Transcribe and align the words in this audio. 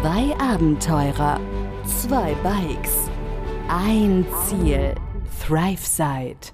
Zwei 0.00 0.32
Abenteurer, 0.38 1.40
zwei 1.84 2.32
Bikes, 2.44 3.10
ein 3.68 4.24
Ziel. 4.46 4.94
ThriveSide. 5.44 6.52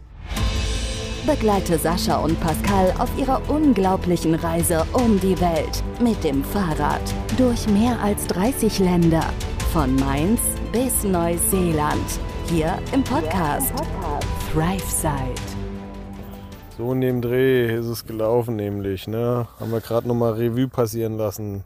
Begleite 1.26 1.76
Sascha 1.76 2.16
und 2.24 2.40
Pascal 2.40 2.94
auf 2.98 3.10
ihrer 3.18 3.42
unglaublichen 3.50 4.34
Reise 4.34 4.86
um 4.94 5.20
die 5.20 5.38
Welt 5.42 5.82
mit 6.00 6.24
dem 6.24 6.42
Fahrrad 6.42 7.02
durch 7.36 7.68
mehr 7.68 8.00
als 8.00 8.26
30 8.28 8.78
Länder. 8.78 9.24
Von 9.74 9.94
Mainz 9.96 10.40
bis 10.72 11.04
Neuseeland. 11.04 12.18
Hier 12.46 12.78
im 12.94 13.04
Podcast 13.04 13.74
ThriveSide. 14.52 15.34
So 16.78 16.92
in 16.92 17.02
dem 17.02 17.20
Dreh 17.20 17.74
ist 17.74 17.86
es 17.86 18.06
gelaufen 18.06 18.56
nämlich. 18.56 19.06
Ne? 19.06 19.46
Haben 19.60 19.70
wir 19.70 19.80
gerade 19.80 20.08
nochmal 20.08 20.32
Revue 20.32 20.68
passieren 20.68 21.18
lassen. 21.18 21.64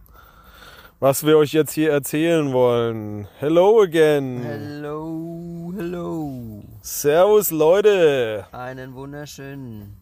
Was 1.01 1.25
wir 1.25 1.39
euch 1.39 1.53
jetzt 1.53 1.73
hier 1.73 1.93
erzählen 1.93 2.53
wollen. 2.53 3.29
Hello 3.39 3.83
again. 3.83 4.43
Hello, 4.43 5.73
hello. 5.77 6.63
Servus 6.83 7.51
Leute. 7.53 8.47
Einen 8.51 8.95
wunderschönen. 8.95 9.97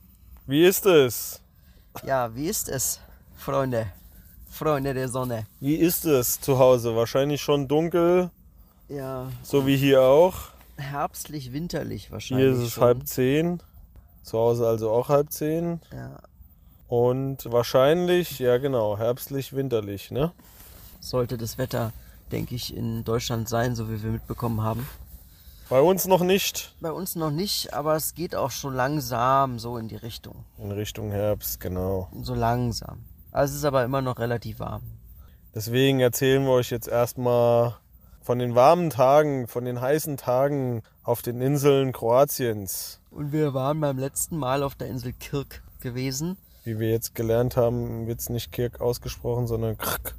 Wie 0.46 0.64
ist 0.64 0.86
es? 0.86 1.42
Ja, 2.04 2.34
wie 2.34 2.46
ist 2.48 2.68
es, 2.70 3.00
Freunde? 3.36 3.88
Freunde 4.48 4.94
der 4.94 5.08
Sonne. 5.08 5.46
Wie 5.60 5.74
ist 5.76 6.06
es 6.06 6.40
zu 6.40 6.58
Hause? 6.58 6.96
Wahrscheinlich 6.96 7.42
schon 7.42 7.68
dunkel, 7.68 8.30
Ja, 8.88 9.28
so 9.42 9.66
wie 9.66 9.76
hier 9.76 10.00
auch. 10.02 10.34
herbstlich, 10.78 11.52
winterlich 11.52 12.10
wahrscheinlich. 12.10 12.46
Hier 12.46 12.56
ist 12.56 12.62
es 12.66 12.72
schon. 12.72 12.84
halb 12.84 13.06
zehn. 13.06 13.62
Zu 14.22 14.38
Hause 14.38 14.66
also 14.66 14.90
auch 14.90 15.10
halb 15.10 15.30
zehn. 15.30 15.80
Ja, 15.92 16.16
Und 16.88 17.50
wahrscheinlich, 17.52 18.38
ja 18.38 18.56
genau, 18.56 18.96
herbstlich, 18.96 19.54
winterlich, 19.54 20.10
ne? 20.10 20.32
Sollte 21.08 21.36
das 21.36 21.58
Wetter, 21.58 21.92
denke 22.32 22.54
ich, 22.54 22.76
in 22.76 23.04
Deutschland 23.04 23.48
sein, 23.48 23.74
so 23.74 23.90
wie 23.90 24.02
wir 24.02 24.10
mitbekommen 24.10 24.62
haben. 24.62 24.86
Bei 25.68 25.80
uns 25.80 26.06
noch 26.06 26.22
nicht. 26.22 26.74
Bei 26.80 26.92
uns 26.92 27.16
noch 27.16 27.32
nicht, 27.32 27.74
aber 27.74 27.96
es 27.96 28.14
geht 28.14 28.36
auch 28.36 28.52
schon 28.52 28.74
langsam 28.74 29.58
so 29.58 29.78
in 29.78 29.88
die 29.88 29.96
Richtung. 29.96 30.44
In 30.58 30.70
Richtung 30.70 31.10
Herbst, 31.10 31.58
genau. 31.58 32.08
So 32.22 32.34
langsam. 32.34 33.04
Also 33.32 33.52
es 33.52 33.58
ist 33.58 33.64
aber 33.64 33.82
immer 33.82 34.00
noch 34.00 34.18
relativ 34.18 34.60
warm. 34.60 34.82
Deswegen 35.54 36.00
erzählen 36.00 36.44
wir 36.44 36.52
euch 36.52 36.70
jetzt 36.70 36.86
erstmal 36.86 37.76
von 38.20 38.38
den 38.38 38.54
warmen 38.54 38.90
Tagen, 38.90 39.48
von 39.48 39.64
den 39.64 39.80
heißen 39.80 40.16
Tagen 40.16 40.82
auf 41.02 41.22
den 41.22 41.40
Inseln 41.40 41.92
Kroatiens. 41.92 43.00
Und 43.10 43.32
wir 43.32 43.54
waren 43.54 43.80
beim 43.80 43.98
letzten 43.98 44.36
Mal 44.36 44.62
auf 44.62 44.74
der 44.74 44.88
Insel 44.88 45.12
Kirk 45.14 45.62
gewesen. 45.80 46.36
Wie 46.64 46.78
wir 46.78 46.90
jetzt 46.90 47.14
gelernt 47.14 47.56
haben, 47.56 48.06
wird 48.06 48.20
es 48.20 48.28
nicht 48.28 48.52
Kirk 48.52 48.80
ausgesprochen, 48.80 49.46
sondern 49.46 49.78
Krk. 49.78 50.14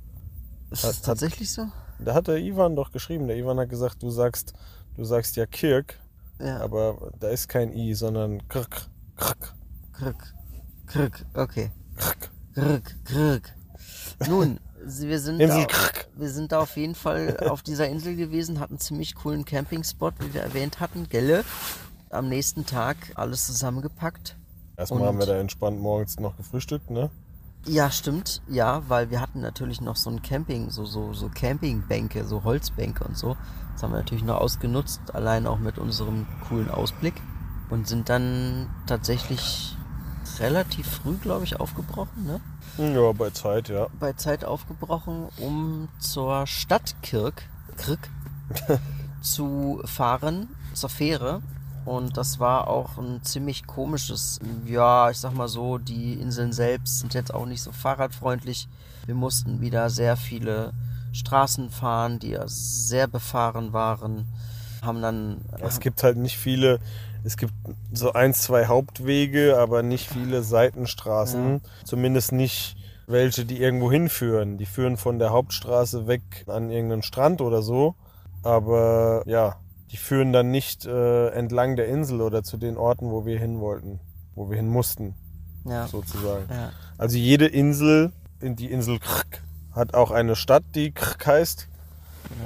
Ist 0.71 0.83
Hat- 0.83 0.89
das 0.91 1.01
tatsächlich 1.01 1.51
so? 1.51 1.67
Da 1.99 2.13
hat 2.13 2.27
der 2.27 2.37
Ivan 2.37 2.75
doch 2.75 2.91
geschrieben. 2.91 3.27
Der 3.27 3.37
Ivan 3.37 3.59
hat 3.59 3.69
gesagt, 3.69 4.03
du 4.03 4.09
sagst, 4.11 4.53
du 4.95 5.03
sagst 5.03 5.35
ja 5.35 5.45
Kirk, 5.45 5.99
Ja. 6.39 6.59
aber 6.59 7.11
da 7.19 7.29
ist 7.29 7.47
kein 7.47 7.73
I, 7.73 7.93
sondern 7.95 8.47
Krk. 8.47 8.87
Krk. 9.15 9.53
Krk. 9.93 10.33
Krk. 10.85 11.25
Okay. 11.33 11.71
Krk. 11.95 12.29
Krk. 12.53 12.95
Krk. 13.05 13.53
Nun, 14.27 14.59
wir 14.83 15.19
sind, 15.19 15.39
da, 15.39 15.67
wir 16.15 16.29
sind 16.29 16.51
da 16.51 16.59
auf 16.61 16.77
jeden 16.77 16.95
Fall 16.95 17.37
auf 17.49 17.61
dieser 17.63 17.87
Insel 17.87 18.15
gewesen, 18.15 18.59
hatten 18.59 18.73
einen 18.73 18.79
ziemlich 18.79 19.15
coolen 19.15 19.43
Campingspot, 19.45 20.13
wie 20.19 20.33
wir 20.33 20.41
erwähnt 20.41 20.79
hatten, 20.79 21.07
Gelle. 21.09 21.43
Am 22.09 22.29
nächsten 22.29 22.65
Tag 22.65 22.95
alles 23.15 23.45
zusammengepackt. 23.47 24.35
Erstmal 24.77 25.03
haben 25.07 25.17
wir 25.19 25.25
da 25.25 25.37
entspannt 25.39 25.79
morgens 25.79 26.19
noch 26.19 26.37
gefrühstückt, 26.37 26.89
ne? 26.91 27.09
Ja, 27.65 27.91
stimmt. 27.91 28.41
Ja, 28.47 28.83
weil 28.87 29.09
wir 29.09 29.19
hatten 29.19 29.41
natürlich 29.41 29.81
noch 29.81 29.95
so 29.95 30.09
ein 30.09 30.21
Camping, 30.21 30.69
so, 30.69 30.85
so, 30.85 31.13
so 31.13 31.29
Campingbänke, 31.29 32.25
so 32.25 32.43
Holzbänke 32.43 33.03
und 33.03 33.17
so. 33.17 33.35
Das 33.73 33.83
haben 33.83 33.91
wir 33.91 33.97
natürlich 33.97 34.23
noch 34.23 34.37
ausgenutzt, 34.37 35.13
allein 35.13 35.45
auch 35.45 35.59
mit 35.59 35.77
unserem 35.77 36.25
coolen 36.47 36.71
Ausblick. 36.71 37.13
Und 37.69 37.87
sind 37.87 38.07
dann 38.07 38.69
tatsächlich 38.85 39.75
relativ 40.39 40.87
früh, 40.87 41.15
glaube 41.17 41.43
ich, 41.43 41.59
aufgebrochen, 41.59 42.25
ne? 42.25 42.39
Ja, 42.77 43.11
bei 43.11 43.29
Zeit, 43.31 43.69
ja. 43.69 43.87
bei 43.99 44.13
Zeit 44.13 44.45
aufgebrochen, 44.45 45.27
um 45.37 45.89
zur 45.99 46.45
Stadt 46.47 46.95
Kirk, 47.01 47.43
Kirk 47.75 48.09
zu 49.21 49.81
fahren, 49.85 50.49
zur 50.73 50.89
Fähre. 50.89 51.41
Und 51.87 52.17
das 52.17 52.41
war 52.41 52.67
auch 52.67 52.97
ein 52.97 53.23
ziemlich 53.23 53.65
komisches, 53.65 54.41
ja, 54.65 55.09
ich 55.09 55.19
sag 55.19 55.33
mal 55.33 55.47
so, 55.47 55.77
die 55.77 56.15
Inseln 56.15 56.51
selbst 56.51 56.99
sind 56.99 57.13
jetzt 57.13 57.33
auch 57.33 57.45
nicht 57.45 57.61
so 57.61 57.71
fahrradfreundlich. 57.71 58.67
Wir 59.05 59.15
mussten 59.15 59.61
wieder 59.61 59.89
sehr 59.89 60.17
viele 60.17 60.73
Straßen 61.13 61.69
fahren, 61.69 62.19
die 62.19 62.31
ja 62.31 62.43
sehr 62.45 63.07
befahren 63.07 63.71
waren. 63.71 64.27
Haben 64.81 65.01
dann 65.01 65.37
Es 65.61 65.79
gibt 65.79 66.03
halt 66.03 66.17
nicht 66.17 66.37
viele, 66.37 66.81
es 67.23 67.37
gibt 67.37 67.53
so 67.93 68.11
ein, 68.11 68.33
zwei 68.33 68.65
Hauptwege, 68.65 69.57
aber 69.57 69.81
nicht 69.81 70.09
viele 70.09 70.43
Seitenstraßen. 70.43 71.61
Zumindest 71.85 72.33
nicht 72.33 72.75
welche, 73.07 73.45
die 73.45 73.61
irgendwo 73.61 73.89
hinführen. 73.89 74.57
Die 74.57 74.65
führen 74.65 74.97
von 74.97 75.19
der 75.19 75.29
Hauptstraße 75.29 76.05
weg 76.05 76.43
an 76.47 76.69
irgendeinen 76.69 77.03
Strand 77.03 77.39
oder 77.39 77.61
so. 77.61 77.95
Aber 78.43 79.23
ja, 79.25 79.55
die 79.91 79.97
führen 79.97 80.33
dann 80.33 80.51
nicht 80.51 80.85
äh, 80.85 81.29
entlang 81.29 81.75
der 81.75 81.87
Insel 81.87 82.21
oder 82.21 82.43
zu 82.43 82.57
den 82.57 82.77
Orten, 82.77 83.09
wo 83.11 83.25
wir 83.25 83.39
hin 83.39 83.59
wollten, 83.59 83.99
wo 84.35 84.49
wir 84.49 84.57
hin 84.57 84.67
mussten, 84.67 85.15
ja, 85.65 85.87
sozusagen. 85.87 86.45
ja, 86.49 86.71
Also 86.97 87.17
jede 87.17 87.47
Insel, 87.47 88.11
in 88.39 88.55
die 88.55 88.71
Insel 88.71 88.99
Krk, 88.99 89.43
hat 89.71 89.93
auch 89.93 90.11
eine 90.11 90.35
Stadt, 90.35 90.63
die 90.75 90.91
Krk 90.91 91.25
heißt. 91.25 91.67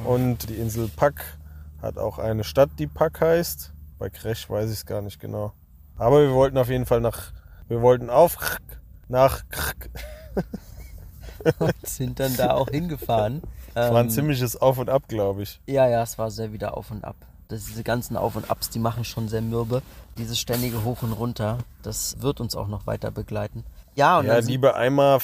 Und 0.06 0.50
die 0.50 0.56
Insel 0.56 0.90
Pak 0.96 1.40
hat 1.82 1.98
auch 1.98 2.20
eine 2.20 2.44
Stadt, 2.44 2.70
die 2.78 2.86
Pak 2.88 3.20
heißt. 3.20 3.74
Bei 3.98 4.10
Krech 4.10 4.48
weiß 4.50 4.70
ich 4.70 4.78
es 4.78 4.86
gar 4.86 5.02
nicht 5.02 5.20
genau. 5.20 5.54
Aber 5.96 6.22
wir 6.22 6.34
wollten 6.34 6.58
auf 6.60 6.70
jeden 6.70 6.86
Fall 6.86 7.02
nach, 7.02 7.32
wir 7.68 7.82
wollten 7.82 8.10
auf 8.12 8.38
Krk, 8.38 8.62
nach 9.08 9.42
Krk. 9.50 9.90
und 11.60 11.88
sind 11.88 12.20
dann 12.20 12.36
da 12.38 12.54
auch 12.54 12.70
hingefahren. 12.70 13.42
Es 13.74 13.92
war 13.92 14.00
ein 14.00 14.06
Ähm, 14.06 14.10
ziemliches 14.12 14.60
Auf 14.62 14.78
und 14.78 14.90
Ab, 14.90 15.04
glaube 15.08 15.44
ich. 15.44 15.62
Ja, 15.66 15.88
ja, 15.88 16.04
es 16.04 16.18
war 16.18 16.30
sehr 16.30 16.52
wieder 16.54 16.78
auf 16.78 16.92
und 16.92 17.04
ab. 17.04 17.16
Das, 17.52 17.66
diese 17.66 17.84
ganzen 17.84 18.16
Auf 18.16 18.38
und 18.38 18.50
Abs, 18.50 18.70
die 18.70 18.80
machen 18.80 19.04
schon 19.04 19.28
sehr 19.28 19.42
mürbe. 19.42 19.82
Dieses 20.18 20.40
ständige 20.40 20.86
Hoch 20.86 21.04
und 21.04 21.12
Runter, 21.12 21.58
das 21.84 22.22
wird 22.22 22.40
uns 22.40 22.56
auch 22.56 22.68
noch 22.68 22.88
weiter 22.88 23.12
begleiten. 23.12 23.66
Ja, 23.96 24.20
und 24.20 24.26
Ja, 24.26 24.38
lieber 24.38 24.76
einmal 24.76 25.20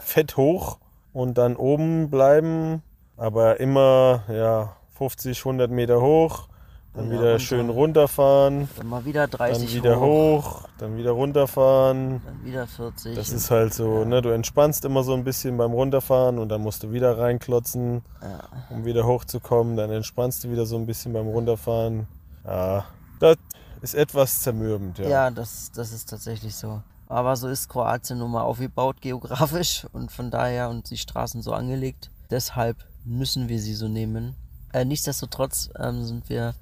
fett 0.00 0.36
hoch 0.36 0.78
und 1.12 1.36
dann 1.36 1.56
oben 1.56 2.10
bleiben, 2.10 2.82
aber 3.16 3.58
immer 3.58 4.22
ja 4.28 4.76
50, 4.96 5.40
100 5.40 5.70
Meter 5.70 6.00
hoch, 6.00 6.46
dann 6.94 7.06
Ja, 7.06 7.10
wieder 7.12 7.22
runter. 7.32 7.38
schön 7.40 7.70
runterfahren, 7.70 8.68
dann 8.76 8.86
mal 8.88 9.04
wieder 9.04 9.26
dann 9.26 9.38
30 9.38 9.74
wieder 9.74 9.98
hoch, 10.00 10.62
hoch, 10.62 10.68
dann 10.78 10.96
wieder 10.96 11.10
runterfahren. 11.12 12.22
dann 12.24 12.44
wieder 12.44 12.66
40. 12.66 13.16
Das 13.16 13.30
ist 13.30 13.50
halt 13.50 13.74
so, 13.74 14.04
ne, 14.04 14.22
du 14.22 14.30
entspannst 14.30 14.84
immer 14.84 15.02
so 15.02 15.14
ein 15.14 15.24
bisschen 15.24 15.56
beim 15.56 15.72
Runterfahren 15.72 16.38
und 16.38 16.48
dann 16.48 16.60
musst 16.60 16.82
du 16.82 16.92
wieder 16.92 17.18
reinklotzen, 17.18 18.02
ja, 18.22 18.48
um 18.70 18.84
wieder 18.84 19.06
hochzukommen, 19.06 19.76
dann 19.76 19.90
entspannst 19.90 20.44
du 20.44 20.50
wieder 20.50 20.66
so 20.66 20.76
ein 20.76 20.86
bisschen 20.86 21.12
beim 21.12 21.26
Runterfahren. 21.26 22.06
Ja, 22.44 22.84
das 23.20 23.36
ist 23.82 23.94
etwas 23.94 24.40
zermürbend, 24.40 24.98
ja. 24.98 25.08
ja, 25.08 25.30
das, 25.30 25.72
das 25.72 25.92
ist 25.92 26.08
tatsächlich 26.08 26.54
so. 26.54 26.82
Aber 27.06 27.36
so 27.36 27.48
ist 27.48 27.68
Kroatien 27.68 28.18
nun 28.18 28.30
mal 28.30 28.42
aufgebaut 28.42 29.00
geografisch 29.00 29.86
und 29.92 30.10
von 30.10 30.30
daher 30.30 30.70
und 30.70 30.90
die 30.90 30.96
Straßen 30.96 31.42
so 31.42 31.52
angelegt. 31.52 32.10
Deshalb 32.30 32.76
müssen 33.04 33.48
wir 33.48 33.60
sie 33.60 33.74
so 33.74 33.88
nehmen. 33.88 34.34
Äh, 34.72 34.84
nichtsdestotrotz 34.84 35.68
ähm, 35.78 36.04
sind 36.04 36.28
wir 36.28 36.54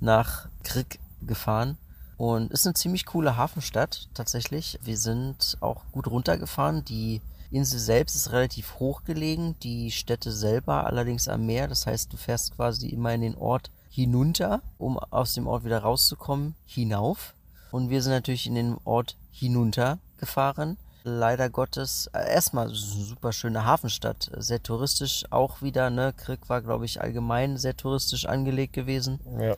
nach 0.00 0.48
Krik 0.62 0.98
gefahren 1.22 1.76
und 2.16 2.50
ist 2.50 2.66
eine 2.66 2.74
ziemlich 2.74 3.06
coole 3.06 3.36
Hafenstadt 3.36 4.08
tatsächlich. 4.14 4.78
Wir 4.82 4.96
sind 4.96 5.56
auch 5.60 5.84
gut 5.92 6.08
runtergefahren. 6.08 6.84
Die 6.84 7.22
Insel 7.50 7.78
selbst 7.78 8.14
ist 8.14 8.32
relativ 8.32 8.78
hoch 8.78 9.04
gelegen, 9.04 9.56
die 9.62 9.90
Städte 9.90 10.32
selber 10.32 10.86
allerdings 10.86 11.28
am 11.28 11.46
Meer. 11.46 11.68
Das 11.68 11.86
heißt, 11.86 12.12
du 12.12 12.16
fährst 12.16 12.56
quasi 12.56 12.88
immer 12.88 13.14
in 13.14 13.22
den 13.22 13.36
Ort 13.36 13.70
hinunter, 13.88 14.62
um 14.76 14.98
aus 14.98 15.34
dem 15.34 15.46
Ort 15.46 15.64
wieder 15.64 15.78
rauszukommen, 15.80 16.54
hinauf. 16.66 17.34
Und 17.70 17.88
wir 17.88 18.02
sind 18.02 18.12
natürlich 18.12 18.46
in 18.46 18.54
den 18.54 18.76
Ort 18.84 19.16
hinunter 19.30 19.98
gefahren. 20.18 20.76
Leider 21.04 21.48
Gottes, 21.48 22.10
äh, 22.12 22.34
erstmal 22.34 22.68
super 22.70 23.32
schöne 23.32 23.64
Hafenstadt, 23.64 24.30
sehr 24.36 24.62
touristisch 24.62 25.24
auch 25.30 25.62
wieder, 25.62 25.88
ne? 25.88 26.12
Krik 26.12 26.48
war, 26.48 26.60
glaube 26.60 26.84
ich, 26.84 27.00
allgemein 27.00 27.56
sehr 27.56 27.76
touristisch 27.76 28.26
angelegt 28.26 28.72
gewesen. 28.72 29.20
ja. 29.40 29.56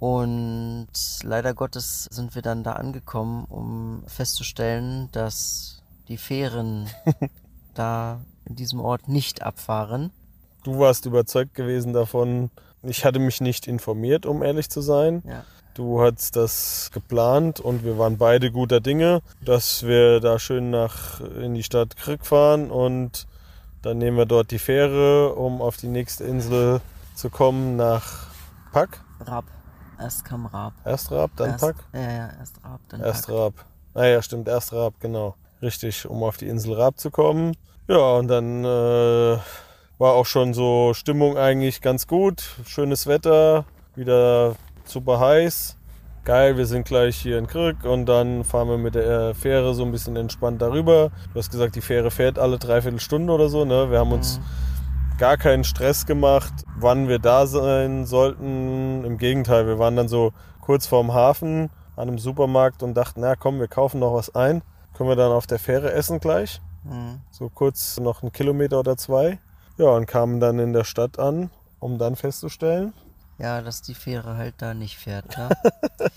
Und 0.00 0.88
leider 1.22 1.54
Gottes 1.54 2.06
sind 2.10 2.34
wir 2.34 2.42
dann 2.42 2.64
da 2.64 2.72
angekommen, 2.72 3.44
um 3.44 4.02
festzustellen, 4.06 5.08
dass 5.12 5.82
die 6.08 6.16
Fähren 6.16 6.88
da 7.74 8.20
in 8.46 8.56
diesem 8.56 8.80
Ort 8.80 9.08
nicht 9.08 9.42
abfahren. 9.42 10.10
Du 10.64 10.78
warst 10.78 11.06
überzeugt 11.06 11.54
gewesen 11.54 11.92
davon. 11.92 12.50
Ich 12.82 13.04
hatte 13.04 13.18
mich 13.18 13.40
nicht 13.40 13.68
informiert, 13.68 14.26
um 14.26 14.42
ehrlich 14.42 14.70
zu 14.70 14.80
sein. 14.80 15.22
Ja. 15.26 15.44
Du 15.74 16.00
hast 16.00 16.34
das 16.34 16.90
geplant 16.92 17.60
und 17.60 17.84
wir 17.84 17.96
waren 17.96 18.18
beide 18.18 18.50
guter 18.50 18.80
Dinge, 18.80 19.20
dass 19.44 19.84
wir 19.84 20.20
da 20.20 20.38
schön 20.38 20.70
nach 20.70 21.20
in 21.20 21.54
die 21.54 21.62
Stadt 21.62 21.96
Krück 21.96 22.26
fahren 22.26 22.70
und 22.70 23.26
Dann 23.82 23.96
nehmen 23.96 24.18
wir 24.18 24.26
dort 24.26 24.50
die 24.50 24.58
Fähre, 24.58 25.34
um 25.34 25.62
auf 25.62 25.78
die 25.78 25.88
nächste 25.88 26.24
Insel 26.24 26.80
zu 27.14 27.30
kommen, 27.30 27.76
nach 27.76 28.26
Pack. 28.72 29.00
Raab. 29.20 29.44
Erst 30.00 30.24
kam 30.24 30.46
Raab. 30.46 30.72
Erst 30.84 31.10
Raab, 31.10 31.30
dann 31.36 31.50
erst, 31.50 31.60
Pack? 31.60 31.76
Ja, 31.92 32.00
ja, 32.00 32.30
erst 32.38 32.64
Raab, 32.64 32.80
dann 32.88 33.00
Erst 33.00 33.26
Pack. 33.26 33.34
Raab. 33.34 33.54
Ah 33.94 34.04
ja, 34.04 34.22
stimmt, 34.22 34.48
erst 34.48 34.72
Raab, 34.72 34.94
genau. 35.00 35.34
Richtig, 35.60 36.08
um 36.08 36.22
auf 36.22 36.36
die 36.38 36.48
Insel 36.48 36.74
Raab 36.74 36.98
zu 36.98 37.10
kommen. 37.10 37.54
Ja, 37.86 38.14
und 38.14 38.28
dann 38.28 38.64
äh, 38.64 39.38
war 39.98 40.12
auch 40.14 40.26
schon 40.26 40.54
so 40.54 40.94
Stimmung 40.94 41.36
eigentlich 41.36 41.82
ganz 41.82 42.06
gut. 42.06 42.42
Schönes 42.64 43.06
Wetter, 43.06 43.66
wieder 43.94 44.54
super 44.84 45.20
heiß. 45.20 45.76
Geil, 46.24 46.56
wir 46.56 46.66
sind 46.66 46.86
gleich 46.86 47.16
hier 47.16 47.38
in 47.38 47.46
Krück 47.46 47.84
und 47.84 48.06
dann 48.06 48.44
fahren 48.44 48.68
wir 48.68 48.78
mit 48.78 48.94
der 48.94 49.34
Fähre 49.34 49.74
so 49.74 49.84
ein 49.84 49.92
bisschen 49.92 50.16
entspannt 50.16 50.62
darüber. 50.62 51.10
Du 51.32 51.38
hast 51.38 51.50
gesagt, 51.50 51.76
die 51.76 51.80
Fähre 51.80 52.10
fährt 52.10 52.38
alle 52.38 52.58
dreiviertel 52.58 53.00
Stunde 53.00 53.32
oder 53.32 53.48
so. 53.48 53.64
Ne? 53.64 53.90
Wir 53.90 53.98
haben 53.98 54.12
uns 54.12 54.40
gar 55.20 55.36
keinen 55.36 55.64
Stress 55.64 56.06
gemacht, 56.06 56.64
wann 56.78 57.06
wir 57.06 57.18
da 57.18 57.46
sein 57.46 58.06
sollten. 58.06 59.04
Im 59.04 59.18
Gegenteil, 59.18 59.66
wir 59.66 59.78
waren 59.78 59.94
dann 59.94 60.08
so 60.08 60.32
kurz 60.62 60.86
vorm 60.86 61.12
Hafen 61.12 61.68
an 61.94 62.08
einem 62.08 62.18
Supermarkt 62.18 62.82
und 62.82 62.94
dachten, 62.94 63.20
na 63.20 63.36
komm, 63.36 63.60
wir 63.60 63.68
kaufen 63.68 64.00
noch 64.00 64.14
was 64.14 64.34
ein. 64.34 64.62
Können 64.94 65.10
wir 65.10 65.16
dann 65.16 65.30
auf 65.30 65.46
der 65.46 65.58
Fähre 65.58 65.92
essen 65.92 66.20
gleich. 66.20 66.62
Mhm. 66.84 67.20
So 67.30 67.50
kurz 67.50 68.00
noch 68.00 68.22
einen 68.22 68.32
Kilometer 68.32 68.80
oder 68.80 68.96
zwei. 68.96 69.38
Ja, 69.76 69.88
und 69.90 70.06
kamen 70.06 70.40
dann 70.40 70.58
in 70.58 70.72
der 70.72 70.84
Stadt 70.84 71.18
an, 71.18 71.50
um 71.80 71.98
dann 71.98 72.16
festzustellen. 72.16 72.94
Ja, 73.36 73.60
dass 73.60 73.82
die 73.82 73.94
Fähre 73.94 74.38
halt 74.38 74.54
da 74.56 74.72
nicht 74.72 74.96
fährt. 74.96 75.36
Ne? 75.36 75.50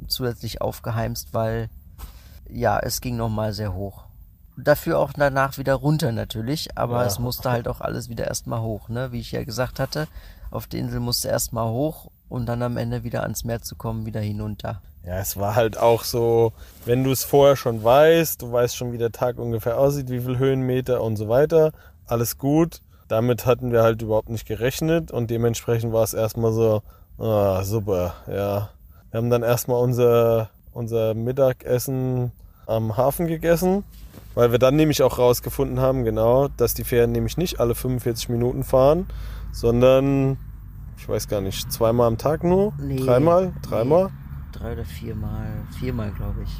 zusätzlich 0.08 0.60
aufgeheimst, 0.62 1.34
weil 1.34 1.68
ja, 2.48 2.78
es 2.78 3.00
ging 3.00 3.16
nochmal 3.16 3.52
sehr 3.52 3.74
hoch. 3.74 4.04
Dafür 4.56 4.98
auch 4.98 5.12
danach 5.12 5.58
wieder 5.58 5.74
runter 5.74 6.12
natürlich, 6.12 6.78
aber 6.78 7.00
Ja. 7.02 7.06
es 7.06 7.18
musste 7.18 7.50
halt 7.50 7.68
auch 7.68 7.80
alles 7.80 8.08
wieder 8.08 8.26
erstmal 8.28 8.60
hoch, 8.60 8.88
ne? 8.88 9.10
Wie 9.12 9.20
ich 9.20 9.32
ja 9.32 9.44
gesagt 9.44 9.80
hatte, 9.80 10.06
auf 10.50 10.66
der 10.66 10.80
Insel 10.80 11.00
musste 11.00 11.28
erstmal 11.28 11.68
hoch 11.68 12.10
und 12.28 12.46
dann 12.46 12.62
am 12.62 12.76
Ende 12.76 13.02
wieder 13.02 13.22
ans 13.24 13.44
Meer 13.44 13.62
zu 13.62 13.74
kommen, 13.76 14.06
wieder 14.06 14.20
hinunter. 14.20 14.80
Ja, 15.06 15.18
es 15.18 15.36
war 15.36 15.54
halt 15.54 15.76
auch 15.76 16.02
so, 16.02 16.52
wenn 16.86 17.04
du 17.04 17.10
es 17.12 17.24
vorher 17.24 17.56
schon 17.56 17.84
weißt, 17.84 18.40
du 18.40 18.50
weißt 18.50 18.74
schon, 18.74 18.92
wie 18.92 18.98
der 18.98 19.12
Tag 19.12 19.38
ungefähr 19.38 19.78
aussieht, 19.78 20.08
wie 20.08 20.20
viel 20.20 20.38
Höhenmeter 20.38 21.02
und 21.02 21.16
so 21.16 21.28
weiter, 21.28 21.72
alles 22.06 22.38
gut. 22.38 22.80
Damit 23.08 23.44
hatten 23.44 23.70
wir 23.70 23.82
halt 23.82 24.00
überhaupt 24.00 24.30
nicht 24.30 24.46
gerechnet 24.46 25.10
und 25.10 25.30
dementsprechend 25.30 25.92
war 25.92 26.04
es 26.04 26.14
erstmal 26.14 26.52
so, 26.52 26.82
ah, 27.18 27.62
super, 27.62 28.14
ja. 28.28 28.70
Wir 29.10 29.18
haben 29.18 29.28
dann 29.28 29.42
erstmal 29.42 29.82
unser, 29.82 30.48
unser 30.72 31.12
Mittagessen 31.12 32.32
am 32.66 32.96
Hafen 32.96 33.26
gegessen, 33.26 33.84
weil 34.34 34.52
wir 34.52 34.58
dann 34.58 34.74
nämlich 34.74 35.02
auch 35.02 35.18
rausgefunden 35.18 35.80
haben, 35.80 36.04
genau, 36.04 36.48
dass 36.56 36.72
die 36.72 36.84
Fähren 36.84 37.12
nämlich 37.12 37.36
nicht 37.36 37.60
alle 37.60 37.74
45 37.74 38.30
Minuten 38.30 38.64
fahren, 38.64 39.06
sondern, 39.52 40.38
ich 40.96 41.06
weiß 41.06 41.28
gar 41.28 41.42
nicht, 41.42 41.70
zweimal 41.70 42.08
am 42.08 42.16
Tag 42.16 42.42
nur? 42.42 42.72
Nee, 42.80 42.96
Dreimal? 42.96 43.52
nee. 44.08 44.23
Drei 44.54 44.72
oder 44.72 44.84
viermal, 44.84 45.46
viermal 45.78 46.10
glaube 46.12 46.42
ich. 46.44 46.50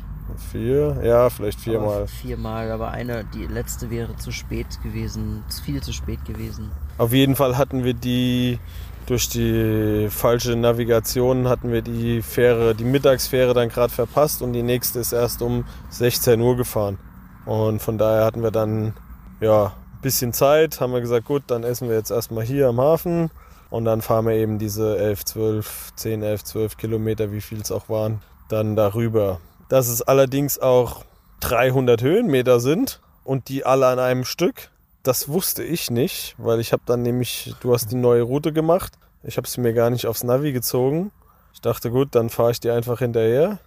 Vier? 0.50 1.00
Ja, 1.04 1.30
vielleicht 1.30 1.60
viermal. 1.60 1.96
Aber 1.96 2.06
viermal, 2.06 2.70
aber 2.70 2.90
eine, 2.90 3.24
die 3.24 3.46
letzte 3.46 3.90
wäre 3.90 4.16
zu 4.16 4.32
spät 4.32 4.66
gewesen, 4.82 5.44
viel 5.64 5.82
zu 5.82 5.92
spät 5.92 6.24
gewesen. 6.24 6.70
Auf 6.98 7.12
jeden 7.12 7.36
Fall 7.36 7.56
hatten 7.58 7.84
wir 7.84 7.94
die, 7.94 8.58
durch 9.06 9.28
die 9.28 10.08
falsche 10.10 10.56
Navigation 10.56 11.48
hatten 11.48 11.70
wir 11.70 11.82
die 11.82 12.22
Fähre, 12.22 12.74
die 12.74 12.84
Mittagsfähre 12.84 13.54
dann 13.54 13.68
gerade 13.68 13.92
verpasst 13.92 14.42
und 14.42 14.54
die 14.54 14.62
nächste 14.62 14.98
ist 14.98 15.12
erst 15.12 15.42
um 15.42 15.64
16 15.90 16.40
Uhr 16.40 16.56
gefahren. 16.56 16.98
Und 17.44 17.82
von 17.82 17.98
daher 17.98 18.24
hatten 18.24 18.42
wir 18.42 18.50
dann, 18.50 18.94
ja, 19.40 19.66
ein 19.66 20.00
bisschen 20.00 20.32
Zeit, 20.32 20.80
haben 20.80 20.92
wir 20.92 21.00
gesagt, 21.00 21.26
gut, 21.26 21.42
dann 21.48 21.62
essen 21.62 21.88
wir 21.88 21.96
jetzt 21.96 22.10
erstmal 22.10 22.44
hier 22.44 22.68
am 22.68 22.80
Hafen 22.80 23.30
und 23.74 23.84
dann 23.86 24.02
fahren 24.02 24.26
wir 24.26 24.34
eben 24.34 24.60
diese 24.60 24.96
11, 24.98 25.24
12, 25.24 25.90
10, 25.96 26.22
11, 26.22 26.44
12 26.44 26.76
Kilometer, 26.76 27.32
wie 27.32 27.40
viel 27.40 27.60
es 27.60 27.72
auch 27.72 27.88
waren, 27.88 28.22
dann 28.48 28.76
darüber. 28.76 29.40
Dass 29.68 29.88
es 29.88 30.00
allerdings 30.00 30.60
auch 30.60 31.04
300 31.40 32.00
Höhenmeter 32.00 32.60
sind 32.60 33.00
und 33.24 33.48
die 33.48 33.66
alle 33.66 33.88
an 33.88 33.98
einem 33.98 34.24
Stück, 34.24 34.70
das 35.02 35.28
wusste 35.28 35.64
ich 35.64 35.90
nicht, 35.90 36.36
weil 36.38 36.60
ich 36.60 36.72
habe 36.72 36.84
dann 36.86 37.02
nämlich, 37.02 37.52
du 37.62 37.74
hast 37.74 37.90
die 37.90 37.96
neue 37.96 38.22
Route 38.22 38.52
gemacht, 38.52 38.92
ich 39.24 39.38
habe 39.38 39.48
sie 39.48 39.60
mir 39.60 39.74
gar 39.74 39.90
nicht 39.90 40.06
aufs 40.06 40.22
Navi 40.22 40.52
gezogen. 40.52 41.10
Ich 41.52 41.60
dachte, 41.60 41.90
gut, 41.90 42.14
dann 42.14 42.30
fahre 42.30 42.52
ich 42.52 42.60
dir 42.60 42.74
einfach 42.74 43.00
hinterher. 43.00 43.58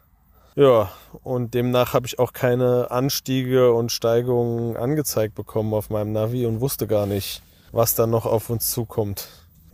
Ja, 0.56 0.90
und 1.22 1.54
demnach 1.54 1.94
habe 1.94 2.08
ich 2.08 2.18
auch 2.18 2.32
keine 2.32 2.92
Anstiege 2.92 3.74
und 3.74 3.92
Steigungen 3.92 4.78
angezeigt 4.78 5.36
bekommen 5.36 5.74
auf 5.74 5.90
meinem 5.90 6.14
Navi 6.14 6.46
und 6.46 6.62
wusste 6.62 6.88
gar 6.88 7.08
nicht, 7.08 7.42
was 7.74 7.94
da 7.94 8.08
noch 8.08 8.26
auf 8.26 8.50
uns 8.50 8.72
zukommt. 8.72 9.28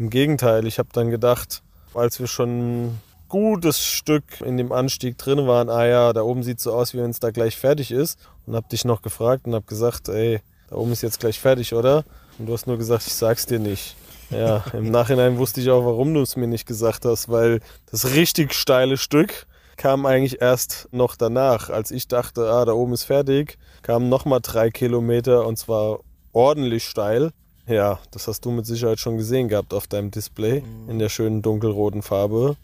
Im 0.03 0.09
Gegenteil, 0.09 0.67
ich 0.67 0.79
habe 0.79 0.89
dann 0.91 1.11
gedacht, 1.11 1.63
als 1.93 2.19
wir 2.19 2.27
schon 2.27 2.87
ein 2.87 3.01
gutes 3.29 3.79
Stück 3.79 4.41
in 4.41 4.57
dem 4.57 4.73
Anstieg 4.73 5.17
drin 5.17 5.47
waren, 5.47 5.69
ah 5.69 5.85
ja, 5.85 6.11
da 6.11 6.23
oben 6.23 6.43
sieht 6.43 6.59
so 6.59 6.73
aus, 6.73 6.93
wie 6.93 6.97
wenn 6.97 7.11
es 7.11 7.21
da 7.21 7.31
gleich 7.31 7.55
fertig 7.55 7.89
ist. 7.89 8.19
Und 8.45 8.53
habe 8.53 8.67
dich 8.67 8.83
noch 8.83 9.01
gefragt 9.01 9.45
und 9.47 9.55
habe 9.55 9.65
gesagt, 9.65 10.09
ey, 10.09 10.41
da 10.69 10.75
oben 10.75 10.91
ist 10.91 11.03
jetzt 11.03 11.21
gleich 11.21 11.39
fertig, 11.39 11.73
oder? 11.73 12.03
Und 12.37 12.47
du 12.47 12.53
hast 12.53 12.67
nur 12.67 12.77
gesagt, 12.77 13.07
ich 13.07 13.13
sag's 13.13 13.45
dir 13.45 13.59
nicht. 13.59 13.95
Ja, 14.29 14.65
im 14.73 14.91
Nachhinein 14.91 15.37
wusste 15.37 15.61
ich 15.61 15.69
auch, 15.69 15.85
warum 15.85 16.13
du 16.13 16.21
es 16.21 16.35
mir 16.35 16.47
nicht 16.47 16.65
gesagt 16.65 17.05
hast, 17.05 17.29
weil 17.29 17.61
das 17.89 18.13
richtig 18.13 18.53
steile 18.53 18.97
Stück 18.97 19.47
kam 19.77 20.05
eigentlich 20.05 20.41
erst 20.41 20.89
noch 20.91 21.15
danach. 21.15 21.69
Als 21.69 21.91
ich 21.91 22.09
dachte, 22.09 22.51
ah, 22.51 22.65
da 22.65 22.73
oben 22.73 22.91
ist 22.91 23.05
fertig, 23.05 23.57
kamen 23.83 24.09
nochmal 24.09 24.41
drei 24.41 24.69
Kilometer 24.69 25.47
und 25.47 25.57
zwar 25.57 25.99
ordentlich 26.33 26.83
steil. 26.83 27.31
Ja, 27.65 27.99
das 28.11 28.27
hast 28.27 28.43
du 28.45 28.51
mit 28.51 28.65
Sicherheit 28.65 28.99
schon 28.99 29.17
gesehen 29.17 29.47
gehabt 29.47 29.73
auf 29.73 29.87
deinem 29.87 30.11
Display 30.11 30.63
in 30.87 30.99
der 30.99 31.09
schönen 31.09 31.41
dunkelroten 31.41 32.01
Farbe. 32.01 32.57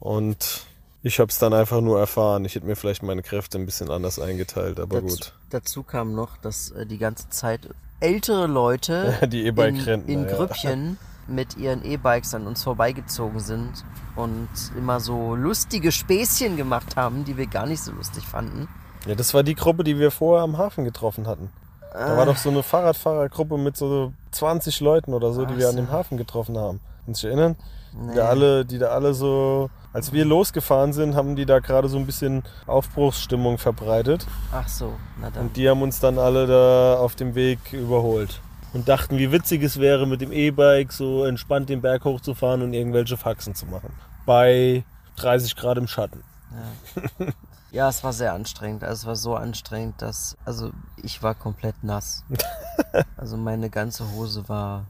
Und 0.00 0.66
ich 1.02 1.20
habe 1.20 1.30
es 1.30 1.38
dann 1.38 1.52
einfach 1.52 1.80
nur 1.80 1.98
erfahren. 1.98 2.44
Ich 2.44 2.54
hätte 2.54 2.66
mir 2.66 2.76
vielleicht 2.76 3.02
meine 3.02 3.22
Kräfte 3.22 3.58
ein 3.58 3.66
bisschen 3.66 3.90
anders 3.90 4.18
eingeteilt, 4.18 4.80
aber 4.80 5.00
Dazu, 5.02 5.14
gut. 5.14 5.32
dazu 5.50 5.82
kam 5.82 6.14
noch, 6.14 6.36
dass 6.38 6.70
äh, 6.70 6.86
die 6.86 6.98
ganze 6.98 7.28
Zeit 7.28 7.68
ältere 8.00 8.46
Leute 8.46 9.18
Die 9.28 9.42
in, 9.42 9.46
E-Bike-Rentner, 9.46 10.12
in 10.12 10.24
ja. 10.24 10.34
Grüppchen 10.34 10.98
mit 11.28 11.56
ihren 11.56 11.84
E-Bikes 11.84 12.34
an 12.34 12.46
uns 12.46 12.62
vorbeigezogen 12.62 13.40
sind 13.40 13.84
und 14.14 14.48
immer 14.76 15.00
so 15.00 15.34
lustige 15.34 15.92
Späßchen 15.92 16.56
gemacht 16.56 16.96
haben, 16.96 17.24
die 17.24 17.36
wir 17.36 17.46
gar 17.46 17.66
nicht 17.66 17.82
so 17.82 17.92
lustig 17.92 18.24
fanden. 18.24 18.68
Ja, 19.06 19.14
das 19.14 19.34
war 19.34 19.42
die 19.42 19.54
Gruppe, 19.54 19.84
die 19.84 19.98
wir 19.98 20.10
vorher 20.10 20.42
am 20.44 20.56
Hafen 20.56 20.84
getroffen 20.84 21.26
hatten. 21.26 21.50
Da 21.98 22.16
war 22.16 22.26
doch 22.26 22.36
so 22.36 22.50
eine 22.50 22.62
Fahrradfahrergruppe 22.62 23.56
mit 23.58 23.76
so 23.76 24.12
20 24.32 24.80
Leuten 24.80 25.14
oder 25.14 25.32
so, 25.32 25.44
die 25.46 25.54
Ach 25.54 25.58
wir 25.58 25.66
an 25.68 25.72
so. 25.76 25.78
dem 25.80 25.90
Hafen 25.90 26.18
getroffen 26.18 26.58
haben. 26.58 26.80
Kannst 27.04 27.22
du 27.22 27.28
dich 27.28 27.34
erinnern? 27.36 27.56
Die, 27.56 27.66
Nee. 27.98 28.14
da 28.14 28.28
alle, 28.28 28.66
die 28.66 28.78
da 28.78 28.88
alle 28.88 29.14
so, 29.14 29.70
als 29.94 30.12
wir 30.12 30.26
losgefahren 30.26 30.92
sind, 30.92 31.14
haben 31.16 31.34
die 31.34 31.46
da 31.46 31.60
gerade 31.60 31.88
so 31.88 31.96
ein 31.96 32.04
bisschen 32.04 32.42
Aufbruchsstimmung 32.66 33.56
verbreitet. 33.56 34.26
Ach 34.52 34.68
so, 34.68 34.92
na 35.18 35.30
dann. 35.30 35.46
Und 35.46 35.56
die 35.56 35.66
haben 35.68 35.80
uns 35.80 35.98
dann 35.98 36.18
alle 36.18 36.46
da 36.46 36.98
auf 37.00 37.14
dem 37.14 37.34
Weg 37.34 37.72
überholt. 37.72 38.42
Und 38.74 38.86
dachten, 38.88 39.16
wie 39.16 39.32
witzig 39.32 39.62
es 39.62 39.80
wäre, 39.80 40.06
mit 40.06 40.20
dem 40.20 40.30
E-Bike 40.32 40.92
so 40.92 41.24
entspannt 41.24 41.70
den 41.70 41.80
Berg 41.80 42.04
hochzufahren 42.04 42.60
und 42.60 42.74
irgendwelche 42.74 43.16
Faxen 43.16 43.54
zu 43.54 43.64
machen. 43.64 43.88
Bei 44.26 44.84
30 45.16 45.56
Grad 45.56 45.78
im 45.78 45.86
Schatten. 45.86 46.22
Ja, 46.50 47.26
es 47.88 48.02
war 48.04 48.12
sehr 48.12 48.32
anstrengend. 48.32 48.84
Also 48.84 49.02
es 49.02 49.06
war 49.06 49.16
so 49.16 49.34
anstrengend, 49.34 50.00
dass. 50.00 50.36
Also 50.44 50.70
ich 51.02 51.22
war 51.22 51.34
komplett 51.34 51.82
nass. 51.82 52.24
also 53.16 53.36
meine 53.36 53.70
ganze 53.70 54.10
Hose 54.12 54.48
war 54.48 54.86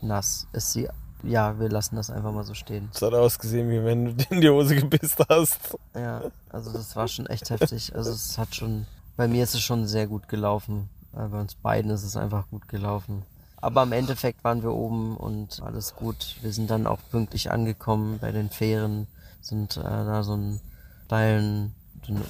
nass. 0.00 0.46
Ist 0.52 0.72
sie. 0.72 0.88
Ja, 1.22 1.58
wir 1.58 1.68
lassen 1.68 1.96
das 1.96 2.10
einfach 2.10 2.32
mal 2.32 2.44
so 2.44 2.54
stehen. 2.54 2.88
Es 2.94 3.02
hat 3.02 3.12
ausgesehen, 3.12 3.68
wie 3.68 3.84
wenn 3.84 4.06
du 4.06 4.14
dir 4.14 4.30
in 4.30 4.40
die 4.40 4.48
Hose 4.48 4.74
gepisst 4.74 5.18
hast. 5.28 5.58
Ja, 5.94 6.22
also 6.48 6.72
das 6.72 6.96
war 6.96 7.08
schon 7.08 7.26
echt 7.26 7.50
heftig. 7.50 7.94
Also 7.94 8.10
es 8.10 8.38
hat 8.38 8.54
schon. 8.54 8.86
Bei 9.16 9.28
mir 9.28 9.44
ist 9.44 9.54
es 9.54 9.60
schon 9.60 9.86
sehr 9.86 10.06
gut 10.06 10.28
gelaufen. 10.28 10.88
Äh, 11.12 11.26
Bei 11.28 11.40
uns 11.40 11.54
beiden 11.54 11.90
ist 11.90 12.04
es 12.04 12.16
einfach 12.16 12.48
gut 12.48 12.68
gelaufen. 12.68 13.22
Aber 13.60 13.82
im 13.82 13.92
Endeffekt 13.92 14.42
waren 14.44 14.62
wir 14.62 14.72
oben 14.72 15.16
und 15.16 15.60
alles 15.62 15.94
gut. 15.94 16.36
Wir 16.40 16.52
sind 16.52 16.70
dann 16.70 16.86
auch 16.86 17.00
pünktlich 17.10 17.50
angekommen 17.50 18.18
bei 18.18 18.32
den 18.32 18.48
Fähren, 18.48 19.06
sind 19.42 19.76
äh, 19.76 19.82
da 19.82 20.22
so 20.22 20.32
einen 20.32 20.60
steilen, 21.04 21.74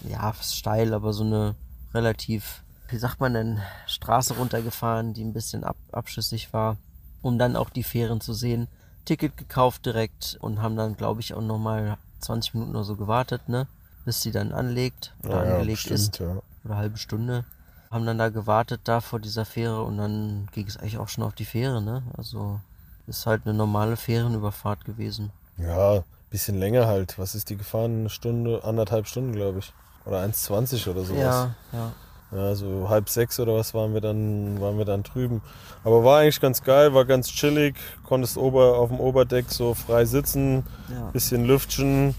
ja, 0.08 0.32
steil, 0.40 0.94
aber 0.94 1.12
so 1.12 1.24
eine 1.24 1.54
relativ, 1.94 2.62
wie 2.88 2.98
sagt 2.98 3.20
man 3.20 3.34
denn, 3.34 3.60
Straße 3.86 4.34
runtergefahren, 4.34 5.14
die 5.14 5.24
ein 5.24 5.32
bisschen 5.32 5.64
ab, 5.64 5.76
abschüssig 5.92 6.52
war, 6.52 6.76
um 7.22 7.38
dann 7.38 7.56
auch 7.56 7.70
die 7.70 7.82
Fähren 7.82 8.20
zu 8.20 8.32
sehen. 8.32 8.68
Ticket 9.04 9.36
gekauft 9.36 9.86
direkt 9.86 10.36
und 10.40 10.60
haben 10.62 10.76
dann, 10.76 10.96
glaube 10.96 11.20
ich, 11.20 11.34
auch 11.34 11.40
nochmal 11.40 11.96
20 12.20 12.54
Minuten 12.54 12.76
oder 12.76 12.84
so 12.84 12.96
gewartet, 12.96 13.48
ne? 13.48 13.66
Bis 14.04 14.22
sie 14.22 14.30
dann 14.30 14.52
anlegt 14.52 15.14
oder 15.24 15.38
Ja, 15.38 15.44
ja, 15.44 15.52
angelegt 15.54 15.78
bestimmt, 15.78 16.00
ist. 16.00 16.18
ja. 16.20 16.30
Oder 16.30 16.42
eine 16.64 16.76
halbe 16.76 16.98
Stunde. 16.98 17.44
Haben 17.90 18.06
dann 18.06 18.18
da 18.18 18.28
gewartet 18.28 18.82
da 18.84 19.00
vor 19.00 19.18
dieser 19.18 19.44
Fähre 19.44 19.82
und 19.82 19.96
dann 19.96 20.48
ging 20.52 20.66
es 20.66 20.76
eigentlich 20.76 20.98
auch 20.98 21.08
schon 21.08 21.24
auf 21.24 21.34
die 21.34 21.44
Fähre, 21.44 21.82
ne? 21.82 22.02
Also 22.16 22.60
ist 23.06 23.26
halt 23.26 23.46
eine 23.46 23.54
normale 23.54 23.96
Fährenüberfahrt 23.96 24.84
gewesen. 24.84 25.32
Ja, 25.56 26.04
bisschen 26.30 26.58
länger 26.58 26.86
halt. 26.86 27.18
Was 27.18 27.34
ist 27.34 27.50
die 27.50 27.56
gefahren? 27.56 28.00
Eine 28.00 28.10
Stunde, 28.10 28.64
anderthalb 28.64 29.06
Stunden, 29.06 29.32
glaube 29.32 29.58
ich. 29.58 29.72
Oder 30.06 30.22
1,20 30.22 30.88
oder 30.88 31.04
sowas. 31.04 31.20
Ja, 31.20 31.54
ja. 31.72 31.92
Ja, 32.32 32.54
so 32.54 32.88
halb 32.88 33.08
sechs 33.08 33.40
oder 33.40 33.54
was 33.54 33.74
waren 33.74 33.92
wir 33.92 34.00
dann, 34.00 34.60
waren 34.60 34.78
wir 34.78 34.84
dann 34.84 35.02
drüben. 35.02 35.42
Aber 35.82 36.04
war 36.04 36.20
eigentlich 36.20 36.40
ganz 36.40 36.62
geil, 36.62 36.94
war 36.94 37.04
ganz 37.04 37.28
chillig, 37.28 37.74
konntest 38.04 38.38
ober, 38.38 38.78
auf 38.78 38.90
dem 38.90 39.00
Oberdeck 39.00 39.46
so 39.48 39.74
frei 39.74 40.04
sitzen, 40.04 40.64
ja. 40.88 41.10
bisschen 41.10 41.44
lüftchen, 41.44 42.14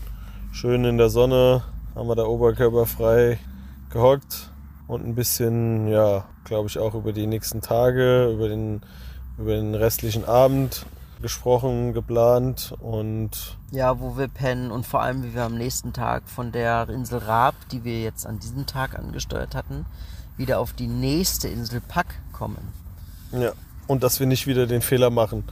schön 0.51 0.84
in 0.84 0.98
der 0.98 1.10
Sonne, 1.10 1.63
haben 1.96 2.10
wir 2.10 2.15
da 2.15 2.25
oberkörperfrei 2.25 3.39
gehockt 3.89 4.51
und 4.88 5.08
ein 5.08 5.15
bisschen, 5.15 5.88
ja, 5.88 6.25
glaube 6.44 6.68
ich 6.68 6.77
auch 6.77 6.94
über 6.94 7.13
die 7.13 7.25
nächsten 7.25 7.62
Tage, 7.62 8.34
über 8.34 8.50
den, 8.50 8.82
über 9.38 9.56
den 9.56 9.75
restlichen 9.75 10.25
Abend 10.25 10.86
gesprochen, 11.22 11.94
geplant 11.94 12.74
und 12.80 13.58
Ja, 13.72 14.00
wo 14.00 14.18
wir 14.18 14.28
pennen 14.28 14.72
und 14.72 14.86
vor 14.86 15.01
allem, 15.01 15.24
wie 15.24 15.34
wir 15.34 15.44
am 15.44 15.58
nächsten 15.58 15.94
Tag 15.94 16.24
von 16.28 16.51
der 16.51 16.90
Insel 16.90 17.20
Raab, 17.20 17.56
die 17.72 17.84
wir 17.84 18.01
jetzt 18.01 18.25
an 18.25 18.40
diesem 18.40 18.66
Tag 18.66 18.98
angesteuert 18.98 19.56
hatten, 19.56 19.86
wieder 20.38 20.60
auf 20.60 20.74
die 20.74 20.88
nächste 20.88 21.48
Insel 21.48 21.82
Pack 21.82 22.16
kommen. 22.34 22.74
ja, 23.32 23.51
und 23.88 24.04
dass 24.04 24.20
wir 24.20 24.28
nicht 24.28 24.48
wieder 24.48 24.68
den 24.68 24.82
Fehler 24.82 25.10
machen. 25.10 25.44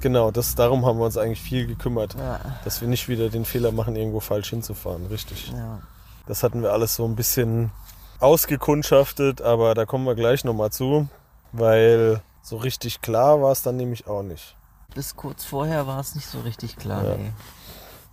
Genau, 0.00 0.30
das, 0.30 0.54
darum 0.54 0.84
haben 0.84 0.98
wir 0.98 1.06
uns 1.06 1.16
eigentlich 1.16 1.40
viel 1.40 1.66
gekümmert. 1.66 2.14
Ja, 2.14 2.38
Dass 2.64 2.80
wir 2.80 2.88
nicht 2.88 3.08
wieder 3.08 3.28
den 3.30 3.44
Fehler 3.44 3.72
machen, 3.72 3.96
irgendwo 3.96 4.20
falsch 4.20 4.50
hinzufahren. 4.50 5.06
Richtig. 5.06 5.52
ja. 5.52 5.80
Das 6.26 6.42
hatten 6.42 6.62
wir 6.62 6.72
alles 6.72 6.96
so 6.96 7.04
ein 7.06 7.16
bisschen 7.16 7.70
ausgekundschaftet, 8.20 9.42
aber 9.42 9.74
da 9.74 9.86
kommen 9.86 10.04
wir 10.06 10.14
gleich 10.14 10.44
nochmal 10.44 10.70
zu, 10.70 11.08
weil 11.52 12.20
so 12.42 12.56
richtig 12.56 13.00
klar 13.00 13.40
war 13.40 13.52
es 13.52 13.62
dann 13.62 13.76
nämlich 13.76 14.06
auch 14.06 14.22
nicht. 14.22 14.56
Bis 14.96 15.14
kurz 15.14 15.44
vorher 15.44 15.86
war 15.86 16.00
es 16.00 16.14
nicht 16.14 16.26
so 16.26 16.40
richtig 16.40 16.78
klar. 16.78 17.04
Ja. 17.04 17.16
Nee. 17.18 17.32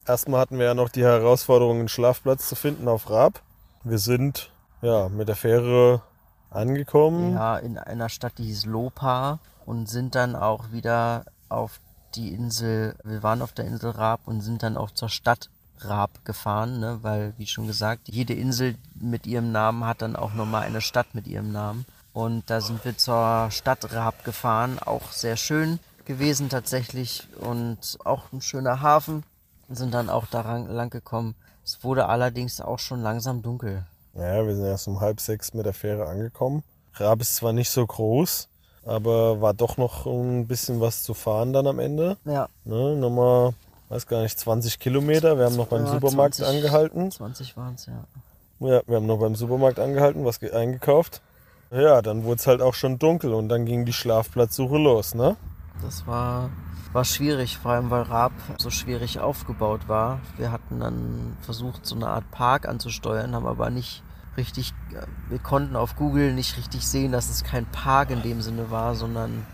Erstmal 0.06 0.42
hatten 0.42 0.60
wir 0.60 0.66
ja 0.66 0.74
noch 0.74 0.90
die 0.90 1.06
Herausforderung, 1.06 1.80
einen 1.80 1.88
Schlafplatz 1.88 2.50
zu 2.50 2.56
finden 2.56 2.90
auf 2.90 3.10
Raab. 3.10 3.42
Wir 3.86 4.00
sind 4.00 4.52
ja 4.82 5.08
mit 5.08 5.30
der 5.30 5.38
Fähre 5.38 6.02
angekommen. 6.50 7.36
Ja, 7.36 7.58
in 7.58 7.78
einer 7.78 8.10
Stadt, 8.10 8.34
die 8.38 8.44
hieß 8.44 8.66
Lopa 8.66 9.40
und 9.66 9.88
sind 9.88 10.14
dann 10.16 10.36
auch 10.36 10.74
wieder 10.74 11.24
auf 11.48 11.80
die 12.16 12.34
Insel, 12.34 12.98
wir 13.06 13.24
waren 13.24 13.42
auf 13.42 13.54
der 13.54 13.64
Insel 13.64 13.92
Raab 13.92 14.20
und 14.26 14.42
sind 14.42 14.62
dann 14.62 14.76
auch 14.76 14.92
zur 14.92 15.08
Stadt 15.08 15.50
Raab 15.80 16.26
gefahren, 16.26 16.82
ne? 16.82 17.00
weil, 17.02 17.34
wie 17.38 17.48
schon 17.48 17.66
gesagt, 17.66 18.10
jede 18.10 18.34
Insel 18.34 18.76
mit 18.96 19.26
ihrem 19.26 19.54
Namen 19.54 19.86
hat 19.86 20.02
dann 20.02 20.18
auch 20.18 20.34
nochmal 20.34 20.64
eine 20.64 20.82
Stadt 20.82 21.16
mit 21.16 21.28
ihrem 21.28 21.54
Namen. 21.54 21.86
Und 22.12 22.50
da 22.50 22.60
sind 22.60 22.84
wir 22.84 22.98
zur 22.98 23.48
Stadt 23.52 23.94
Raab 23.94 24.26
gefahren, 24.26 24.80
auch 24.80 25.14
sehr 25.14 25.38
schön 25.38 25.80
gewesen 26.06 26.50
tatsächlich 26.50 27.28
und 27.40 27.78
auch 28.04 28.32
ein 28.32 28.42
schöner 28.42 28.82
Hafen. 28.82 29.24
Sind 29.70 29.94
dann 29.94 30.10
auch 30.10 30.26
da 30.28 30.58
lang, 30.58 30.90
gekommen. 30.90 31.36
Es 31.66 31.84
wurde 31.84 32.08
allerdings 32.08 32.60
auch 32.62 32.80
schon 32.80 33.02
langsam 33.02 33.42
dunkel. 33.42 33.86
Ja, 34.14 34.46
wir 34.46 34.56
sind 34.56 34.66
erst 34.66 34.88
um 34.88 35.00
halb 35.00 35.20
sechs 35.22 35.54
mit 35.54 35.66
der 35.66 35.74
Fähre 35.74 36.06
angekommen. 36.08 36.64
Raab 36.96 37.22
ist 37.22 37.36
zwar 37.38 37.54
nicht 37.54 37.70
so 37.72 37.86
groß, 37.88 38.50
aber 38.86 39.42
war 39.42 39.54
doch 39.54 39.78
noch 39.78 40.06
ein 40.06 40.46
bisschen 40.46 40.80
was 40.82 41.02
zu 41.04 41.14
fahren 41.14 41.54
dann 41.54 41.66
am 41.66 41.80
Ende. 41.80 42.18
Ja, 42.26 42.48
Ne, 42.66 42.96
nochmal, 42.96 43.54
weiß 43.90 44.06
gar 44.06 44.22
nicht, 44.22 44.38
20 44.38 44.78
Kilometer. 44.80 45.38
Wir 45.40 45.46
haben 45.46 45.56
noch 45.56 45.68
beim 45.68 45.86
Ja, 45.86 45.92
Supermarkt 45.94 46.36
20. 46.36 46.46
angehalten. 46.58 47.10
20 47.12 47.58
waren 47.58 47.76
es, 47.76 47.86
ja. 47.88 48.04
Ja, 48.60 48.82
wir 48.86 48.98
haben 48.98 49.08
noch 49.08 49.20
beim 49.20 49.36
Supermarkt 49.36 49.80
angehalten, 49.80 50.24
was 50.26 50.40
ge- 50.40 50.52
eingekauft. 50.52 51.22
Ja, 51.72 52.02
dann 52.04 52.24
wurde 52.26 52.36
es 52.40 52.46
halt 52.48 52.62
auch 52.62 52.76
schon 52.76 53.00
dunkel 53.00 53.34
und 53.34 53.50
dann 53.50 53.66
ging 53.66 53.86
die 53.86 53.94
Schlafplatzsuche 53.94 54.78
los, 54.78 55.16
ne? 55.16 55.36
Das 55.82 56.08
war, 56.08 56.50
war 56.94 57.06
schwierig, 57.06 57.58
vor 57.58 57.72
allem 57.72 57.90
weil 57.90 58.04
Raab 58.04 58.32
so 58.58 58.70
schwierig 58.70 59.20
aufgebaut 59.20 59.88
war. 59.88 60.20
Wir 60.38 60.52
hatten 60.52 60.80
dann 60.80 61.38
versucht, 61.42 61.86
so 61.86 61.96
eine 61.96 62.08
Art 62.08 62.30
Park 62.32 62.68
anzusteuern, 62.68 63.36
haben 63.36 63.48
aber 63.48 63.70
nicht 63.70 64.04
richtig, 64.38 64.74
äh, 64.92 65.06
wir 65.30 65.40
konnten 65.40 65.76
auf 65.76 65.96
Google 65.96 66.34
nicht 66.34 66.58
richtig 66.58 66.88
sehen, 66.88 67.12
dass 67.12 67.30
es 67.30 67.44
kein 67.44 67.66
Park 67.66 68.10
in 68.10 68.22
dem 68.22 68.42
Sinne 68.42 68.72
war, 68.72 68.96
sondern, 68.96 69.46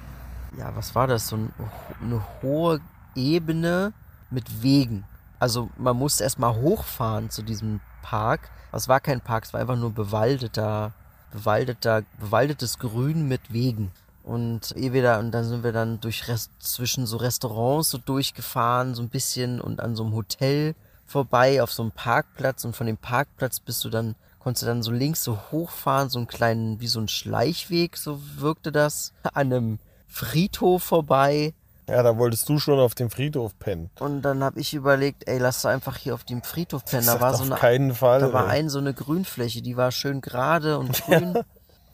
ja, 0.58 0.76
was 0.76 0.96
war 0.96 1.08
das? 1.08 1.28
So 1.28 1.38
ein, 1.38 1.54
eine 2.02 2.22
hohe 2.42 2.80
Ebene 3.16 3.94
mit 4.30 4.62
Wegen. 4.62 5.06
Also 5.40 5.70
man 5.78 5.98
musste 5.98 6.24
erstmal 6.24 6.56
hochfahren 6.56 7.30
zu 7.30 7.42
diesem 7.42 7.80
Park. 8.02 8.50
Es 8.72 8.88
war 8.88 9.00
kein 9.00 9.22
Park, 9.22 9.46
es 9.46 9.54
war 9.54 9.62
einfach 9.62 9.78
nur 9.78 9.92
bewaldeter, 9.92 10.94
bewaldeter, 11.32 12.04
bewaldetes 12.20 12.78
Grün 12.78 13.28
mit 13.28 13.52
Wegen. 13.52 13.92
Und 14.30 14.78
eh 14.78 14.94
wieder, 14.94 15.18
und 15.18 15.32
dann 15.32 15.44
sind 15.44 15.64
wir 15.64 15.72
dann 15.72 16.00
durch 16.02 16.28
Rest, 16.28 16.52
zwischen 16.60 17.08
so 17.08 17.18
Restaurants 17.18 17.90
so 17.90 17.98
durchgefahren, 17.98 18.94
so 18.94 19.02
ein 19.02 19.10
bisschen 19.10 19.60
und 19.60 19.82
an 19.82 19.96
so 19.96 20.04
einem 20.04 20.14
Hotel 20.14 20.76
vorbei 21.08 21.64
auf 21.64 21.74
so 21.74 21.82
einem 21.82 21.92
Parkplatz 21.92 22.64
und 22.64 22.76
von 22.76 22.86
dem 22.86 22.98
Parkplatz 22.98 23.60
bist 23.60 23.84
du 23.84 23.90
dann, 23.90 24.14
konntest 24.38 24.62
du 24.62 24.68
dann 24.68 24.84
so 24.84 24.92
links 24.92 25.24
so 25.24 25.40
hochfahren, 25.52 26.10
so 26.10 26.20
einen 26.20 26.28
kleinen, 26.28 26.80
wie 26.80 26.86
so 26.86 27.00
ein 27.00 27.08
Schleichweg, 27.08 27.98
so 27.98 28.22
wirkte 28.38 28.72
das, 28.72 29.14
an 29.34 29.52
einem 29.52 29.80
Friedhof 30.08 30.84
vorbei. 30.84 31.56
Ja, 31.88 32.04
da 32.04 32.16
wolltest 32.16 32.48
du 32.48 32.60
schon 32.60 32.78
auf 32.78 32.94
dem 32.94 33.10
Friedhof 33.10 33.58
pennen. 33.58 33.90
Und 34.00 34.22
dann 34.22 34.44
habe 34.44 34.60
ich 34.60 34.76
überlegt, 34.76 35.28
ey, 35.28 35.40
lass 35.40 35.64
doch 35.64 35.72
einfach 35.72 35.98
hier 35.98 36.14
auf 36.14 36.24
dem 36.24 36.44
Friedhof 36.44 36.86
pennen. 36.86 37.08
Da 37.08 37.20
war 37.20 37.32
auf 37.32 37.38
so 37.38 37.46
eine 37.46 37.56
keinen 37.56 37.96
Fall. 37.96 38.20
da 38.20 38.32
war 38.32 38.46
ey. 38.54 38.60
ein 38.60 38.70
so 38.70 38.78
eine 38.78 38.94
Grünfläche, 38.94 39.64
die 39.64 39.76
war 39.76 39.92
schön 39.92 40.22
gerade 40.22 40.78
und 40.78 40.94
grün, 41.06 41.40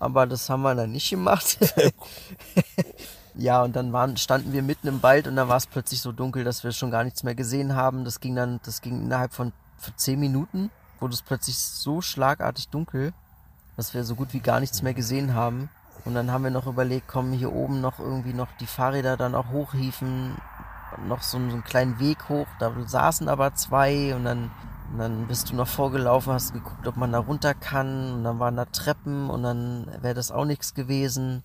aber 0.05 0.27
das 0.27 0.49
haben 0.49 0.61
wir 0.61 0.75
dann 0.75 0.91
nicht 0.91 1.09
gemacht. 1.09 1.57
ja, 3.35 3.63
und 3.63 3.75
dann 3.75 3.91
waren, 3.91 4.17
standen 4.17 4.53
wir 4.53 4.61
mitten 4.61 4.87
im 4.87 5.01
Wald 5.01 5.27
und 5.27 5.35
dann 5.35 5.49
war 5.49 5.57
es 5.57 5.65
plötzlich 5.65 5.99
so 5.99 6.11
dunkel, 6.11 6.43
dass 6.43 6.63
wir 6.63 6.71
schon 6.71 6.91
gar 6.91 7.03
nichts 7.03 7.23
mehr 7.23 7.35
gesehen 7.35 7.75
haben. 7.75 8.05
Das 8.05 8.19
ging 8.19 8.35
dann, 8.35 8.59
das 8.63 8.81
ging 8.81 9.01
innerhalb 9.01 9.33
von 9.33 9.51
zehn 9.95 10.19
Minuten, 10.19 10.69
wurde 10.99 11.15
es 11.15 11.23
plötzlich 11.23 11.57
so 11.57 12.01
schlagartig 12.01 12.69
dunkel, 12.69 13.13
dass 13.77 13.93
wir 13.93 14.03
so 14.03 14.15
gut 14.15 14.33
wie 14.33 14.39
gar 14.39 14.59
nichts 14.59 14.83
mehr 14.83 14.93
gesehen 14.93 15.33
haben. 15.33 15.69
Und 16.05 16.13
dann 16.13 16.31
haben 16.31 16.43
wir 16.43 16.51
noch 16.51 16.67
überlegt, 16.67 17.07
kommen 17.07 17.33
hier 17.33 17.51
oben 17.51 17.81
noch 17.81 17.99
irgendwie 17.99 18.33
noch 18.33 18.49
die 18.59 18.67
Fahrräder 18.67 19.17
dann 19.17 19.33
auch 19.33 19.49
hochhieven, 19.49 20.35
noch 21.07 21.23
so, 21.23 21.39
so 21.39 21.55
einen 21.55 21.63
kleinen 21.63 21.99
Weg 21.99 22.29
hoch, 22.29 22.47
da 22.59 22.71
saßen 22.85 23.27
aber 23.27 23.55
zwei 23.55 24.15
und 24.15 24.23
dann, 24.23 24.51
und 24.91 24.99
dann 24.99 25.27
bist 25.27 25.49
du 25.49 25.55
noch 25.55 25.67
vorgelaufen, 25.67 26.33
hast 26.33 26.53
geguckt, 26.53 26.87
ob 26.87 26.97
man 26.97 27.11
da 27.11 27.19
runter 27.19 27.53
kann 27.53 28.13
und 28.13 28.23
dann 28.23 28.39
waren 28.39 28.55
da 28.55 28.65
Treppen 28.65 29.29
und 29.29 29.43
dann 29.43 29.87
wäre 30.01 30.13
das 30.13 30.31
auch 30.31 30.45
nichts 30.45 30.73
gewesen. 30.73 31.43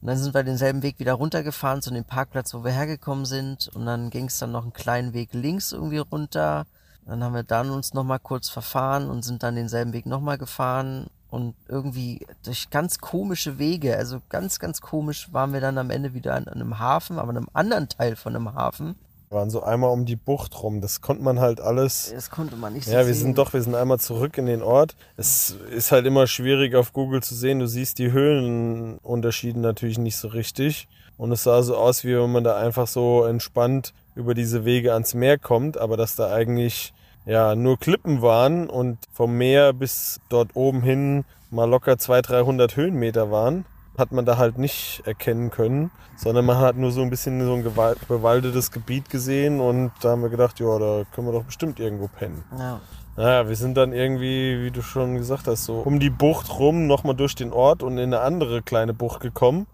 Und 0.00 0.08
dann 0.08 0.18
sind 0.18 0.34
wir 0.34 0.42
denselben 0.42 0.82
Weg 0.82 0.98
wieder 0.98 1.14
runtergefahren 1.14 1.80
zu 1.80 1.90
dem 1.90 2.04
Parkplatz, 2.04 2.52
wo 2.54 2.64
wir 2.64 2.72
hergekommen 2.72 3.24
sind 3.24 3.68
und 3.68 3.86
dann 3.86 4.10
ging 4.10 4.26
es 4.26 4.38
dann 4.38 4.52
noch 4.52 4.62
einen 4.62 4.72
kleinen 4.72 5.12
Weg 5.14 5.30
links 5.32 5.72
irgendwie 5.72 5.98
runter. 5.98 6.66
Dann 7.06 7.22
haben 7.22 7.34
wir 7.34 7.42
dann 7.42 7.70
uns 7.70 7.94
nochmal 7.94 8.20
kurz 8.20 8.48
verfahren 8.48 9.10
und 9.10 9.24
sind 9.24 9.42
dann 9.42 9.56
denselben 9.56 9.92
Weg 9.92 10.06
nochmal 10.06 10.38
gefahren 10.38 11.08
und 11.32 11.54
irgendwie 11.66 12.26
durch 12.44 12.68
ganz 12.68 12.98
komische 12.98 13.58
Wege, 13.58 13.96
also 13.96 14.20
ganz, 14.28 14.58
ganz 14.58 14.80
komisch 14.80 15.32
waren 15.32 15.54
wir 15.54 15.60
dann 15.60 15.78
am 15.78 15.90
Ende 15.90 16.12
wieder 16.14 16.34
an 16.34 16.46
einem 16.46 16.78
Hafen, 16.78 17.18
aber 17.18 17.30
einem 17.30 17.48
anderen 17.54 17.88
Teil 17.88 18.16
von 18.16 18.36
einem 18.36 18.54
Hafen. 18.54 18.96
Wir 19.32 19.38
waren 19.38 19.48
so 19.48 19.62
einmal 19.62 19.88
um 19.88 20.04
die 20.04 20.16
Bucht 20.16 20.62
rum. 20.62 20.82
Das 20.82 21.00
konnte 21.00 21.22
man 21.22 21.40
halt 21.40 21.58
alles. 21.58 22.12
Das 22.14 22.28
konnte 22.28 22.54
man 22.54 22.74
nicht 22.74 22.84
so 22.84 22.92
Ja, 22.92 22.98
wir 22.98 23.14
sehen. 23.14 23.28
sind 23.28 23.38
doch, 23.38 23.54
wir 23.54 23.62
sind 23.62 23.74
einmal 23.74 23.98
zurück 23.98 24.36
in 24.36 24.44
den 24.44 24.60
Ort. 24.60 24.94
Es 25.16 25.56
ist 25.74 25.90
halt 25.90 26.04
immer 26.04 26.26
schwierig 26.26 26.74
auf 26.74 26.92
Google 26.92 27.22
zu 27.22 27.34
sehen. 27.34 27.58
Du 27.58 27.66
siehst 27.66 27.98
die 27.98 28.12
Höhenunterschiede 28.12 29.58
natürlich 29.58 29.96
nicht 29.96 30.18
so 30.18 30.28
richtig. 30.28 30.86
Und 31.16 31.32
es 31.32 31.44
sah 31.44 31.62
so 31.62 31.78
aus, 31.78 32.04
wie 32.04 32.14
wenn 32.14 32.30
man 32.30 32.44
da 32.44 32.58
einfach 32.58 32.86
so 32.86 33.24
entspannt 33.24 33.94
über 34.14 34.34
diese 34.34 34.66
Wege 34.66 34.92
ans 34.92 35.14
Meer 35.14 35.38
kommt, 35.38 35.78
aber 35.78 35.96
dass 35.96 36.14
da 36.14 36.30
eigentlich 36.30 36.92
ja 37.24 37.54
nur 37.54 37.78
Klippen 37.78 38.20
waren 38.20 38.68
und 38.68 38.98
vom 39.14 39.38
Meer 39.38 39.72
bis 39.72 40.20
dort 40.28 40.50
oben 40.52 40.82
hin 40.82 41.24
mal 41.50 41.64
locker 41.64 41.96
200, 41.96 42.28
300 42.28 42.76
Höhenmeter 42.76 43.30
waren, 43.30 43.64
hat 43.98 44.12
man 44.12 44.24
da 44.24 44.36
halt 44.38 44.58
nicht 44.58 45.02
erkennen 45.04 45.50
können, 45.50 45.90
sondern 46.16 46.46
man 46.46 46.58
hat 46.58 46.76
nur 46.76 46.90
so 46.92 47.02
ein 47.02 47.10
bisschen 47.10 47.44
so 47.44 47.54
ein 47.54 47.62
bewaldetes 48.08 48.70
Gebiet 48.70 49.10
gesehen 49.10 49.60
und 49.60 49.92
da 50.00 50.10
haben 50.10 50.22
wir 50.22 50.30
gedacht, 50.30 50.60
ja, 50.60 50.78
da 50.78 51.02
können 51.12 51.26
wir 51.26 51.32
doch 51.32 51.44
bestimmt 51.44 51.78
irgendwo 51.80 52.08
pennen. 52.08 52.42
Ja, 52.58 52.80
Naja, 53.16 53.48
wir 53.48 53.56
sind 53.56 53.76
dann 53.76 53.92
irgendwie, 53.92 54.64
wie 54.64 54.70
du 54.70 54.82
schon 54.82 55.16
gesagt 55.16 55.46
hast, 55.46 55.64
so 55.64 55.80
um 55.80 56.00
die 56.00 56.10
Bucht 56.10 56.58
rum, 56.58 56.86
nochmal 56.86 57.14
durch 57.14 57.34
den 57.34 57.52
Ort 57.52 57.82
und 57.82 57.98
in 57.98 58.04
eine 58.14 58.20
andere 58.20 58.62
kleine 58.62 58.94
Bucht 58.94 59.20
gekommen. 59.20 59.66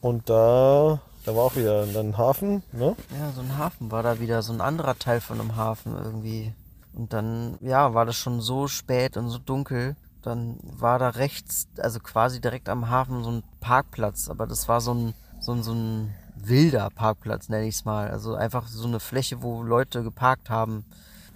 Und 0.00 0.30
da 0.30 1.00
Da 1.26 1.34
war 1.36 1.42
auch 1.44 1.56
wieder 1.56 1.82
ein 1.82 2.16
Hafen, 2.16 2.62
ne? 2.72 2.96
Ja, 3.18 3.30
so 3.34 3.42
ein 3.42 3.58
Hafen 3.58 3.90
war 3.90 4.02
da 4.02 4.20
wieder, 4.20 4.40
so 4.42 4.52
ein 4.52 4.62
anderer 4.62 4.98
Teil 4.98 5.20
von 5.20 5.40
einem 5.40 5.56
Hafen 5.56 5.94
irgendwie. 6.02 6.54
Und 6.94 7.12
dann, 7.12 7.58
ja, 7.60 7.92
war 7.92 8.06
das 8.06 8.16
schon 8.16 8.40
so 8.40 8.66
spät 8.68 9.16
und 9.18 9.28
so 9.28 9.38
dunkel. 9.38 9.96
Dann 10.28 10.58
war 10.62 10.98
da 10.98 11.08
rechts, 11.08 11.66
also 11.78 12.00
quasi 12.00 12.40
direkt 12.40 12.68
am 12.68 12.90
Hafen, 12.90 13.24
so 13.24 13.30
ein 13.30 13.42
Parkplatz. 13.60 14.28
Aber 14.28 14.46
das 14.46 14.68
war 14.68 14.80
so 14.80 14.94
ein, 14.94 15.14
so 15.40 15.52
ein, 15.52 15.62
so 15.62 15.72
ein 15.72 16.14
wilder 16.36 16.90
Parkplatz, 16.90 17.48
nenne 17.48 17.66
ich 17.66 17.76
es 17.76 17.84
mal. 17.84 18.10
Also 18.10 18.34
einfach 18.34 18.66
so 18.68 18.86
eine 18.86 19.00
Fläche, 19.00 19.42
wo 19.42 19.62
Leute 19.62 20.02
geparkt 20.02 20.50
haben. 20.50 20.84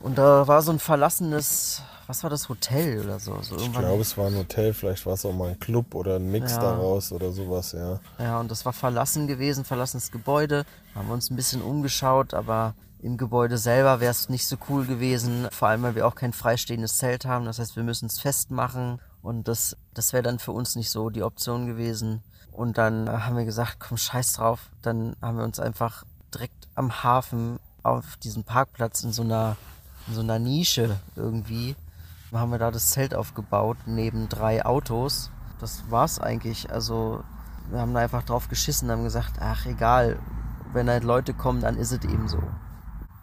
Und 0.00 0.18
da 0.18 0.46
war 0.48 0.62
so 0.62 0.72
ein 0.72 0.78
verlassenes, 0.78 1.80
was 2.08 2.22
war 2.22 2.30
das, 2.30 2.48
Hotel 2.48 3.00
oder 3.04 3.20
so? 3.20 3.40
so 3.40 3.56
ich 3.56 3.72
glaube, 3.72 4.02
es 4.02 4.18
war 4.18 4.26
ein 4.26 4.36
Hotel, 4.36 4.74
vielleicht 4.74 5.06
war 5.06 5.14
es 5.14 5.24
auch 5.24 5.32
mal 5.32 5.50
ein 5.50 5.60
Club 5.60 5.94
oder 5.94 6.16
ein 6.16 6.30
Mix 6.30 6.52
ja. 6.52 6.60
daraus 6.60 7.12
oder 7.12 7.30
sowas, 7.30 7.72
ja. 7.72 8.00
Ja, 8.18 8.40
und 8.40 8.50
das 8.50 8.64
war 8.64 8.72
verlassen 8.72 9.28
gewesen, 9.28 9.64
verlassenes 9.64 10.10
Gebäude. 10.10 10.64
Haben 10.94 11.08
wir 11.08 11.14
uns 11.14 11.30
ein 11.30 11.36
bisschen 11.36 11.62
umgeschaut, 11.62 12.34
aber 12.34 12.74
im 13.02 13.16
Gebäude 13.16 13.58
selber 13.58 14.00
wäre 14.00 14.12
es 14.12 14.28
nicht 14.28 14.46
so 14.46 14.56
cool 14.68 14.86
gewesen. 14.86 15.48
Vor 15.50 15.68
allem, 15.68 15.82
weil 15.82 15.94
wir 15.96 16.06
auch 16.06 16.14
kein 16.14 16.32
freistehendes 16.32 16.98
Zelt 16.98 17.24
haben. 17.24 17.44
Das 17.44 17.58
heißt, 17.58 17.76
wir 17.76 17.82
müssen 17.82 18.06
es 18.06 18.20
festmachen. 18.20 19.00
Und 19.22 19.48
das, 19.48 19.76
das 19.92 20.12
wäre 20.12 20.22
dann 20.22 20.38
für 20.38 20.52
uns 20.52 20.76
nicht 20.76 20.90
so 20.90 21.10
die 21.10 21.22
Option 21.22 21.66
gewesen. 21.66 22.22
Und 22.52 22.78
dann 22.78 23.08
haben 23.10 23.36
wir 23.36 23.44
gesagt, 23.44 23.78
komm, 23.80 23.96
scheiß 23.96 24.34
drauf. 24.34 24.70
Dann 24.82 25.16
haben 25.20 25.36
wir 25.36 25.44
uns 25.44 25.58
einfach 25.58 26.04
direkt 26.32 26.68
am 26.74 27.02
Hafen 27.02 27.58
auf 27.82 28.16
diesem 28.18 28.44
Parkplatz 28.44 29.02
in 29.02 29.12
so 29.12 29.22
einer 29.22 29.56
in 30.08 30.14
so 30.14 30.20
einer 30.20 30.38
Nische 30.38 30.98
irgendwie. 31.16 31.76
Haben 32.32 32.50
wir 32.50 32.58
da 32.58 32.70
das 32.70 32.90
Zelt 32.90 33.14
aufgebaut, 33.14 33.76
neben 33.86 34.28
drei 34.28 34.64
Autos. 34.64 35.30
Das 35.60 35.82
war's 35.90 36.18
eigentlich. 36.18 36.70
Also, 36.72 37.22
wir 37.70 37.80
haben 37.80 37.92
da 37.92 38.00
einfach 38.00 38.22
drauf 38.22 38.48
geschissen, 38.48 38.90
haben 38.90 39.04
gesagt, 39.04 39.34
ach 39.40 39.66
egal, 39.66 40.18
wenn 40.72 40.88
halt 40.88 41.04
Leute 41.04 41.34
kommen, 41.34 41.60
dann 41.60 41.76
ist 41.76 41.92
es 41.92 42.02
eben 42.04 42.28
so. 42.28 42.42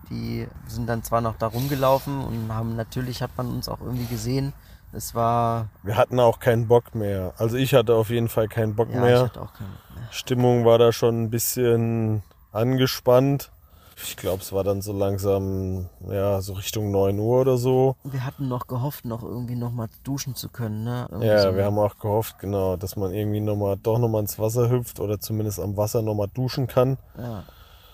Die 0.10 0.48
sind 0.68 0.88
dann 0.88 1.04
zwar 1.04 1.22
noch 1.22 1.36
da 1.38 1.48
rumgelaufen 1.48 2.24
und 2.24 2.54
haben 2.54 2.76
natürlich 2.76 3.22
hat 3.22 3.32
man 3.38 3.48
uns 3.48 3.70
auch 3.70 3.82
irgendwie 3.82 4.06
gesehen. 4.06 4.54
Es 4.92 5.14
war. 5.14 5.68
Wir 5.84 5.98
hatten 5.98 6.20
auch 6.20 6.40
keinen 6.40 6.68
Bock 6.68 6.96
mehr. 6.96 7.34
Also 7.38 7.58
ich 7.58 7.74
hatte 7.74 7.94
auf 7.96 8.10
jeden 8.10 8.28
Fall 8.28 8.48
keinen 8.48 8.76
Bock 8.76 8.90
ja, 8.92 9.02
mehr. 9.02 9.18
Ich 9.18 9.24
hatte 9.24 9.42
auch 9.42 9.54
keinen 9.54 9.72
Bock 9.72 9.96
mehr. 9.96 10.08
Stimmung 10.12 10.66
war 10.66 10.80
da 10.80 10.92
schon 10.92 11.24
ein 11.24 11.30
bisschen 11.30 12.24
angespannt. 12.52 13.52
Ich 14.04 14.16
glaube, 14.16 14.42
es 14.42 14.54
war 14.54 14.64
dann 14.64 14.82
so 14.82 14.94
langsam, 14.94 15.90
ja, 16.10 16.40
so 16.42 16.54
Richtung 16.54 16.90
9 16.90 17.20
Uhr 17.20 17.42
oder 17.42 17.58
so. 17.58 17.98
Wir 18.04 18.26
hatten 18.26 18.48
noch 18.48 18.68
gehofft, 18.68 19.06
noch 19.06 19.24
irgendwie 19.24 19.56
nochmal 19.56 19.90
duschen 20.04 20.36
zu 20.36 20.50
können, 20.50 20.86
ne? 20.86 21.08
Irgendwie 21.10 21.28
ja, 21.28 21.42
so. 21.42 21.56
wir 21.56 21.66
haben 21.66 21.78
auch 21.78 21.98
gehofft, 22.00 22.40
genau, 22.40 22.78
dass 22.78 22.96
man 22.96 23.14
irgendwie 23.14 23.42
noch 23.42 23.58
mal, 23.58 23.76
doch 23.76 24.00
nochmal 24.00 24.22
ins 24.22 24.40
Wasser 24.40 24.70
hüpft 24.70 25.02
oder 25.02 25.20
zumindest 25.20 25.60
am 25.60 25.76
Wasser 25.76 26.02
nochmal 26.02 26.30
duschen 26.34 26.68
kann. 26.68 26.98
Ja. 27.18 27.44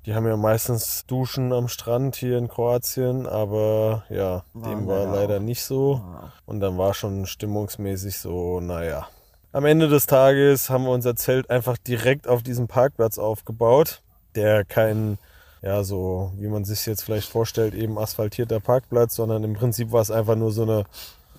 Die 0.06 0.14
haben 0.14 0.28
ja 0.28 0.38
meistens 0.38 1.06
Duschen 1.08 1.52
am 1.52 1.68
Strand 1.68 2.16
hier 2.16 2.38
in 2.38 2.48
Kroatien, 2.48 3.26
aber 3.26 4.04
ja, 4.10 4.44
war 4.54 4.70
dem 4.70 4.88
war 4.88 5.06
leider 5.06 5.38
auch. 5.38 5.42
nicht 5.42 5.64
so. 5.64 6.02
Und 6.46 6.60
dann 6.60 6.78
war 6.78 6.94
schon 6.94 7.26
stimmungsmäßig 7.26 8.20
so, 8.20 8.60
naja. 8.60 9.08
Am 9.52 9.66
Ende 9.66 9.88
des 9.88 10.06
Tages 10.06 10.70
haben 10.70 10.84
wir 10.84 10.92
unser 10.92 11.16
Zelt 11.16 11.50
einfach 11.50 11.78
direkt 11.78 12.28
auf 12.28 12.44
diesem 12.44 12.68
Parkplatz 12.68 13.18
aufgebaut, 13.18 14.02
der 14.36 14.64
kein 14.64 15.18
ja, 15.66 15.84
so 15.84 16.32
wie 16.38 16.48
man 16.48 16.64
sich 16.64 16.86
jetzt 16.86 17.02
vielleicht 17.02 17.28
vorstellt, 17.28 17.74
eben 17.74 17.98
asphaltierter 17.98 18.60
Parkplatz, 18.60 19.16
sondern 19.16 19.44
im 19.44 19.56
Prinzip 19.56 19.92
war 19.92 20.02
es 20.02 20.12
einfach 20.12 20.36
nur 20.36 20.52
so 20.52 20.62
eine, 20.62 20.84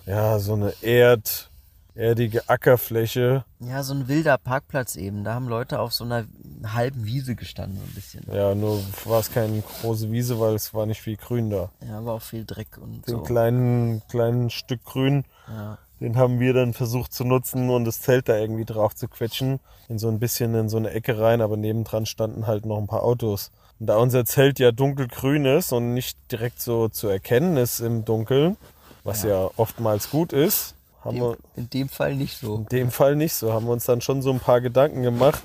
ja, 0.05 0.37
so 0.37 0.53
eine 0.53 0.73
Erd, 0.81 1.49
erdige 1.97 2.47
Ackerfläche. 2.47 3.43
Ja, 3.59 3.83
so 3.83 3.93
ein 3.93 4.07
wilder 4.07 4.37
Parkplatz 4.37 4.95
eben. 4.95 5.23
Da 5.23 5.33
haben 5.33 5.47
Leute 5.47 5.79
auf 5.79 5.93
so 5.93 6.03
einer 6.03 6.25
halben 6.65 7.05
Wiese 7.05 7.35
gestanden, 7.35 7.77
so 7.77 7.83
ein 7.83 7.93
bisschen. 7.93 8.25
Ja, 8.31 8.55
nur 8.55 8.81
war 9.05 9.19
es 9.19 9.31
keine 9.31 9.61
große 9.61 10.11
Wiese, 10.11 10.39
weil 10.39 10.55
es 10.55 10.73
war 10.73 10.85
nicht 10.85 11.01
viel 11.01 11.17
Grün 11.17 11.49
da. 11.49 11.69
Ja, 11.85 12.05
war 12.05 12.15
auch 12.15 12.21
viel 12.21 12.45
Dreck 12.45 12.77
und 12.77 13.07
Den 13.07 13.15
so. 13.15 13.21
kleinen, 13.21 14.01
kleinen 14.09 14.49
Stück 14.49 14.83
Grün. 14.85 15.25
Ja. 15.47 15.77
Den 15.99 16.15
haben 16.15 16.39
wir 16.39 16.53
dann 16.53 16.73
versucht 16.73 17.11
zu 17.11 17.23
nutzen 17.23 17.69
und 17.71 17.85
das 17.85 18.01
Zelt 18.01 18.29
da 18.29 18.37
irgendwie 18.37 18.65
drauf 18.65 18.95
zu 18.95 19.07
quetschen. 19.07 19.59
In 19.89 19.97
so 19.97 20.09
ein 20.09 20.19
bisschen 20.19 20.53
in 20.53 20.69
so 20.69 20.77
eine 20.77 20.91
Ecke 20.91 21.19
rein, 21.19 21.41
aber 21.41 21.57
nebendran 21.57 22.05
standen 22.05 22.45
halt 22.45 22.65
noch 22.65 22.77
ein 22.77 22.87
paar 22.87 23.03
Autos. 23.03 23.51
Und 23.79 23.87
da 23.87 23.97
unser 23.97 24.25
Zelt 24.25 24.59
ja 24.59 24.71
dunkelgrün 24.71 25.45
ist 25.45 25.71
und 25.71 25.93
nicht 25.93 26.17
direkt 26.31 26.61
so 26.61 26.87
zu 26.89 27.07
erkennen 27.07 27.57
ist 27.57 27.79
im 27.79 28.05
Dunkeln, 28.05 28.57
was 29.03 29.23
ja, 29.23 29.29
ja 29.29 29.51
oftmals 29.57 30.09
gut 30.11 30.33
ist, 30.33 30.75
haben 31.07 31.17
wir. 31.17 31.37
In 31.55 31.69
dem 31.69 31.89
Fall 31.89 32.15
nicht 32.15 32.37
so. 32.37 32.55
In 32.55 32.65
dem 32.65 32.91
Fall 32.91 33.15
nicht 33.15 33.33
so. 33.33 33.53
Haben 33.53 33.65
wir 33.65 33.73
uns 33.73 33.85
dann 33.85 34.01
schon 34.01 34.21
so 34.21 34.31
ein 34.31 34.39
paar 34.39 34.61
Gedanken 34.61 35.01
gemacht, 35.01 35.41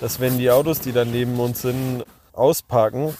dass 0.00 0.20
wenn 0.20 0.38
die 0.38 0.50
Autos, 0.50 0.80
die 0.80 0.92
dann 0.92 1.10
neben 1.10 1.38
uns 1.40 1.62
sind, 1.62 2.04
ausparken, 2.32 3.14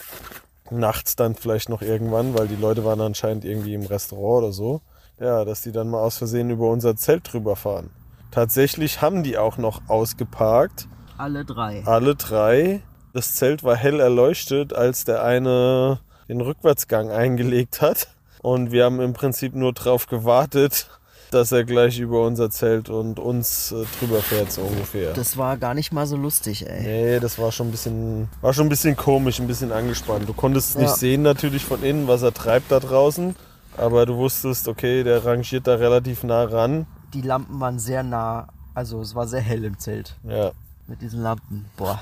nachts 0.70 1.16
dann 1.16 1.34
vielleicht 1.34 1.68
noch 1.68 1.82
irgendwann, 1.82 2.36
weil 2.36 2.48
die 2.48 2.56
Leute 2.56 2.84
waren 2.84 3.00
anscheinend 3.00 3.44
irgendwie 3.44 3.74
im 3.74 3.86
Restaurant 3.86 4.44
oder 4.44 4.52
so, 4.52 4.80
ja, 5.18 5.44
dass 5.44 5.62
die 5.62 5.72
dann 5.72 5.88
mal 5.88 6.00
aus 6.00 6.18
Versehen 6.18 6.50
über 6.50 6.68
unser 6.68 6.96
Zelt 6.96 7.32
drüber 7.32 7.56
fahren. 7.56 7.90
Tatsächlich 8.30 9.00
haben 9.00 9.22
die 9.22 9.38
auch 9.38 9.56
noch 9.56 9.80
ausgeparkt. 9.88 10.88
Alle 11.16 11.44
drei. 11.44 11.82
Alle 11.86 12.14
drei. 12.14 12.82
Das 13.14 13.34
Zelt 13.34 13.64
war 13.64 13.76
hell 13.76 14.00
erleuchtet, 14.00 14.74
als 14.74 15.04
der 15.04 15.24
eine 15.24 16.00
den 16.28 16.42
Rückwärtsgang 16.42 17.10
eingelegt 17.10 17.80
hat. 17.80 18.08
Und 18.42 18.72
wir 18.72 18.84
haben 18.84 19.00
im 19.00 19.14
Prinzip 19.14 19.54
nur 19.54 19.72
darauf 19.72 20.06
gewartet, 20.06 20.88
dass 21.30 21.52
er 21.52 21.64
gleich 21.64 21.98
über 21.98 22.24
unser 22.24 22.50
Zelt 22.50 22.88
und 22.88 23.18
uns 23.18 23.72
äh, 23.72 23.84
drüber 23.98 24.20
fährt, 24.20 24.52
so 24.52 24.62
ungefähr. 24.62 25.12
Das 25.12 25.36
war 25.36 25.56
gar 25.56 25.74
nicht 25.74 25.92
mal 25.92 26.06
so 26.06 26.16
lustig, 26.16 26.66
ey. 26.68 26.82
Nee, 26.82 27.20
das 27.20 27.38
war 27.38 27.52
schon 27.52 27.68
ein 27.68 27.70
bisschen, 27.70 28.28
war 28.40 28.52
schon 28.52 28.66
ein 28.66 28.70
bisschen 28.70 28.96
komisch, 28.96 29.40
ein 29.40 29.46
bisschen 29.46 29.72
angespannt. 29.72 30.28
Du 30.28 30.32
konntest 30.32 30.74
ja. 30.74 30.82
nicht 30.82 30.94
sehen 30.94 31.22
natürlich 31.22 31.64
von 31.64 31.82
innen, 31.82 32.08
was 32.08 32.22
er 32.22 32.32
treibt 32.34 32.70
da 32.70 32.80
draußen. 32.80 33.34
Aber 33.76 34.06
du 34.06 34.16
wusstest, 34.16 34.68
okay, 34.68 35.04
der 35.04 35.24
rangiert 35.24 35.66
da 35.66 35.74
relativ 35.74 36.22
nah 36.22 36.44
ran. 36.44 36.86
Die 37.12 37.20
Lampen 37.20 37.60
waren 37.60 37.78
sehr 37.78 38.02
nah, 38.02 38.48
also 38.74 39.00
es 39.00 39.14
war 39.14 39.26
sehr 39.26 39.40
hell 39.40 39.64
im 39.64 39.78
Zelt. 39.78 40.16
Ja. 40.24 40.52
Mit 40.86 41.02
diesen 41.02 41.22
Lampen. 41.22 41.66
Boah. 41.76 42.00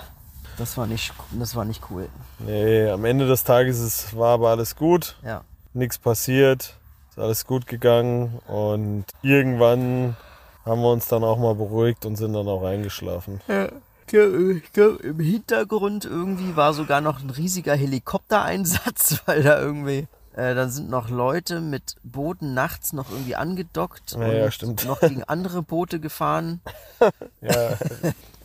Das 0.57 0.77
war 0.77 0.87
nicht, 0.87 1.13
das 1.33 1.57
war 1.57 1.65
nicht 1.65 1.83
cool. 1.91 2.09
Nee, 2.39 2.89
am 2.89 3.05
Ende 3.05 3.27
des 3.27 3.43
Tages 3.43 3.81
ist, 3.81 4.17
war 4.17 4.35
aber 4.35 4.51
alles 4.51 4.77
gut. 4.77 5.17
Ja. 5.25 5.43
Nichts 5.73 5.99
passiert. 5.99 6.77
Ist 7.14 7.20
alles 7.20 7.46
gut 7.46 7.68
gegangen. 7.68 8.40
Und 8.48 9.05
irgendwann 9.22 10.16
haben 10.64 10.81
wir 10.81 10.90
uns 10.90 11.07
dann 11.07 11.22
auch 11.22 11.38
mal 11.38 11.55
beruhigt 11.55 12.07
und 12.07 12.16
sind 12.16 12.33
dann 12.33 12.48
auch 12.48 12.64
eingeschlafen. 12.64 13.40
Ja. 13.46 13.68
Ich 14.07 14.72
glaube, 14.72 14.98
im 15.03 15.20
Hintergrund 15.20 16.05
irgendwie 16.05 16.57
war 16.57 16.74
sogar 16.74 17.00
noch 17.00 17.22
ein 17.22 17.31
riesiger 17.31 17.74
Helikoptereinsatz, 17.77 19.22
weil 19.27 19.44
da 19.44 19.61
irgendwie 19.61 20.09
äh, 20.35 20.57
dann 20.57 20.70
sind 20.70 20.90
noch 20.90 21.09
Leute 21.09 21.61
mit 21.61 21.94
Booten 22.03 22.53
nachts 22.53 22.92
noch 22.92 23.11
irgendwie 23.11 23.37
angedockt 23.37 24.16
ja, 24.18 24.18
und 24.66 24.83
ja, 24.83 24.88
noch 24.88 25.00
gegen 25.00 25.22
andere 25.22 25.62
Boote 25.62 26.00
gefahren. 26.00 26.61
ja, 27.40 27.79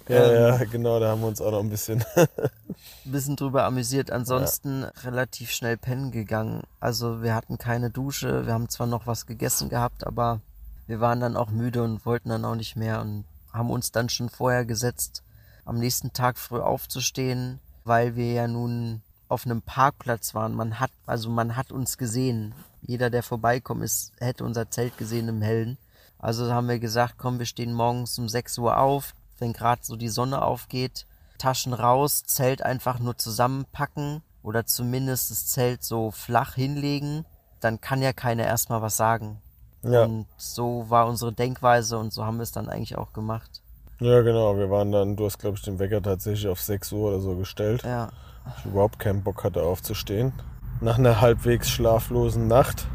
Ja, 0.10 0.32
ja, 0.32 0.64
genau, 0.66 1.00
da 1.00 1.10
haben 1.10 1.22
wir 1.22 1.28
uns 1.28 1.40
auch 1.40 1.52
noch 1.52 1.60
ein 1.60 1.70
bisschen. 1.70 2.04
ein 2.16 3.12
bisschen 3.12 3.36
drüber 3.36 3.64
amüsiert. 3.66 4.12
Ansonsten 4.12 4.82
ja. 4.82 4.92
relativ 5.04 5.52
schnell 5.52 5.78
pennen 5.78 6.12
gegangen. 6.12 6.64
Also 6.80 7.22
wir 7.22 7.36
hatten 7.36 7.58
keine 7.60 7.92
Dusche, 7.92 8.46
wir 8.46 8.54
haben 8.54 8.70
zwar 8.70 8.88
noch 8.88 9.06
was 9.06 9.28
gegessen 9.28 9.70
gehabt, 9.70 10.08
aber 10.08 10.42
wir 10.88 11.00
waren 11.00 11.20
dann 11.20 11.38
auch 11.38 11.52
müde 11.52 11.84
und 11.84 12.06
wollten 12.08 12.30
dann 12.30 12.44
auch 12.44 12.56
nicht 12.56 12.76
mehr 12.76 13.02
und 13.02 13.26
haben 13.54 13.70
uns 13.70 13.92
dann 13.92 14.10
schon 14.10 14.30
vorher 14.30 14.66
gesetzt, 14.66 15.24
am 15.66 15.78
nächsten 15.78 16.12
Tag 16.14 16.40
früh 16.40 16.60
aufzustehen, 16.60 17.60
weil 17.84 18.16
wir 18.16 18.34
ja 18.34 18.48
nun 18.48 19.04
auf 19.28 19.46
einem 19.46 19.62
Parkplatz 19.62 20.34
waren. 20.34 20.56
Man 20.56 20.80
hat, 20.80 20.92
also 21.06 21.30
man 21.30 21.56
hat 21.56 21.72
uns 21.72 22.00
gesehen. 22.00 22.56
Jeder, 22.82 23.12
der 23.12 23.22
vorbeikommt, 23.22 23.84
ist, 23.84 24.14
hätte 24.20 24.44
unser 24.44 24.72
Zelt 24.72 24.98
gesehen 24.98 25.28
im 25.28 25.44
Hellen. 25.44 25.78
Also 26.18 26.52
haben 26.52 26.68
wir 26.68 26.80
gesagt, 26.80 27.16
komm, 27.18 27.40
wir 27.40 27.46
stehen 27.46 27.74
morgens 27.74 28.18
um 28.18 28.28
6 28.28 28.58
Uhr 28.58 28.78
auf, 28.78 29.14
wenn 29.42 29.54
gerade 29.54 29.82
so 29.84 29.96
die 29.96 30.10
Sonne 30.10 30.42
aufgeht, 30.42 31.06
Taschen 31.38 31.74
raus, 31.74 32.24
Zelt 32.26 32.62
einfach 32.62 33.00
nur 33.00 33.18
zusammenpacken 33.18 34.22
oder 34.44 34.66
zumindest 34.66 35.32
das 35.32 35.48
Zelt 35.48 35.84
so 35.84 36.12
flach 36.12 36.56
hinlegen, 36.56 37.26
dann 37.60 37.82
kann 37.82 38.02
ja 38.02 38.14
keiner 38.14 38.46
erstmal 38.46 38.82
was 38.82 38.98
sagen. 38.98 39.42
Ja. 39.82 40.04
Und 40.04 40.28
so 40.38 40.86
war 40.90 41.08
unsere 41.08 41.32
Denkweise 41.32 41.98
und 41.98 42.14
so 42.14 42.26
haben 42.26 42.38
wir 42.38 42.44
es 42.44 42.52
dann 42.52 42.70
eigentlich 42.70 42.98
auch 42.98 43.14
gemacht. 43.14 43.62
Ja, 44.00 44.22
genau. 44.22 44.58
Wir 44.58 44.70
waren 44.70 44.92
dann, 44.92 45.16
du 45.16 45.26
hast, 45.26 45.40
glaube 45.40 45.58
ich, 45.58 45.64
den 45.64 45.80
Wecker 45.80 46.02
tatsächlich 46.02 46.48
auf 46.48 46.62
6 46.62 46.92
Uhr 46.94 47.10
oder 47.10 47.20
so 47.20 47.36
gestellt. 47.36 47.84
Ja. 47.84 48.10
Ich 48.58 48.66
überhaupt 48.66 49.00
keinen 49.00 49.24
Bock 49.24 49.44
hatte 49.44 49.64
aufzustehen. 49.64 50.34
Nach 50.82 50.98
einer 50.98 51.20
halbwegs 51.20 51.70
schlaflosen 51.70 52.48
Nacht 52.48 52.88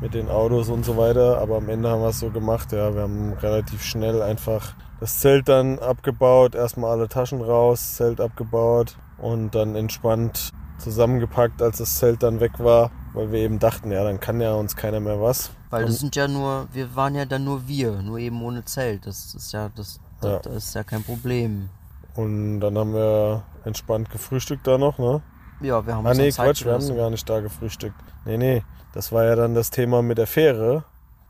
mit 0.00 0.14
den 0.14 0.28
Autos 0.28 0.68
und 0.68 0.84
so 0.84 0.96
weiter. 0.96 1.38
Aber 1.38 1.56
am 1.56 1.68
Ende 1.68 1.88
haben 1.88 2.02
wir 2.02 2.08
es 2.08 2.18
so 2.18 2.30
gemacht, 2.30 2.72
ja. 2.72 2.94
Wir 2.94 3.02
haben 3.02 3.32
relativ 3.34 3.84
schnell 3.84 4.22
einfach 4.22 4.74
das 5.00 5.18
Zelt 5.18 5.48
dann 5.48 5.78
abgebaut, 5.78 6.54
erstmal 6.54 6.92
alle 6.92 7.08
Taschen 7.08 7.40
raus, 7.40 7.96
Zelt 7.96 8.20
abgebaut 8.20 8.96
und 9.18 9.54
dann 9.54 9.74
entspannt 9.74 10.52
zusammengepackt, 10.78 11.60
als 11.62 11.78
das 11.78 11.96
Zelt 11.96 12.22
dann 12.22 12.40
weg 12.40 12.52
war, 12.58 12.90
weil 13.12 13.32
wir 13.32 13.40
eben 13.40 13.58
dachten, 13.58 13.90
ja, 13.90 14.04
dann 14.04 14.20
kann 14.20 14.40
ja 14.40 14.54
uns 14.54 14.76
keiner 14.76 15.00
mehr 15.00 15.20
was. 15.20 15.50
Weil 15.70 15.86
das 15.86 15.98
sind 15.98 16.16
ja 16.16 16.26
nur, 16.26 16.68
wir 16.72 16.94
waren 16.96 17.14
ja 17.14 17.24
dann 17.24 17.44
nur 17.44 17.66
wir, 17.66 18.02
nur 18.02 18.18
eben 18.18 18.42
ohne 18.42 18.64
Zelt. 18.64 19.06
Das 19.06 19.34
ist 19.34 19.52
ja, 19.52 19.70
das, 19.74 20.00
das, 20.20 20.30
ja. 20.30 20.38
das 20.38 20.64
ist 20.64 20.74
ja 20.74 20.84
kein 20.84 21.02
Problem. 21.02 21.68
Und 22.16 22.60
dann 22.60 22.76
haben 22.76 22.92
wir 22.92 23.44
entspannt 23.64 24.10
gefrühstückt 24.10 24.66
da 24.66 24.78
noch, 24.78 24.98
ne? 24.98 25.22
Ja, 25.60 25.86
wir 25.86 25.94
haben 25.94 26.06
Ah 26.06 26.14
nee, 26.14 26.30
Quatsch, 26.30 26.64
wir 26.64 26.72
haben 26.72 26.96
gar 26.96 27.10
nicht 27.10 27.28
da 27.28 27.40
gefrühstückt. 27.40 27.94
Nee, 28.24 28.38
nee, 28.38 28.64
das 28.92 29.12
war 29.12 29.24
ja 29.24 29.36
dann 29.36 29.54
das 29.54 29.70
Thema 29.70 30.02
mit 30.02 30.18
der 30.18 30.26
Fähre, 30.26 30.84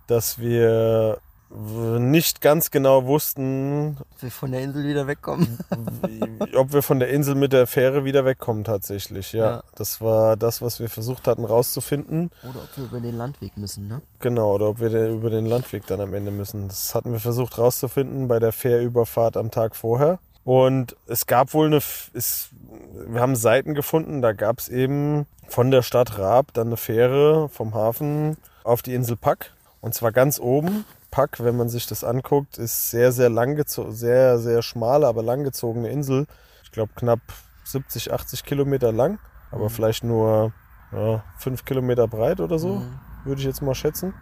dass 0.07 0.39
wir 0.39 1.19
nicht 1.53 2.41
ganz 2.41 2.71
genau 2.71 3.07
wussten, 3.07 3.97
Ob 3.99 4.23
wir 4.23 4.31
von 4.31 4.53
der 4.53 4.61
Insel 4.63 4.85
wieder 4.85 5.07
wegkommen. 5.09 5.59
ob 6.57 6.73
wir 6.73 6.83
von 6.83 7.01
der 7.01 7.09
Insel 7.11 7.35
mit 7.35 7.53
der 7.53 7.67
Fähre 7.67 8.05
wieder 8.05 8.25
wegkommen 8.25 8.63
tatsächlich. 8.63 9.33
Ja, 9.33 9.45
Ja. 9.51 9.63
das 9.75 10.01
war 10.01 10.37
das, 10.37 10.63
was 10.63 10.79
wir 10.79 10.89
versucht 10.89 11.27
hatten 11.27 11.45
rauszufinden. 11.45 12.31
Oder 12.49 12.61
ob 12.63 12.77
wir 12.77 12.85
über 12.85 13.01
den 13.01 13.17
Landweg 13.17 13.57
müssen, 13.57 13.89
ne? 13.89 14.01
Genau, 14.21 14.55
oder 14.55 14.69
ob 14.69 14.81
wir 14.81 14.91
den, 14.91 15.17
über 15.19 15.29
den 15.31 15.47
Landweg 15.47 15.87
dann 15.89 16.01
am 16.01 16.15
Ende 16.15 16.31
müssen. 16.31 16.69
Das 16.69 16.95
hatten 16.95 17.11
wir 17.11 17.19
versucht 17.21 17.59
rauszufinden 17.59 18.29
bei 18.29 18.39
der 18.39 18.53
Fährüberfahrt 18.53 19.37
am 19.37 19.51
Tag 19.51 19.75
vorher. 19.75 20.21
Und 20.45 20.97
es 21.07 21.27
gab 21.27 21.53
wohl 21.53 21.67
eine, 21.67 21.79
es, 21.79 22.51
wir 23.09 23.21
haben 23.21 23.35
Seiten 23.37 23.75
gefunden, 23.75 24.23
da 24.23 24.33
gab 24.33 24.59
es 24.61 24.69
eben 24.69 25.27
von 25.49 25.71
der 25.73 25.83
Stadt 25.83 26.17
Raab 26.17 26.55
dann 26.55 26.69
eine 26.69 26.77
Fähre 26.77 27.49
vom 27.49 27.75
Hafen 27.75 28.37
auf 28.63 28.83
die 28.83 28.95
Insel 28.95 29.17
Pack. 29.17 29.51
Und 29.81 29.95
zwar 29.95 30.13
ganz 30.13 30.39
oben. 30.39 30.85
Pack, 31.11 31.43
wenn 31.43 31.57
man 31.57 31.69
sich 31.69 31.87
das 31.87 32.05
anguckt, 32.05 32.59
ist 32.59 32.91
sehr, 32.91 33.13
sehr 33.13 33.29
langgezogen, 33.31 33.93
sehr, 33.93 34.39
sehr 34.39 34.63
schmale, 34.63 35.07
aber 35.07 35.23
langgezogene 35.23 35.89
Insel. 35.89 36.27
Ich 36.63 36.71
glaube 36.73 36.93
knapp 36.95 37.21
70, 37.65 38.13
80 38.13 38.45
Kilometer 38.45 38.93
lang, 38.93 39.19
aber 39.51 39.71
vielleicht 39.71 40.05
nur 40.05 40.53
ja, 40.93 41.23
5 41.39 41.65
Kilometer 41.65 42.09
breit 42.09 42.41
oder 42.41 42.59
so 42.59 42.77
Mhm. 42.77 42.95
würde 43.25 43.41
ich 43.41 43.47
jetzt 43.47 43.63
mal 43.63 43.75
schätzen. 43.75 44.15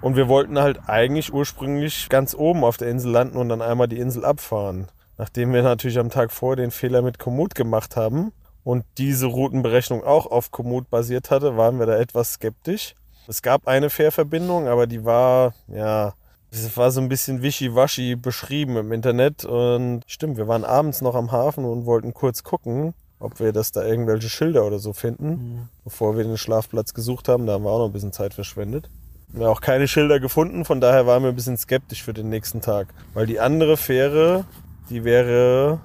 Und 0.00 0.16
wir 0.16 0.28
wollten 0.28 0.58
halt 0.58 0.88
eigentlich 0.88 1.32
ursprünglich 1.32 2.08
ganz 2.08 2.34
oben 2.34 2.64
auf 2.64 2.76
der 2.76 2.88
Insel 2.88 3.12
landen 3.12 3.36
und 3.36 3.48
dann 3.48 3.62
einmal 3.62 3.86
die 3.88 3.98
Insel 3.98 4.24
abfahren. 4.24 4.88
Nachdem 5.16 5.52
wir 5.52 5.62
natürlich 5.62 5.98
am 5.98 6.10
Tag 6.10 6.32
vor 6.32 6.56
den 6.56 6.70
Fehler 6.72 7.02
mit 7.02 7.18
Komoot 7.20 7.54
gemacht 7.54 7.94
haben 7.96 8.32
und 8.64 8.84
diese 8.98 9.26
Routenberechnung 9.26 10.02
auch 10.02 10.26
auf 10.26 10.50
Komoot 10.50 10.90
basiert 10.90 11.30
hatte, 11.30 11.56
waren 11.56 11.78
wir 11.78 11.86
da 11.86 11.96
etwas 11.96 12.32
skeptisch. 12.34 12.94
Es 13.28 13.42
gab 13.42 13.68
eine 13.68 13.90
Fährverbindung, 13.90 14.66
aber 14.66 14.88
die 14.88 15.04
war, 15.04 15.54
ja, 15.68 16.14
es 16.52 16.76
war 16.76 16.90
so 16.90 17.00
ein 17.00 17.08
bisschen 17.08 17.42
wischiwaschi 17.42 18.14
beschrieben 18.16 18.76
im 18.76 18.92
Internet. 18.92 19.44
Und 19.44 20.02
stimmt, 20.06 20.36
wir 20.36 20.48
waren 20.48 20.64
abends 20.64 21.00
noch 21.00 21.14
am 21.14 21.32
Hafen 21.32 21.64
und 21.64 21.86
wollten 21.86 22.12
kurz 22.14 22.42
gucken, 22.44 22.94
ob 23.18 23.40
wir 23.40 23.52
das 23.52 23.72
da 23.72 23.84
irgendwelche 23.84 24.28
Schilder 24.28 24.66
oder 24.66 24.78
so 24.78 24.92
finden 24.92 25.28
Mhm. 25.28 25.68
bevor 25.84 26.16
wir 26.16 26.24
den 26.24 26.36
Schlafplatz 26.36 26.92
gesucht 26.94 27.28
haben. 27.28 27.46
Da 27.46 27.54
haben 27.54 27.64
wir 27.64 27.70
auch 27.70 27.78
noch 27.78 27.86
ein 27.86 27.92
bisschen 27.92 28.12
Zeit 28.12 28.34
verschwendet. 28.34 28.90
Wir 29.28 29.46
haben 29.46 29.52
auch 29.52 29.60
keine 29.62 29.88
Schilder 29.88 30.20
gefunden, 30.20 30.66
von 30.66 30.80
daher 30.82 31.06
waren 31.06 31.22
wir 31.22 31.30
ein 31.30 31.34
bisschen 31.34 31.56
skeptisch 31.56 32.02
für 32.02 32.12
den 32.12 32.28
nächsten 32.28 32.60
Tag. 32.60 32.88
Weil 33.14 33.26
die 33.26 33.40
andere 33.40 33.76
Fähre, 33.78 34.44
die 34.90 35.04
wäre. 35.04 35.80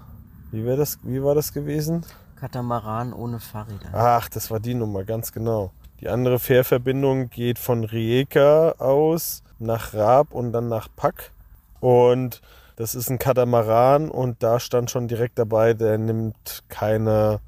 Wie, 0.52 0.66
wär 0.66 0.76
das, 0.78 1.00
wie 1.04 1.22
war 1.24 1.36
das 1.36 1.54
gewesen? 1.54 2.06
Katamaran 2.38 3.14
ohne 3.14 3.40
Fahrräder. 3.40 3.90
Ach, 3.94 4.28
das 4.30 4.52
war 4.52 4.60
die 4.60 4.74
Nummer, 4.74 5.04
ganz 5.06 5.32
genau. 5.32 5.72
Die 6.02 6.10
andere 6.10 6.40
Fährverbindung 6.40 7.30
geht 7.30 7.58
von 7.58 7.84
Rijeka 7.84 8.72
aus 8.80 9.44
nach 9.60 9.94
Raab 9.94 10.34
und 10.34 10.52
dann 10.52 10.68
nach 10.68 10.88
Pack. 10.96 11.32
Und 11.80 12.42
das 12.76 12.96
ist 12.96 13.10
ein 13.10 13.20
Katamaran 13.20 14.10
und 14.10 14.44
da 14.44 14.60
stand 14.60 14.92
schon 14.92 15.08
direkt 15.08 15.40
dabei, 15.40 15.74
der 15.74 15.98
nimmt 15.98 16.64
keine, 16.70 17.40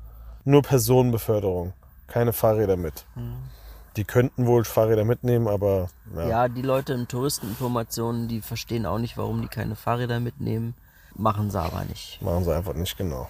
nur 0.43 0.62
Personenbeförderung, 0.62 1.74
keine 2.08 2.34
Fahrräder 2.34 2.78
mit. 2.78 3.06
Mhm. 3.15 3.38
Die 3.95 4.04
könnten 4.04 4.48
wohl 4.48 4.65
Fahrräder 4.65 5.04
mitnehmen, 5.04 5.48
aber 5.48 5.89
ja. 6.15 6.28
Ja, 6.28 6.48
die 6.48 6.62
Leute 6.62 6.93
in 6.93 7.08
Touristeninformationen, 7.08 8.28
die 8.28 8.41
verstehen 8.41 8.86
auch 8.86 9.00
nicht, 9.00 9.17
warum 9.17 9.41
die 9.41 9.48
keine 9.48 9.76
Fahrräder 9.76 10.19
mitnehmen. 10.19 10.76
Machen 11.15 11.52
sie 11.52 11.60
aber 11.60 11.84
nicht. 11.86 12.22
machen 12.22 12.43
sie 12.43 12.56
einfach 12.56 12.74
nicht 12.74 12.98
genau. 12.98 13.30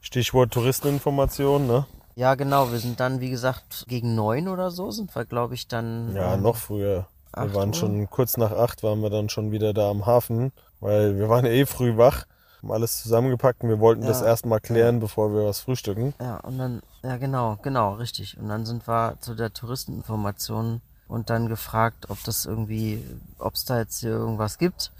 Stichwort 0.00 0.52
Touristeninformation, 0.52 1.66
ne? 1.66 1.86
Ja, 2.16 2.34
genau. 2.34 2.72
Wir 2.72 2.78
sind 2.78 2.98
dann, 2.98 3.20
wie 3.20 3.30
gesagt, 3.30 3.84
gegen 3.86 4.14
neun 4.16 4.48
oder 4.48 4.70
so 4.70 4.90
sind 4.90 5.14
wir, 5.14 5.24
glaube 5.24 5.54
ich, 5.54 5.68
dann. 5.68 6.16
Ja, 6.16 6.34
ähm, 6.34 6.42
noch 6.42 6.56
früher. 6.56 7.06
Wir 7.36 7.54
waren 7.54 7.68
Uhr? 7.70 7.74
schon 7.74 8.10
kurz 8.10 8.36
nach 8.36 8.52
acht, 8.52 8.82
waren 8.82 9.00
wir 9.02 9.10
dann 9.10 9.28
schon 9.28 9.52
wieder 9.52 9.72
da 9.74 9.90
am 9.90 10.06
Hafen, 10.06 10.52
weil 10.80 11.16
wir 11.18 11.28
waren 11.28 11.44
ja 11.44 11.52
eh 11.52 11.66
früh 11.66 11.96
wach, 11.96 12.24
haben 12.62 12.72
alles 12.72 13.02
zusammengepackt 13.02 13.62
und 13.62 13.68
wir 13.68 13.80
wollten 13.80 14.06
das 14.06 14.20
Ja. 14.20 14.26
erstmal 14.26 14.60
klären, 14.60 14.98
bevor 15.00 15.32
wir 15.32 15.44
was 15.44 15.60
frühstücken. 15.60 16.14
Ja, 16.20 16.36
und 16.38 16.58
dann, 16.58 16.82
ja, 17.02 17.16
genau, 17.16 17.56
genau, 17.62 17.94
richtig. 17.94 18.36
Und 18.38 18.48
dann 18.48 18.66
sind 18.66 18.88
wir 18.88 19.16
zu 19.20 19.34
der 19.34 19.52
Touristeninformation 19.52 20.80
und 21.06 21.30
dann 21.30 21.48
gefragt, 21.48 22.10
ob 22.10 22.22
das 22.24 22.44
irgendwie, 22.44 23.04
ob 23.38 23.54
es 23.54 23.64
da 23.64 23.78
jetzt 23.78 24.00
hier 24.00 24.10
irgendwas 24.10 24.58
gibt. 24.58 24.92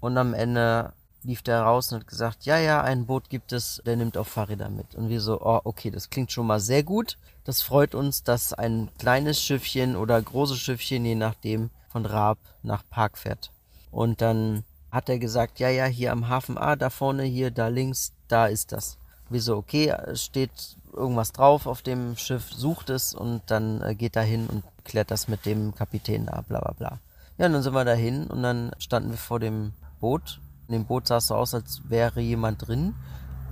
Und 0.00 0.16
am 0.18 0.34
Ende 0.34 0.92
lief 1.26 1.42
der 1.42 1.62
raus 1.62 1.92
und 1.92 2.00
hat 2.00 2.06
gesagt, 2.06 2.46
ja, 2.46 2.58
ja, 2.58 2.80
ein 2.82 3.06
Boot 3.06 3.28
gibt 3.28 3.52
es, 3.52 3.82
der 3.84 3.96
nimmt 3.96 4.16
auch 4.16 4.26
Fahrräder 4.26 4.70
mit. 4.70 4.94
Und 4.94 5.08
wir 5.08 5.20
so, 5.20 5.40
oh, 5.40 5.60
okay, 5.64 5.90
das 5.90 6.08
klingt 6.08 6.32
schon 6.32 6.46
mal 6.46 6.60
sehr 6.60 6.82
gut. 6.82 7.18
Das 7.44 7.62
freut 7.62 7.94
uns, 7.94 8.22
dass 8.22 8.52
ein 8.52 8.88
kleines 8.98 9.40
Schiffchen 9.42 9.96
oder 9.96 10.20
großes 10.20 10.58
Schiffchen, 10.58 11.04
je 11.04 11.16
nachdem, 11.16 11.70
von 11.88 12.06
Raab 12.06 12.38
nach 12.62 12.84
Park 12.88 13.18
fährt. 13.18 13.50
Und 13.90 14.20
dann 14.20 14.64
hat 14.90 15.08
er 15.08 15.18
gesagt, 15.18 15.58
ja, 15.58 15.68
ja, 15.68 15.86
hier 15.86 16.12
am 16.12 16.28
Hafen 16.28 16.56
A, 16.56 16.76
da 16.76 16.90
vorne, 16.90 17.24
hier, 17.24 17.50
da 17.50 17.68
links, 17.68 18.12
da 18.28 18.46
ist 18.46 18.72
das. 18.72 18.98
Wir 19.28 19.42
so, 19.42 19.56
okay, 19.56 19.94
steht 20.14 20.76
irgendwas 20.92 21.32
drauf 21.32 21.66
auf 21.66 21.82
dem 21.82 22.16
Schiff, 22.16 22.52
sucht 22.52 22.90
es 22.90 23.14
und 23.14 23.42
dann 23.46 23.82
äh, 23.82 23.94
geht 23.94 24.16
er 24.16 24.22
hin 24.22 24.46
und 24.46 24.64
klärt 24.84 25.10
das 25.10 25.28
mit 25.28 25.44
dem 25.44 25.74
Kapitän 25.74 26.26
da, 26.26 26.42
bla 26.42 26.60
bla 26.60 26.72
bla. 26.72 26.98
Ja, 27.38 27.46
und 27.46 27.52
dann 27.52 27.62
sind 27.62 27.74
wir 27.74 27.84
dahin 27.84 28.28
und 28.28 28.42
dann 28.42 28.70
standen 28.78 29.10
wir 29.10 29.18
vor 29.18 29.40
dem 29.40 29.72
Boot. 30.00 30.40
In 30.68 30.72
dem 30.72 30.84
Boot 30.84 31.06
sah 31.06 31.18
es 31.18 31.28
so 31.28 31.34
aus, 31.34 31.54
als 31.54 31.82
wäre 31.88 32.20
jemand 32.20 32.66
drin. 32.66 32.94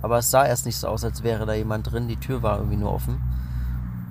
Aber 0.01 0.17
es 0.19 0.31
sah 0.31 0.45
erst 0.45 0.65
nicht 0.65 0.77
so 0.77 0.87
aus, 0.87 1.03
als 1.03 1.23
wäre 1.23 1.45
da 1.45 1.53
jemand 1.53 1.91
drin. 1.91 2.07
Die 2.07 2.19
Tür 2.19 2.43
war 2.43 2.57
irgendwie 2.57 2.77
nur 2.77 2.93
offen. 2.93 3.21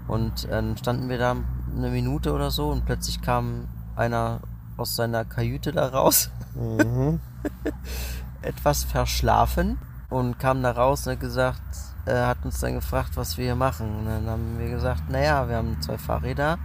Und 0.09 0.45
äh, 0.47 0.51
dann 0.51 0.77
standen 0.77 1.09
wir 1.09 1.19
da 1.19 1.37
eine 1.77 1.91
Minute 1.91 2.33
oder 2.33 2.51
so 2.51 2.71
und 2.71 2.85
plötzlich 2.85 3.21
kam 3.21 3.69
einer 3.97 4.41
aus 4.77 4.97
seiner 4.97 5.25
Kajüte 5.25 5.73
da 5.73 5.89
raus. 5.89 6.31
Mhm. 6.55 7.21
etwas 8.43 8.85
verschlafen 8.85 9.79
und 10.11 10.39
kam 10.39 10.63
da 10.63 10.71
raus 10.73 11.07
und 11.07 11.15
hat 11.15 11.21
gesagt, 11.21 11.63
er 12.07 12.27
hat 12.27 12.45
uns 12.45 12.61
dann 12.61 12.75
gefragt, 12.75 13.17
was 13.17 13.39
wir 13.39 13.47
hier 13.47 13.57
machen. 13.57 13.99
Und 13.99 14.07
dann 14.07 14.27
haben 14.27 14.59
wir 14.59 14.69
gesagt, 14.69 15.09
naja, 15.09 15.49
wir 15.49 15.57
haben 15.57 15.81
zwei 15.81 15.99
Fahrräder 15.99 16.59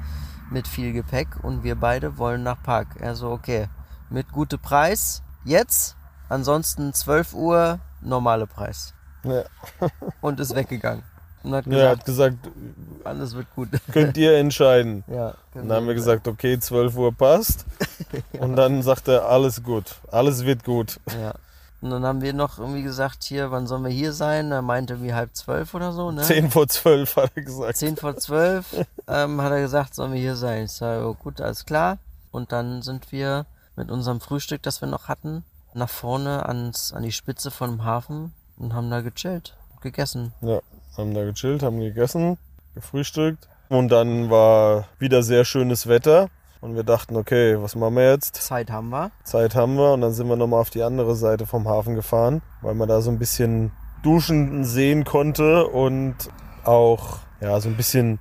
mit 0.51 0.67
viel 0.67 0.91
Gepäck 0.93 1.27
und 1.41 1.63
wir 1.63 1.75
beide 1.75 2.17
wollen 2.17 2.43
nach 2.43 2.61
Park. 2.61 2.87
Er 2.99 3.15
so, 3.15 3.31
okay, 3.31 3.69
mit 4.09 4.31
gutem 4.31 4.59
Preis, 4.59 5.23
jetzt, 5.45 5.95
ansonsten 6.29 6.93
12 6.93 7.33
Uhr, 7.33 7.79
normale 8.01 8.47
Preis. 8.47 8.93
Ja. 9.23 9.43
Und 10.21 10.39
ist 10.39 10.55
weggegangen. 10.55 11.03
Und 11.43 11.53
hat 11.53 11.65
Ja, 11.67 11.77
er 11.77 11.89
hat 11.91 12.05
gesagt, 12.05 12.41
gesagt, 12.43 12.57
alles 13.03 13.35
wird 13.35 13.47
gut. 13.55 13.69
könnt 13.91 14.17
ihr 14.17 14.37
entscheiden. 14.37 15.03
ja, 15.07 15.33
dann 15.53 15.71
haben 15.71 15.87
wir 15.87 15.93
gesagt, 15.93 16.27
okay, 16.27 16.59
12 16.59 16.95
Uhr 16.95 17.13
passt. 17.13 17.65
Und 18.39 18.55
dann 18.55 18.81
sagt 18.81 19.07
er, 19.07 19.25
alles 19.25 19.63
gut, 19.63 19.95
alles 20.11 20.45
wird 20.45 20.63
gut. 20.63 20.99
Ja. 21.21 21.33
Und 21.81 21.91
dann 21.91 22.03
haben 22.05 22.21
wir 22.21 22.33
noch 22.33 22.59
irgendwie 22.59 22.83
gesagt, 22.83 23.23
hier, 23.23 23.51
wann 23.51 23.65
sollen 23.65 23.85
wir 23.85 23.91
hier 23.91 24.11
sein? 24.11 24.51
Er 24.51 24.61
meinte 24.61 24.95
irgendwie 24.95 25.13
halb 25.13 25.33
zwölf 25.33 25.73
oder 25.73 25.93
so, 25.93 26.11
ne? 26.11 26.23
10 26.23 26.51
vor 26.51 26.67
12 26.67 27.15
hat 27.15 27.31
er 27.35 27.41
gesagt. 27.41 27.77
10 27.77 27.95
vor 27.95 28.17
12 28.17 28.85
ähm, 29.07 29.41
hat 29.41 29.51
er 29.53 29.61
gesagt, 29.61 29.95
sollen 29.95 30.11
wir 30.11 30.19
hier 30.19 30.35
sein. 30.35 30.65
Ich 30.65 30.73
sage, 30.73 31.07
oh, 31.07 31.13
gut, 31.13 31.39
alles 31.39 31.65
klar. 31.65 31.97
Und 32.31 32.51
dann 32.51 32.81
sind 32.81 33.13
wir 33.13 33.45
mit 33.77 33.89
unserem 33.91 34.19
Frühstück, 34.19 34.61
das 34.61 34.81
wir 34.81 34.89
noch 34.89 35.07
hatten, 35.07 35.45
nach 35.73 35.89
vorne 35.89 36.45
ans, 36.47 36.93
an 36.93 37.03
die 37.03 37.11
Spitze 37.11 37.51
von 37.51 37.71
dem 37.71 37.83
Hafen 37.83 38.33
und 38.57 38.73
haben 38.73 38.89
da 38.89 39.01
gechillt, 39.01 39.57
gegessen. 39.81 40.33
Ja, 40.41 40.59
haben 40.97 41.13
da 41.13 41.23
gechillt, 41.23 41.63
haben 41.63 41.79
gegessen, 41.79 42.37
gefrühstückt. 42.75 43.47
Und 43.69 43.89
dann 43.89 44.29
war 44.29 44.85
wieder 44.97 45.21
sehr 45.21 45.45
schönes 45.45 45.87
Wetter. 45.87 46.29
Und 46.61 46.75
wir 46.75 46.83
dachten, 46.83 47.15
okay, 47.15 47.61
was 47.61 47.75
machen 47.75 47.95
wir 47.95 48.11
jetzt? 48.11 48.35
Zeit 48.35 48.69
haben 48.69 48.89
wir. 48.89 49.11
Zeit 49.23 49.55
haben 49.55 49.75
wir. 49.75 49.93
Und 49.93 50.01
dann 50.01 50.11
sind 50.11 50.27
wir 50.27 50.35
nochmal 50.35 50.59
auf 50.59 50.71
die 50.71 50.83
andere 50.83 51.15
Seite 51.15 51.45
vom 51.45 51.67
Hafen 51.67 51.95
gefahren, 51.95 52.41
weil 52.61 52.73
man 52.73 52.89
da 52.89 53.01
so 53.01 53.11
ein 53.11 53.19
bisschen 53.19 53.71
duschen 54.03 54.65
sehen 54.65 55.05
konnte 55.05 55.67
und 55.67 56.15
auch 56.63 57.19
ja 57.41 57.59
so 57.59 57.69
ein 57.69 57.77
bisschen 57.77 58.19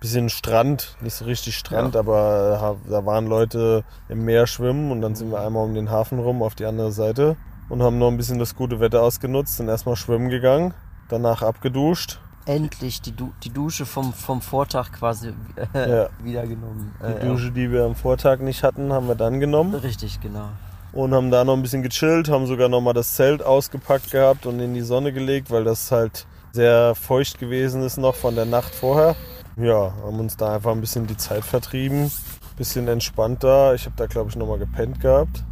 bisschen 0.00 0.28
Strand, 0.28 0.96
nicht 1.00 1.14
so 1.14 1.24
richtig 1.24 1.56
Strand, 1.56 1.94
Ja. 1.94 2.00
aber 2.00 2.76
äh, 2.86 2.90
da 2.90 3.06
waren 3.06 3.26
Leute 3.26 3.84
im 4.08 4.24
Meer 4.24 4.46
schwimmen 4.46 4.90
und 4.92 5.00
dann 5.00 5.14
sind 5.14 5.30
wir 5.30 5.40
einmal 5.40 5.64
um 5.64 5.74
den 5.74 5.90
Hafen 5.90 6.18
rum 6.18 6.42
auf 6.42 6.54
die 6.54 6.64
andere 6.66 6.92
Seite 6.92 7.36
und 7.68 7.82
haben 7.82 7.98
noch 7.98 8.08
ein 8.08 8.16
bisschen 8.16 8.38
das 8.38 8.54
gute 8.54 8.78
Wetter 8.80 9.02
ausgenutzt, 9.02 9.56
sind 9.56 9.68
erstmal 9.68 9.96
schwimmen 9.96 10.28
gegangen, 10.28 10.74
danach 11.08 11.42
abgeduscht. 11.42 12.20
Endlich 12.44 13.00
die, 13.02 13.10
du 13.10 13.32
die 13.42 13.50
Dusche 13.50 13.86
vom, 13.86 14.12
vom 14.12 14.40
Vortag 14.40 14.92
quasi 14.92 15.32
äh, 15.74 15.90
Ja. 15.90 16.08
wiedergenommen. 16.22 16.94
Die 17.00 17.12
Äh, 17.24 17.26
Dusche, 17.26 17.50
die 17.50 17.72
wir 17.72 17.84
am 17.84 17.96
Vortag 17.96 18.38
nicht 18.38 18.62
hatten, 18.62 18.92
haben 18.92 19.08
wir 19.08 19.16
dann 19.16 19.40
genommen. 19.40 19.72
ja. 19.72 19.78
Richtig, 19.80 20.20
genau. 20.20 20.48
und 20.92 21.12
haben 21.12 21.30
da 21.32 21.42
noch 21.44 21.54
ein 21.54 21.62
bisschen 21.62 21.82
gechillt, 21.82 22.28
haben 22.28 22.46
sogar 22.46 22.68
noch 22.68 22.80
mal 22.80 22.92
das 22.92 23.14
Zelt 23.14 23.42
ausgepackt 23.42 24.12
gehabt 24.12 24.46
und 24.46 24.60
in 24.60 24.74
die 24.74 24.82
Sonne 24.82 25.12
gelegt, 25.12 25.50
weil 25.50 25.64
das 25.64 25.90
halt 25.90 26.26
sehr 26.52 26.94
feucht 26.94 27.38
gewesen 27.40 27.82
ist 27.82 27.96
noch 27.98 28.14
von 28.14 28.34
der 28.36 28.46
Nacht 28.46 28.74
vorher. 28.74 29.16
Ja, 29.56 29.94
haben 30.04 30.20
uns 30.20 30.36
da 30.36 30.54
einfach 30.54 30.72
ein 30.72 30.82
bisschen 30.82 31.06
die 31.06 31.16
Zeit 31.16 31.42
vertrieben, 31.42 32.10
bisschen 32.58 32.88
entspannt 32.88 33.42
da. 33.42 33.72
Ich 33.72 33.86
habe 33.86 33.96
da 33.96 34.06
glaube 34.06 34.28
ich 34.28 34.36
noch 34.36 34.46
mal 34.46 34.58
gepennt 34.58 35.00
gehabt 35.00 35.44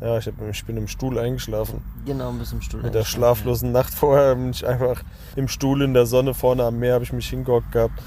Ja, 0.00 0.16
ich, 0.16 0.26
hab, 0.26 0.34
ich 0.50 0.64
bin 0.64 0.78
im 0.78 0.88
Stuhl 0.88 1.18
eingeschlafen. 1.18 1.82
Genau, 2.06 2.30
ein 2.30 2.38
bisschen 2.38 2.58
im 2.58 2.62
Stuhl. 2.62 2.82
Mit 2.82 2.94
der 2.94 3.04
schlaflosen 3.04 3.70
Nacht 3.70 3.92
vorher 3.92 4.34
bin 4.34 4.50
ich 4.50 4.66
einfach 4.66 5.02
im 5.36 5.46
Stuhl 5.46 5.82
in 5.82 5.92
der 5.92 6.06
Sonne 6.06 6.32
vorne 6.32 6.64
am 6.64 6.78
Meer, 6.78 6.94
habe 6.94 7.04
ich 7.04 7.12
mich 7.12 7.28
hingehockt 7.28 7.70
gehabt, 7.72 8.00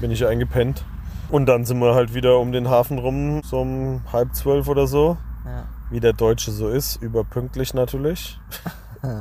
bin 0.00 0.12
ich 0.12 0.24
eingepennt. 0.24 0.84
Und 1.28 1.46
dann 1.46 1.64
sind 1.64 1.80
wir 1.80 1.94
halt 1.94 2.14
wieder 2.14 2.38
um 2.38 2.52
den 2.52 2.68
Hafen 2.68 2.98
rum, 2.98 3.42
so 3.42 3.60
um 3.60 4.02
halb 4.12 4.34
zwölf 4.34 4.68
oder 4.68 4.86
so. 4.86 5.16
Ja. 5.44 5.64
Wie 5.90 6.00
der 6.00 6.12
Deutsche 6.12 6.52
so 6.52 6.68
ist, 6.68 7.02
überpünktlich 7.02 7.74
natürlich. 7.74 8.38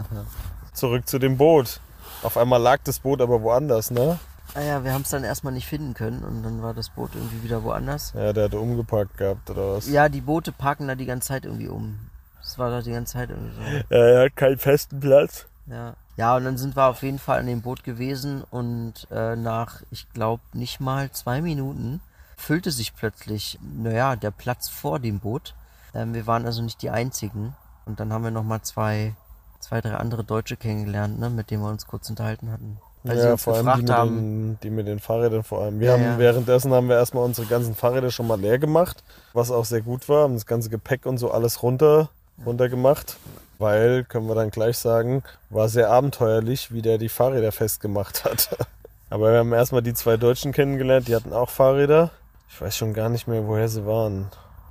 Zurück 0.74 1.08
zu 1.08 1.18
dem 1.18 1.38
Boot. 1.38 1.80
Auf 2.22 2.38
einmal 2.38 2.62
lag 2.62 2.80
das 2.84 3.00
Boot 3.00 3.22
aber 3.22 3.42
woanders, 3.42 3.90
ne? 3.90 4.20
Ah 4.56 4.62
ja, 4.62 4.84
wir 4.84 4.94
haben 4.94 5.04
es 5.04 5.10
dann 5.10 5.24
erstmal 5.24 5.54
nicht 5.54 5.68
finden 5.68 5.94
können 5.94 6.24
und 6.24 6.44
dann 6.44 6.62
war 6.62 6.74
das 6.74 6.90
Boot 6.90 7.12
irgendwie 7.14 7.44
wieder 7.44 7.64
woanders. 7.64 8.14
Ja, 8.16 8.34
der 8.34 8.46
hatte 8.46 8.60
umgepackt 8.60 9.18
gehabt 9.18 9.50
oder 9.50 9.76
was? 9.76 9.90
Ja, 9.90 10.10
die 10.10 10.22
Boote 10.22 10.52
parken 10.52 10.88
da 10.88 10.96
die 10.96 11.06
ganze 11.06 11.30
Zeit 11.30 11.46
irgendwie 11.46 11.68
um. 11.68 12.00
Das 12.42 12.58
war 12.58 12.72
da 12.72 12.82
die 12.82 12.92
ganze 12.92 13.14
Zeit 13.14 13.30
irgendwie 13.30 13.54
so. 13.56 13.62
Ja, 13.96 14.04
er 14.06 14.26
hat 14.26 14.36
keinen 14.36 14.58
festen 14.58 15.00
Platz. 15.00 15.46
Ja. 15.68 15.96
Ja, 16.18 16.36
und 16.36 16.44
dann 16.44 16.58
sind 16.58 16.76
wir 16.76 16.86
auf 16.86 17.04
jeden 17.04 17.20
Fall 17.20 17.40
an 17.40 17.46
dem 17.46 17.62
Boot 17.62 17.84
gewesen 17.84 18.44
und 18.50 19.08
äh, 19.10 19.38
nach, 19.38 19.84
ich 19.90 20.12
glaube, 20.12 20.44
nicht 20.54 20.82
mal 20.82 21.10
zwei 21.12 21.42
Minuten 21.42 22.02
füllte 22.36 22.72
sich 22.72 22.96
plötzlich, 22.96 23.60
naja, 23.62 24.16
der 24.16 24.32
Platz 24.32 24.68
vor 24.68 25.00
dem 25.00 25.20
Boot. 25.20 25.56
Ähm, 25.94 26.14
wir 26.14 26.28
waren 26.28 26.46
also 26.46 26.62
nicht 26.62 26.82
die 26.82 26.90
Einzigen. 26.90 27.56
Und 27.86 28.00
dann 28.00 28.12
haben 28.12 28.24
wir 28.24 28.32
nochmal 28.32 28.62
zwei, 28.62 29.16
zwei, 29.60 29.82
drei 29.82 29.96
andere 29.96 30.24
Deutsche 30.24 30.58
kennengelernt, 30.58 31.20
ne, 31.20 31.30
mit 31.30 31.52
denen 31.52 31.64
wir 31.64 31.70
uns 31.70 31.88
kurz 31.88 32.10
unterhalten 32.10 32.52
hatten. 32.52 32.80
Sie 33.04 33.16
ja, 33.16 33.38
vor 33.38 33.56
allem 33.56 33.72
die 33.76 33.82
mit, 33.82 33.92
haben, 33.92 34.16
den, 34.18 34.60
die 34.62 34.70
mit 34.70 34.88
den 34.88 35.00
Fahrrädern 35.00 35.44
vor 35.44 35.62
allem. 35.62 35.80
Wir 35.80 35.88
Ja, 35.88 35.94
haben 35.94 36.04
ja. 36.04 36.18
währenddessen 36.18 36.74
haben 36.74 36.90
wir 36.90 36.96
erstmal 36.98 37.24
unsere 37.24 37.48
ganzen 37.48 37.74
Fahrräder 37.76 38.12
schon 38.12 38.28
mal 38.28 38.40
leer 38.40 38.60
gemacht, 38.60 39.04
was 39.34 39.52
auch 39.52 39.66
sehr 39.66 39.82
gut 39.82 40.10
war. 40.10 40.24
Haben 40.24 40.34
das 40.34 40.46
ganze 40.46 40.70
Gepäck 40.70 41.06
und 41.06 41.18
so 41.18 41.32
alles 41.32 41.64
runter, 41.64 42.10
runter 42.46 42.68
gemacht. 42.68 43.18
Weil, 43.58 44.06
können 44.06 44.28
wir 44.28 44.36
dann 44.36 44.52
gleich 44.52 44.78
sagen, 44.78 45.24
war 45.50 45.68
sehr 45.70 45.90
abenteuerlich, 45.90 46.74
wie 46.74 46.82
der 46.82 46.98
die 46.98 47.10
Fahrräder 47.10 47.52
festgemacht 47.52 48.24
hat. 48.26 48.50
Aber 49.10 49.32
wir 49.32 49.40
haben 49.40 49.54
erstmal 49.54 49.82
die 49.82 49.94
zwei 49.94 50.18
Deutschen 50.18 50.52
kennengelernt, 50.52 51.08
die 51.08 51.16
hatten 51.16 51.34
auch 51.34 51.50
Fahrräder. 51.50 52.12
Ich 52.50 52.62
weiß 52.62 52.76
schon 52.78 52.94
gar 52.94 53.10
nicht 53.10 53.28
mehr, 53.28 53.48
woher 53.48 53.68
sie 53.68 53.86
waren. 53.86 54.26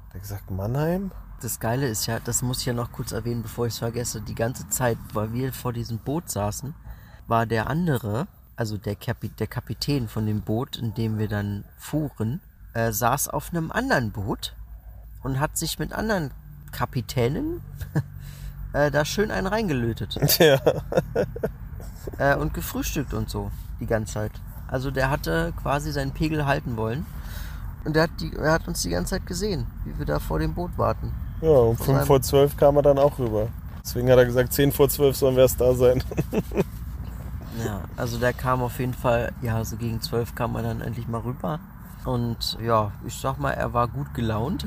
Hat 0.09 0.15
er 0.15 0.21
gesagt 0.21 0.51
Mannheim? 0.51 1.11
Das 1.41 1.61
Geile 1.61 1.87
ist 1.87 2.07
ja, 2.07 2.19
das 2.21 2.43
muss 2.43 2.61
ich 2.61 2.67
ja 2.67 2.73
noch 2.73 2.93
kurz 2.93 3.13
erwähnen, 3.13 3.43
bevor 3.43 3.67
ich 3.67 3.75
es 3.75 3.79
vergesse, 3.79 4.21
die 4.21 4.35
ganze 4.35 4.69
Zeit, 4.69 4.99
weil 5.13 5.33
wir 5.33 5.53
vor 5.53 5.73
diesem 5.73 5.99
Boot 5.99 6.31
saßen, 6.31 6.75
war 7.29 7.47
der 7.47 7.69
andere, 7.69 8.27
also 8.57 8.77
der, 8.77 8.97
Kapi 8.97 9.29
der 9.29 9.47
Kapitän 9.47 10.09
von 10.09 10.27
dem 10.27 10.41
Boot, 10.41 10.77
in 10.77 10.95
dem 10.95 11.19
wir 11.19 11.29
dann 11.29 11.65
fuhren, 11.79 12.41
äh, 12.75 12.91
saß 12.93 13.29
auf 13.29 13.51
einem 13.51 13.71
anderen 13.71 14.11
Boot 14.11 14.55
und 15.23 15.39
hat 15.39 15.57
sich 15.57 15.79
mit 15.79 15.93
anderen 15.93 16.31
Kapitänen 16.73 17.61
äh, 18.73 18.91
da 18.91 19.05
schön 19.05 19.31
einen 19.31 19.47
reingelötet 19.47 20.19
Ja. 20.39 20.61
äh, 22.19 22.35
und 22.37 22.55
gefrühstückt 22.55 23.15
und 23.15 23.31
so 23.31 23.51
die 23.81 23.87
ganze 23.87 24.15
Zeit. 24.15 24.33
Also 24.67 24.91
der 24.91 25.11
hatte 25.11 25.53
quasi 25.63 25.93
seinen 25.93 26.13
Pegel 26.13 26.45
halten 26.47 26.77
wollen 26.77 27.07
und 27.85 27.95
der 27.97 28.05
hat, 28.05 28.11
die, 28.21 28.35
er 28.37 28.53
hat 28.53 28.69
uns 28.69 28.83
die 28.83 28.91
ganze 28.91 29.11
Zeit 29.11 29.27
gesehen, 29.27 29.67
wie 29.85 29.99
wir 29.99 30.07
da 30.07 30.19
vor 30.19 30.39
dem 30.39 30.55
Boot 30.55 30.77
warten. 30.77 31.13
Ja, 31.41 31.49
um 31.51 31.77
Von 31.77 31.87
5 31.87 31.97
seinem- 31.99 32.07
vor 32.07 32.23
12 32.23 32.57
kam 32.57 32.77
er 32.77 32.83
dann 32.83 32.99
auch 32.99 33.19
rüber. 33.19 33.49
Deswegen 33.85 34.11
hat 34.11 34.19
er 34.19 34.27
gesagt, 34.27 34.53
10 34.53 34.73
vor 34.73 34.89
12 34.89 35.17
sollen 35.17 35.37
wir 35.37 35.43
erst 35.45 35.61
da 35.61 35.75
sein. 35.75 36.03
Ja, 37.65 37.83
also 37.97 38.19
der 38.19 38.33
kam 38.33 38.63
auf 38.63 38.79
jeden 38.79 38.95
Fall, 38.95 39.33
ja, 39.43 39.65
so 39.65 39.77
gegen 39.77 40.01
zwölf 40.01 40.35
kam 40.35 40.57
er 40.57 40.63
dann 40.63 40.81
endlich 40.81 41.09
mal 41.09 41.21
rüber. 41.21 41.61
Und 42.05 42.59
ja, 42.63 42.93
ich 43.07 43.15
sag 43.15 43.39
mal, 43.39 43.53
er 43.53 43.73
war 43.75 43.89
gut 43.89 44.15
gelaunt 44.15 44.67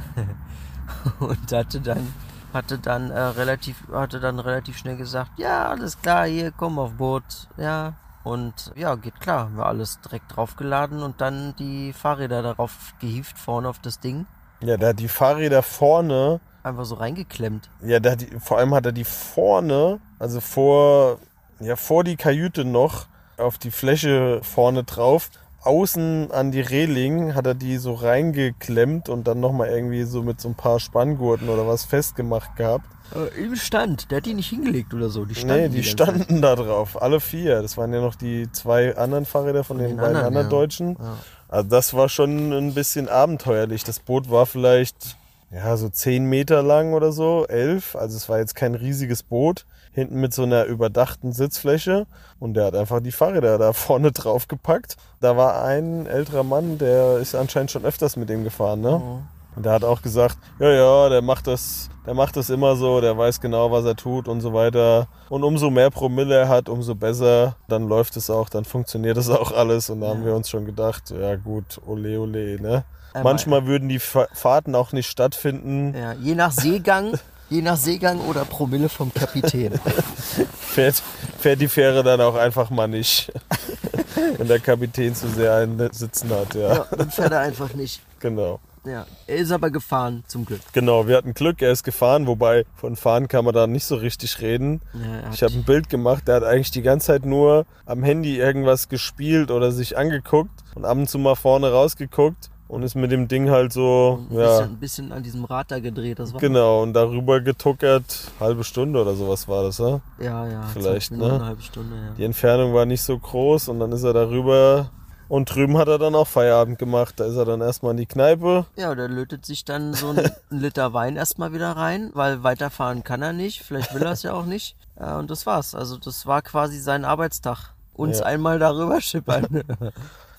und 1.20 1.52
hatte 1.52 1.80
dann, 1.80 2.14
hatte 2.54 2.78
dann 2.78 3.10
äh, 3.12 3.20
relativ, 3.20 3.84
hatte 3.92 4.20
dann 4.20 4.40
relativ 4.40 4.78
schnell 4.78 4.98
gesagt, 4.98 5.32
ja, 5.38 5.70
alles 5.70 6.02
klar, 6.02 6.26
hier, 6.28 6.52
komm 6.52 6.80
auf 6.80 6.94
Boot, 6.94 7.48
ja. 7.58 7.94
Und 8.24 8.72
ja, 8.76 8.96
geht 8.96 9.20
klar, 9.20 9.46
haben 9.46 9.58
wir 9.58 9.66
alles 9.66 10.00
direkt 10.02 10.36
draufgeladen 10.36 11.02
und 11.02 11.22
dann 11.22 11.56
die 11.58 11.92
Fahrräder 11.92 12.44
darauf 12.44 12.94
gehievt, 13.00 13.38
vorne 13.40 13.68
auf 13.68 13.80
das 13.80 14.00
Ding. 14.00 14.28
Ja, 14.62 14.78
der 14.78 14.90
hat 14.90 15.00
die 15.00 15.08
Fahrräder 15.08 15.64
vorne 15.64 16.40
Einfach 16.64 16.86
so 16.86 16.96
reingeklemmt. 16.96 17.70
Ja, 17.82 18.00
hat 18.12 18.22
die, 18.22 18.40
vor 18.40 18.60
allem 18.60 18.76
hat 18.76 18.86
er 18.86 18.92
die 18.92 19.04
vorne, 19.04 20.00
also 20.20 20.40
vor, 20.40 21.18
ja, 21.62 21.76
vor 21.76 22.04
die 22.04 22.16
Kajüte 22.16 22.66
noch, 22.66 23.08
auf 23.38 23.58
die 23.58 23.72
Fläche 23.72 24.42
vorne 24.44 24.84
drauf, 24.84 25.30
außen 25.64 26.32
an 26.32 26.52
die 26.52 26.62
Reling 26.62 27.36
hat 27.36 27.46
er 27.46 27.54
die 27.54 27.78
so 27.78 27.94
reingeklemmt 27.94 29.10
und 29.10 29.28
dann 29.28 29.40
nochmal 29.40 29.70
irgendwie 29.70 30.04
so 30.04 30.24
mit 30.24 30.42
so 30.42 30.50
ein 30.50 30.56
paar 30.56 30.80
Spanngurten 30.80 31.50
oder 31.50 31.68
was 31.68 31.86
festgemacht 31.86 32.56
gehabt. 32.56 32.86
Äh, 33.14 33.44
Im 33.44 33.56
Stand, 33.56 34.10
der 34.10 34.18
hat 34.18 34.26
die 34.26 34.34
nicht 34.34 34.50
hingelegt 34.50 34.94
oder 34.94 35.10
so. 35.10 35.26
Die 35.26 35.46
nee, 35.46 35.70
die 35.70 35.82
Zeit. 35.82 35.92
standen 35.92 36.42
da 36.42 36.56
drauf, 36.56 37.02
alle 37.02 37.20
vier. 37.20 37.62
Das 37.62 37.78
waren 37.78 37.94
ja 37.94 38.02
noch 38.02 38.16
die 38.16 38.52
zwei 38.52 38.96
anderen 38.96 39.26
Fahrräder 39.26 39.64
von, 39.64 39.78
den, 39.78 39.90
den 39.90 39.98
beiden 39.98 40.16
anderen, 40.16 40.28
anderen 40.28 40.48
ja. 40.48 40.50
Deutschen. 40.50 40.98
Ja. 41.00 41.18
Also 41.48 41.70
das 41.70 41.94
war 41.94 42.10
schon 42.10 42.54
ein 42.54 42.74
bisschen 42.74 43.10
abenteuerlich. 43.10 43.84
Das 43.84 44.00
Boot 44.00 44.32
war 44.32 44.46
vielleicht 44.46 45.18
ja 45.52 45.76
so 45.76 45.90
zehn 45.90 46.26
Meter 46.26 46.64
lang 46.64 46.94
oder 46.94 47.12
so, 47.12 47.46
elf. 47.48 47.96
Also 47.96 48.16
es 48.16 48.30
war 48.30 48.40
jetzt 48.40 48.56
kein 48.56 48.74
riesiges 48.74 49.22
Boot. 49.22 49.66
Hinten 49.94 50.20
mit 50.22 50.34
so 50.34 50.44
einer 50.44 50.66
überdachten 50.66 51.34
Sitzfläche. 51.34 52.06
Und 52.40 52.54
der 52.56 52.66
hat 52.66 52.76
einfach 52.76 53.02
die 53.02 53.12
Fahrräder 53.12 53.58
da 53.58 53.74
vorne 53.74 54.12
drauf 54.12 54.48
gepackt. 54.48 54.98
Da 55.20 55.36
war 55.38 55.64
ein 55.64 56.06
älterer 56.08 56.44
Mann, 56.44 56.78
der 56.78 57.18
ist 57.18 57.36
anscheinend 57.36 57.72
schon 57.72 57.86
öfters 57.86 58.16
mit 58.16 58.30
dem 58.30 58.44
gefahren, 58.44 58.82
ne? 58.82 59.00
Mhm. 59.04 59.24
Und 59.54 59.66
der 59.66 59.74
hat 59.74 59.84
auch 59.84 60.02
gesagt, 60.02 60.38
ja, 60.60 60.70
ja, 60.72 61.10
der 61.10 61.22
macht 61.22 61.46
das, 61.46 61.90
der 62.06 62.14
macht 62.14 62.38
das 62.38 62.50
immer 62.50 62.78
so, 62.78 63.02
der 63.02 63.18
weiß 63.18 63.42
genau, 63.42 63.70
was 63.70 63.84
er 63.84 63.98
tut 63.98 64.30
und 64.30 64.40
so 64.40 64.54
weiter. 64.54 65.08
Und 65.28 65.44
umso 65.44 65.70
mehr 65.70 65.90
Promille 65.90 66.36
er 66.36 66.48
hat, 66.48 66.70
umso 66.70 66.96
besser. 66.96 67.58
Dann 67.68 67.90
läuft 67.90 68.16
es 68.16 68.30
auch, 68.30 68.48
dann 68.48 68.64
funktioniert 68.64 69.18
es 69.18 69.30
auch 69.30 69.52
alles. 69.52 69.90
Und 69.90 70.00
da 70.00 70.08
haben 70.08 70.22
Ja. 70.22 70.28
wir 70.28 70.36
uns 70.36 70.50
schon 70.50 70.64
gedacht, 70.66 71.10
ja 71.12 71.36
gut, 71.36 71.82
ole 71.86 72.18
ole, 72.18 72.62
ne? 72.62 72.86
Aber- 73.14 73.26
Manchmal 73.26 73.66
würden 73.68 73.90
die 73.90 74.00
Fa- 74.00 74.30
Fahrten 74.34 74.74
auch 74.74 74.94
nicht 74.94 75.08
stattfinden. 75.08 75.94
Ja, 75.98 76.14
je 76.14 76.34
nach 76.34 76.54
Seegang, 76.54 77.12
je 77.52 77.62
nach 77.62 77.78
Seegang 77.78 78.20
oder 78.22 78.46
Promille 78.46 78.90
vom 78.90 79.14
Kapitän. 79.14 79.74
Fährt, 80.60 81.04
fährt 81.38 81.60
die 81.60 81.68
Fähre 81.68 82.02
dann 82.02 82.22
auch 82.22 82.36
einfach 82.36 82.70
mal 82.70 82.88
nicht. 82.88 83.32
Wenn 84.38 84.48
der 84.48 84.60
Kapitän 84.60 85.14
zu 85.14 85.28
sehr 85.28 85.56
einen 85.56 85.92
sitzen 85.92 86.30
hat, 86.30 86.56
ja. 86.56 86.74
Ja, 86.76 86.86
dann 86.98 87.12
fährt 87.12 87.34
er 87.34 87.42
einfach 87.42 87.74
nicht. 87.74 88.02
Genau. 88.20 88.60
Ja, 88.84 89.06
er 89.28 89.36
ist 89.36 89.52
aber 89.52 89.70
gefahren, 89.70 90.24
zum 90.28 90.44
Glück. 90.46 90.62
Genau, 90.74 91.08
wir 91.08 91.16
hatten 91.18 91.36
Glück, 91.36 91.62
er 91.62 91.72
ist 91.72 91.84
gefahren, 91.84 92.26
wobei 92.26 92.66
von 92.76 92.96
Fahren 92.96 93.28
kann 93.28 93.46
man 93.46 93.54
da 93.54 93.68
nicht 93.68 93.86
so 93.86 93.96
richtig 93.96 94.42
reden. 94.42 94.82
Ja, 94.94 95.30
Ich 95.32 95.44
habe 95.44 95.54
ein 95.54 95.64
Bild 95.64 95.88
gemacht, 95.90 96.28
der 96.28 96.36
hat 96.36 96.44
eigentlich 96.44 96.72
die 96.72 96.82
ganze 96.82 97.08
Zeit 97.08 97.26
nur 97.26 97.66
am 97.86 98.02
Handy 98.02 98.38
irgendwas 98.40 98.90
gespielt 98.90 99.52
oder 99.52 99.72
sich 99.72 99.98
angeguckt 100.00 100.64
und 100.74 100.86
ab 100.86 100.98
und 100.98 101.08
zu 101.08 101.20
mal 101.20 101.36
vorne 101.36 101.72
rausgeguckt 101.72 102.50
und 102.72 102.84
ist 102.84 102.96
mit 102.96 103.12
dem 103.12 103.28
Ding 103.28 103.50
halt 103.50 103.74
so, 103.74 104.26
ein, 104.30 104.36
ja, 104.38 104.46
bisschen, 104.48 104.70
ein 104.72 104.78
bisschen 104.80 105.12
an 105.12 105.24
diesem 105.24 105.44
Rad 105.46 105.72
da 105.72 105.80
gedreht. 105.80 106.20
Das 106.20 106.34
war 106.34 106.40
genau, 106.40 106.82
und 106.84 106.94
darüber 106.94 107.42
getuckert, 107.42 108.32
halbe 108.40 108.64
Stunde 108.64 109.02
oder 109.02 109.14
sowas 109.14 109.48
war 109.48 109.64
das, 109.64 109.78
ja? 109.78 110.00
Ja, 110.20 110.48
ja. 110.48 110.62
Vielleicht, 110.74 111.10
20 111.10 111.12
Minuten, 111.12 111.30
ne? 111.32 111.36
Eine 111.36 111.46
halbe 111.46 111.62
Stunde, 111.62 111.96
ja. 111.96 112.14
Die 112.18 112.24
Entfernung 112.24 112.74
war 112.74 112.86
nicht 112.86 113.02
so 113.04 113.18
groß 113.20 113.68
und 113.68 113.80
dann 113.80 113.92
ist 113.92 114.04
er 114.04 114.14
darüber 114.14 114.90
und 115.28 115.54
drüben 115.54 115.78
hat 115.78 115.88
er 115.88 115.98
dann 115.98 116.16
auch 116.16 116.28
Feierabend 116.28 116.78
gemacht. 116.80 117.16
Da 117.20 117.26
ist 117.26 117.36
er 117.36 117.46
dann 117.46 117.62
erstmal 117.62 117.92
in 117.92 117.98
die 117.98 118.06
Kneipe. 118.06 118.66
Ja, 118.76 118.96
der 118.96 119.08
lötet 119.08 119.46
sich 119.46 119.64
dann 119.66 119.94
so 119.94 120.10
ein, 120.10 120.20
ein 120.20 120.32
Liter 120.50 120.94
Wein 120.94 121.16
erstmal 121.18 121.54
wieder 121.54 121.72
rein, 121.72 122.12
weil 122.14 122.44
weiterfahren 122.44 123.04
kann 123.04 123.22
er 123.22 123.32
nicht. 123.34 123.64
Vielleicht 123.64 123.94
will 123.94 124.04
er 124.04 124.12
es 124.12 124.24
ja 124.24 124.34
auch 124.34 124.46
nicht. 124.46 124.76
Ja, 125.00 125.20
und 125.20 125.30
das 125.32 125.46
war's. 125.46 125.74
Also 125.76 125.98
das 125.98 126.26
war 126.26 126.42
quasi 126.42 126.80
sein 126.80 127.06
Arbeitstag. 127.06 127.74
Uns 127.94 128.20
Ja. 128.20 128.26
einmal 128.26 128.60
darüber 128.60 129.00
schippern. 129.02 129.64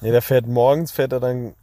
Nee, 0.05 0.11
der 0.11 0.21
fährt 0.21 0.49
morgens, 0.49 0.91
fährt 0.91 1.13
er 1.13 1.21
dann, 1.21 1.55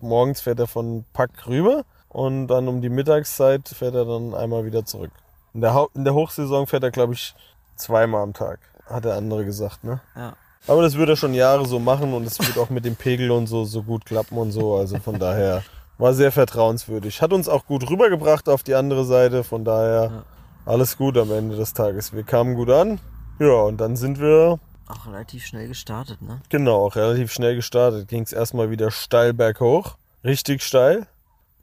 morgens 0.00 0.40
fährt 0.40 0.58
er 0.60 0.66
von 0.66 1.04
Pack 1.12 1.46
rüber 1.46 1.84
und 2.08 2.48
dann 2.48 2.68
um 2.68 2.80
die 2.82 2.88
Mittagszeit 2.88 3.68
fährt 3.68 3.94
er 3.94 4.04
dann 4.04 4.34
einmal 4.34 4.64
wieder 4.64 4.84
zurück. 4.84 5.10
In 5.54 5.60
der, 5.60 5.86
in 5.94 6.04
der 6.04 6.14
Hochsaison 6.14 6.66
fährt 6.66 6.82
er, 6.84 6.90
glaube 6.90 7.14
ich, 7.14 7.34
zweimal 7.76 8.22
am 8.22 8.32
Tag, 8.34 8.58
hat 8.86 9.04
der 9.04 9.14
andere 9.16 9.44
gesagt, 9.44 9.84
ne? 9.84 10.00
ja. 10.14 10.34
Aber 10.68 10.82
das 10.82 10.96
wird 10.96 11.08
er 11.08 11.14
schon 11.16 11.32
Jahre 11.32 11.64
so 11.66 11.78
machen 11.78 12.12
und 12.12 12.26
es 12.26 12.40
wird 12.40 12.58
auch 12.58 12.70
mit 12.70 12.84
dem 12.84 12.96
Pegel 12.96 13.30
und 13.30 13.46
so, 13.46 13.64
so 13.64 13.84
gut 13.84 14.04
klappen 14.04 14.36
und 14.36 14.50
so. 14.50 14.74
Also 14.74 14.98
von 14.98 15.16
daher 15.20 15.62
war 15.96 16.12
sehr 16.12 16.32
vertrauenswürdig. 16.32 17.22
Hat 17.22 17.32
uns 17.32 17.48
auch 17.48 17.66
gut 17.66 17.88
rübergebracht 17.88 18.48
auf 18.48 18.64
die 18.64 18.74
andere 18.74 19.04
Seite, 19.04 19.44
von 19.44 19.64
daher 19.64 20.02
Ja. 20.10 20.22
alles 20.64 20.96
gut 20.96 21.16
am 21.18 21.30
Ende 21.30 21.56
des 21.56 21.72
Tages. 21.72 22.12
Wir 22.12 22.24
kamen 22.24 22.56
gut 22.56 22.70
an. 22.70 22.98
Ja, 23.38 23.60
und 23.62 23.76
dann 23.80 23.94
sind 23.94 24.18
wir 24.18 24.58
Auch 24.86 25.06
relativ 25.06 25.44
schnell 25.44 25.68
gestartet, 25.68 26.22
ne? 26.22 26.40
Genau, 26.48 26.86
auch 26.86 26.96
relativ 26.96 27.32
schnell 27.32 27.56
gestartet. 27.56 28.08
Ging 28.08 28.22
es 28.22 28.32
erstmal 28.32 28.70
wieder 28.70 28.90
steil 28.90 29.34
berghoch. 29.34 29.96
Richtig 30.22 30.62
steil. 30.62 31.06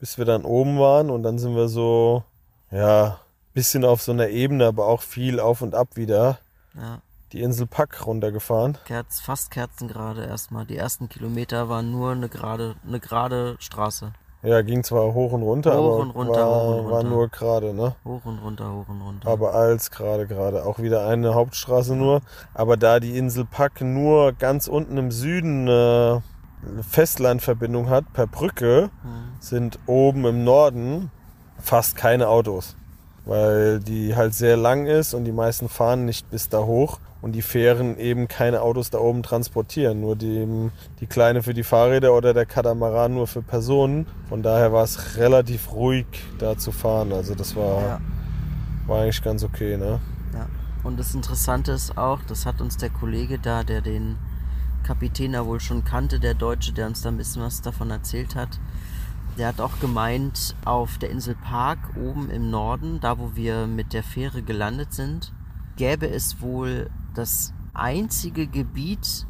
Bis 0.00 0.18
wir 0.18 0.24
dann 0.24 0.44
oben 0.44 0.78
waren 0.78 1.10
und 1.10 1.22
dann 1.22 1.38
sind 1.38 1.56
wir 1.56 1.68
so, 1.68 2.24
ja, 2.70 3.20
bisschen 3.54 3.84
auf 3.84 4.02
so 4.02 4.12
einer 4.12 4.28
Ebene, 4.28 4.66
aber 4.66 4.86
auch 4.86 5.00
viel 5.00 5.40
auf 5.40 5.62
und 5.62 5.74
ab 5.74 5.96
wieder. 5.96 6.38
Ja. 6.74 7.00
Die 7.32 7.40
Insel 7.40 7.66
Pack 7.66 8.06
runtergefahren. 8.06 8.78
Kerz, 8.84 9.20
fast 9.20 9.50
kerzengerade 9.50 10.24
erstmal. 10.24 10.66
Die 10.66 10.76
ersten 10.76 11.08
Kilometer 11.08 11.68
waren 11.68 11.90
nur 11.90 12.12
eine 12.12 12.28
gerade, 12.28 12.76
eine 12.86 13.00
gerade 13.00 13.56
Straße. 13.58 14.12
Ja, 14.44 14.60
ging 14.60 14.84
zwar 14.84 15.14
hoch 15.14 15.32
und 15.32 15.42
runter, 15.42 15.72
Hoch 15.72 15.76
aber 15.78 15.96
und 15.96 16.10
runter, 16.10 16.32
war, 16.34 16.64
hoch 16.66 16.84
und 16.84 16.90
war 16.90 17.02
nur 17.02 17.28
gerade, 17.28 17.72
ne? 17.72 17.94
Hoch 18.04 18.20
und 18.24 18.38
runter, 18.38 18.70
hoch 18.72 18.88
und 18.88 19.00
runter. 19.00 19.28
Aber 19.28 19.54
als 19.54 19.90
gerade, 19.90 20.26
gerade. 20.26 20.66
Auch 20.66 20.78
wieder 20.78 21.06
eine 21.06 21.34
Hauptstraße 21.34 21.96
nur. 21.96 22.20
Aber 22.52 22.76
da 22.76 23.00
die 23.00 23.16
Insel 23.16 23.46
Pack 23.46 23.80
nur 23.80 24.32
ganz 24.32 24.68
unten 24.68 24.98
im 24.98 25.10
Süden 25.10 25.66
äh, 25.66 25.70
eine 25.70 26.22
Festlandverbindung 26.88 27.88
hat, 27.88 28.12
per 28.12 28.26
Brücke, 28.26 28.90
Hm. 29.02 29.10
sind 29.40 29.78
oben 29.86 30.26
im 30.26 30.44
Norden 30.44 31.10
fast 31.58 31.96
keine 31.96 32.28
Autos. 32.28 32.76
Weil 33.24 33.80
die 33.80 34.14
halt 34.14 34.34
sehr 34.34 34.58
lang 34.58 34.84
ist 34.84 35.14
und 35.14 35.24
die 35.24 35.32
meisten 35.32 35.70
fahren 35.70 36.04
nicht 36.04 36.30
bis 36.30 36.50
da 36.50 36.58
hoch 36.64 36.98
und 37.24 37.32
die 37.32 37.40
Fähren 37.40 37.96
eben 37.96 38.28
keine 38.28 38.60
Autos 38.60 38.90
da 38.90 38.98
oben 38.98 39.22
transportieren. 39.22 40.02
Nur 40.02 40.14
die, 40.14 40.70
die 41.00 41.06
kleine 41.06 41.42
für 41.42 41.54
die 41.54 41.62
Fahrräder 41.62 42.12
oder 42.12 42.34
der 42.34 42.44
Katamaran 42.44 43.14
nur 43.14 43.26
für 43.26 43.40
Personen. 43.40 44.06
Von 44.28 44.42
daher 44.42 44.74
war 44.74 44.84
es 44.84 45.16
relativ 45.16 45.72
ruhig 45.72 46.04
da 46.38 46.58
zu 46.58 46.70
fahren. 46.70 47.14
Also 47.14 47.34
das 47.34 47.56
war, 47.56 47.80
ja, 47.80 48.00
war 48.86 49.00
eigentlich 49.00 49.22
ganz 49.22 49.42
okay, 49.42 49.78
ne? 49.78 50.00
ja. 50.34 50.46
Und 50.82 51.00
das 51.00 51.14
Interessante 51.14 51.72
ist 51.72 51.96
auch, 51.96 52.20
das 52.28 52.44
hat 52.44 52.60
uns 52.60 52.76
der 52.76 52.90
Kollege 52.90 53.38
da, 53.38 53.64
der 53.64 53.80
den 53.80 54.16
Kapitän 54.82 55.32
da 55.32 55.46
wohl 55.46 55.60
schon 55.60 55.82
kannte, 55.82 56.20
der 56.20 56.34
Deutsche, 56.34 56.74
der 56.74 56.88
uns 56.88 57.00
da 57.00 57.08
ein 57.08 57.16
bisschen 57.16 57.40
was 57.40 57.62
davon 57.62 57.90
erzählt 57.90 58.34
hat. 58.34 58.60
Der 59.38 59.48
hat 59.48 59.62
auch 59.62 59.80
gemeint, 59.80 60.54
auf 60.66 60.98
der 60.98 61.08
Insel 61.08 61.36
Park 61.36 61.78
oben 61.96 62.28
im 62.28 62.50
Norden, 62.50 63.00
da 63.00 63.18
wo 63.18 63.30
wir 63.34 63.66
mit 63.66 63.94
der 63.94 64.02
Fähre 64.02 64.42
gelandet 64.42 64.92
sind, 64.92 65.32
gäbe 65.76 66.06
es 66.06 66.42
wohl 66.42 66.90
das 67.14 67.54
einzige 67.72 68.46
Gebiet 68.46 69.26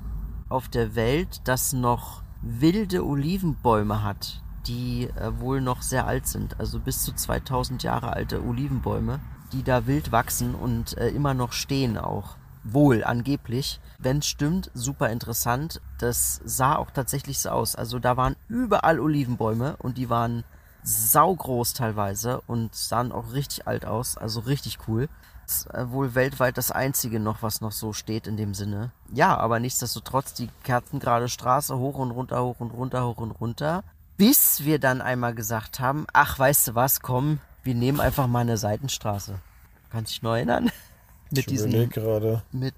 auf 0.49 0.68
der 0.68 0.94
Welt, 0.94 1.42
das 1.44 1.73
noch 1.73 2.23
wilde 2.42 3.05
Olivenbäume 3.05 4.03
hat, 4.03 4.42
die 4.66 5.05
äh, 5.05 5.38
wohl 5.38 5.61
noch 5.61 5.83
sehr 5.83 6.07
alt 6.07 6.27
sind, 6.27 6.61
also 6.61 6.81
bis 6.81 7.03
zu 7.03 7.12
2000 7.12 7.83
Jahre 7.83 8.12
alte 8.12 8.44
Olivenbäume, 8.44 9.20
die 9.53 9.62
da 9.62 9.87
wild 9.87 10.12
wachsen 10.12 10.55
und 10.55 10.97
äh, 10.99 11.09
immer 11.09 11.35
noch 11.35 11.53
stehen 11.53 11.97
auch. 11.97 12.37
Wohl, 12.64 13.05
angeblich. 13.05 13.79
Wenn 13.99 14.18
es 14.18 14.27
stimmt, 14.27 14.70
super 14.73 15.11
interessant. 15.11 15.83
Das 15.99 16.40
sah 16.44 16.77
auch 16.77 16.90
tatsächlich 16.90 17.38
so 17.38 17.51
aus. 17.51 17.77
Also 17.77 17.99
da 17.99 18.16
waren 18.16 18.37
überall 18.49 19.01
Olivenbäume 19.01 19.77
und 19.77 19.99
die 19.99 20.09
waren 20.09 20.44
saugroß 20.83 21.75
teilweise 21.75 22.40
und 22.47 22.75
sahen 22.75 23.12
auch 23.12 23.33
richtig 23.33 23.68
alt 23.68 23.85
aus. 23.85 24.16
Also 24.16 24.40
richtig 24.40 24.79
cool. 24.88 25.09
Äh, 25.73 25.91
wohl 25.91 26.15
weltweit 26.15 26.57
das 26.59 26.71
einzige 26.71 27.21
noch, 27.21 27.43
was 27.43 27.61
noch 27.61 27.73
so 27.73 27.93
steht 27.93 28.27
in 28.27 28.37
dem 28.37 28.55
Sinne. 28.55 28.91
Ja, 29.13 29.37
aber 29.37 29.61
nichtsdestotrotz 29.61 30.35
die 30.35 30.49
kerzengerade 30.63 31.29
Straße 31.29 31.77
hoch 31.79 31.99
und 31.99 32.11
runter, 32.11 32.43
hoch 32.43 32.57
und 32.61 32.71
runter, 32.71 33.07
hoch 33.07 33.19
und 33.19 33.31
runter. 33.33 33.83
Bis 34.17 34.65
wir 34.65 34.79
dann 34.79 35.01
einmal 35.01 35.35
gesagt 35.35 35.81
haben, 35.81 36.07
ach, 36.13 36.39
weißt 36.39 36.69
du 36.69 36.75
was, 36.75 37.01
komm, 37.01 37.41
wir 37.63 37.75
nehmen 37.75 38.01
einfach 38.01 38.27
mal 38.27 38.41
eine 38.41 38.57
Seitenstraße. 38.57 39.41
Kannst 39.91 40.13
dich 40.13 40.23
noch 40.23 40.35
erinnern? 40.35 40.71
Mit 41.31 41.51
überleg 41.51 41.91
gerade. 41.91 42.43
mit, 42.53 42.75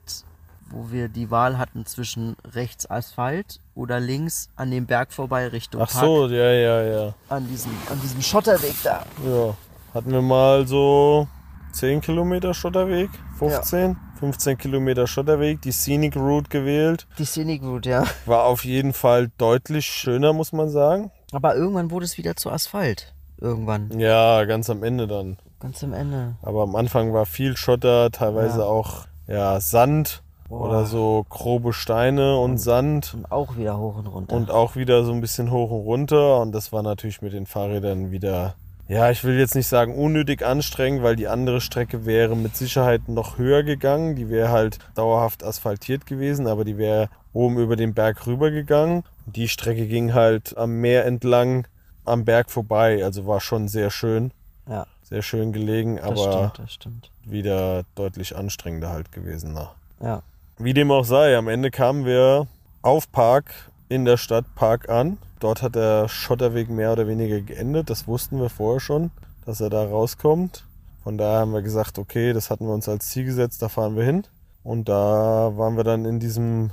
wo 0.70 0.90
wir 0.90 1.08
die 1.08 1.30
Wahl 1.30 1.58
hatten 1.58 1.84
zwischen 1.84 2.36
rechts 2.54 2.88
Asphalt 2.90 3.60
oder 3.74 4.00
links 4.00 4.48
an 4.56 4.70
dem 4.70 4.86
Berg 4.86 5.12
vorbei 5.12 5.48
Richtung 5.48 5.82
Ach 5.82 5.92
Park. 5.92 6.04
so, 6.04 6.28
ja, 6.28 6.52
ja, 6.52 6.82
ja. 6.82 7.14
An 7.28 7.46
diesem, 7.48 7.72
an 7.90 8.00
diesem 8.00 8.22
Schotterweg 8.22 8.74
da. 8.82 9.04
Ja. 9.24 9.54
Hatten 9.92 10.10
wir 10.12 10.22
mal 10.22 10.66
so 10.66 11.28
10 11.76 12.00
Kilometer 12.00 12.54
Schotterweg, 12.54 13.10
15, 13.38 13.98
15 14.18 14.56
Kilometer 14.56 15.06
Schotterweg, 15.06 15.60
die 15.60 15.72
Scenic 15.72 16.16
Route 16.16 16.48
gewählt. 16.48 17.06
Die 17.18 17.26
Scenic 17.26 17.62
Route, 17.62 17.90
ja. 17.90 18.04
War 18.24 18.44
auf 18.44 18.64
jeden 18.64 18.94
Fall 18.94 19.30
deutlich 19.36 19.84
schöner, 19.84 20.32
muss 20.32 20.54
man 20.54 20.70
sagen. 20.70 21.10
Aber 21.32 21.54
irgendwann 21.54 21.90
wurde 21.90 22.06
es 22.06 22.16
wieder 22.16 22.34
zu 22.34 22.50
Asphalt. 22.50 23.12
Irgendwann. 23.38 23.90
Ja, 24.00 24.46
ganz 24.46 24.70
am 24.70 24.82
Ende 24.82 25.06
dann. 25.06 25.36
Ganz 25.60 25.84
am 25.84 25.92
Ende. 25.92 26.36
Aber 26.40 26.62
am 26.62 26.74
Anfang 26.76 27.12
war 27.12 27.26
viel 27.26 27.58
Schotter, 27.58 28.10
teilweise 28.10 28.60
Ja. 28.60 28.64
auch 28.64 29.04
ja, 29.28 29.60
Sand 29.60 30.22
Boah. 30.48 30.68
oder 30.68 30.86
so 30.86 31.26
grobe 31.28 31.74
Steine 31.74 32.38
und 32.38 32.56
Sand. 32.56 33.12
Und 33.12 33.30
auch 33.30 33.58
wieder 33.58 33.76
hoch 33.76 33.98
und 33.98 34.06
runter. 34.06 34.34
Und 34.34 34.50
auch 34.50 34.76
wieder 34.76 35.04
so 35.04 35.12
ein 35.12 35.20
bisschen 35.20 35.50
hoch 35.50 35.70
und 35.70 35.80
runter. 35.84 36.40
Und 36.40 36.52
das 36.52 36.72
war 36.72 36.82
natürlich 36.82 37.20
mit 37.20 37.34
den 37.34 37.44
Fahrrädern 37.44 38.10
wieder, 38.10 38.54
ja, 38.88 39.10
ich 39.10 39.24
will 39.24 39.38
jetzt 39.38 39.54
nicht 39.54 39.66
sagen 39.66 39.94
unnötig 39.94 40.44
anstrengend, 40.44 41.02
weil 41.02 41.16
die 41.16 41.26
andere 41.26 41.60
Strecke 41.60 42.06
wäre 42.06 42.36
mit 42.36 42.56
Sicherheit 42.56 43.08
noch 43.08 43.36
höher 43.36 43.62
gegangen. 43.62 44.14
Die 44.14 44.30
wäre 44.30 44.50
halt 44.50 44.78
dauerhaft 44.94 45.42
asphaltiert 45.42 46.06
gewesen, 46.06 46.46
aber 46.46 46.64
die 46.64 46.78
wäre 46.78 47.08
oben 47.32 47.58
über 47.58 47.74
den 47.76 47.94
Berg 47.94 48.26
rüber 48.26 48.50
gegangen. 48.50 49.02
Die 49.26 49.48
Strecke 49.48 49.86
ging 49.86 50.14
halt 50.14 50.56
am 50.56 50.80
Meer 50.80 51.04
entlang 51.04 51.66
am 52.04 52.24
Berg 52.24 52.50
vorbei. 52.50 53.04
Also 53.04 53.26
war 53.26 53.40
schon 53.40 53.66
sehr 53.66 53.90
schön, 53.90 54.30
ja, 54.68 54.86
sehr 55.02 55.22
schön 55.22 55.52
gelegen, 55.52 55.96
das 55.96 56.04
aber 56.04 56.32
stimmt, 56.32 56.58
das 56.58 56.72
stimmt. 56.72 57.10
wieder 57.24 57.82
deutlich 57.96 58.36
anstrengender 58.36 58.90
halt 58.90 59.10
gewesen. 59.10 59.52
Na. 59.52 59.72
Ja. 60.00 60.22
Wie 60.58 60.74
dem 60.74 60.90
auch 60.90 61.04
sei, 61.04 61.36
am 61.36 61.48
Ende 61.48 61.70
kamen 61.70 62.06
wir 62.06 62.46
auf 62.82 63.10
Park 63.10 63.70
in 63.88 64.04
der 64.04 64.16
Stadt 64.16 64.44
Park 64.54 64.88
an. 64.88 65.18
Dort 65.38 65.62
hat 65.62 65.74
der 65.74 66.08
Schotterweg 66.08 66.70
mehr 66.70 66.92
oder 66.92 67.06
weniger 67.06 67.40
geendet. 67.40 67.90
Das 67.90 68.06
wussten 68.06 68.40
wir 68.40 68.48
vorher 68.48 68.80
schon, 68.80 69.10
dass 69.44 69.60
er 69.60 69.70
da 69.70 69.84
rauskommt. 69.84 70.64
Von 71.02 71.18
daher 71.18 71.40
haben 71.40 71.52
wir 71.52 71.62
gesagt, 71.62 71.98
okay, 71.98 72.32
das 72.32 72.50
hatten 72.50 72.66
wir 72.66 72.74
uns 72.74 72.88
als 72.88 73.10
Ziel 73.10 73.24
gesetzt, 73.24 73.62
da 73.62 73.68
fahren 73.68 73.96
wir 73.96 74.04
hin. 74.04 74.24
Und 74.64 74.88
da 74.88 75.52
waren 75.56 75.76
wir 75.76 75.84
dann 75.84 76.04
in 76.04 76.18
diesem 76.18 76.70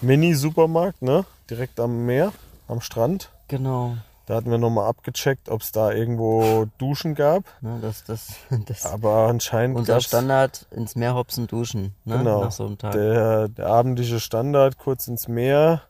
Mini-Supermarkt, 0.00 1.02
ne? 1.02 1.24
Direkt 1.50 1.80
am 1.80 2.06
Meer, 2.06 2.32
am 2.68 2.80
Strand. 2.80 3.30
Genau. 3.48 3.96
Da 4.26 4.36
hatten 4.36 4.50
wir 4.50 4.58
nochmal 4.58 4.88
abgecheckt, 4.88 5.48
ob 5.48 5.62
es 5.62 5.72
da 5.72 5.90
irgendwo 5.90 6.66
Duschen 6.78 7.16
gab. 7.16 7.42
Ne, 7.60 7.78
das, 7.82 8.04
das, 8.04 8.28
das 8.66 8.86
Aber 8.86 9.26
anscheinend 9.26 9.76
unser 9.76 10.00
Standard 10.00 10.66
ins 10.70 10.94
Meer 10.94 11.14
hopsen 11.14 11.48
duschen. 11.48 11.94
Ne? 12.04 12.18
Genau. 12.18 12.44
Nach 12.44 12.52
so 12.52 12.66
einem 12.66 12.78
Tag. 12.78 12.92
Der, 12.92 13.48
der 13.48 13.66
abendliche 13.66 14.20
Standard, 14.20 14.78
kurz 14.78 15.08
ins 15.08 15.26
Meer, 15.26 15.82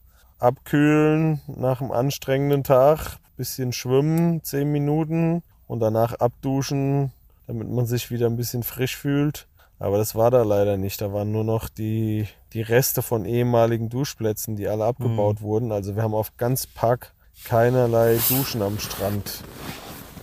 abkühlen 0.42 1.40
nach 1.46 1.80
einem 1.80 1.92
anstrengenden 1.92 2.64
Tag, 2.64 3.18
bisschen 3.36 3.72
schwimmen, 3.72 4.42
10 4.42 4.70
Minuten 4.70 5.42
und 5.66 5.80
danach 5.80 6.14
abduschen, 6.14 7.12
damit 7.46 7.70
man 7.70 7.86
sich 7.86 8.10
wieder 8.10 8.26
ein 8.26 8.36
bisschen 8.36 8.62
frisch 8.62 8.96
fühlt. 8.96 9.46
Aber 9.78 9.98
das 9.98 10.14
war 10.14 10.30
da 10.30 10.42
leider 10.42 10.76
nicht. 10.76 11.00
Da 11.00 11.12
waren 11.12 11.32
nur 11.32 11.44
noch 11.44 11.68
die, 11.68 12.28
die 12.52 12.62
Reste 12.62 13.02
von 13.02 13.24
ehemaligen 13.24 13.88
Duschplätzen, 13.88 14.56
die 14.56 14.68
alle 14.68 14.84
abgebaut 14.84 15.40
wurden. 15.40 15.72
Also 15.72 15.96
wir 15.96 16.02
haben 16.02 16.14
auf 16.14 16.36
ganz 16.36 16.66
Park 16.66 17.14
keinerlei 17.44 18.18
Duschen 18.28 18.62
am 18.62 18.78
Strand 18.78 19.42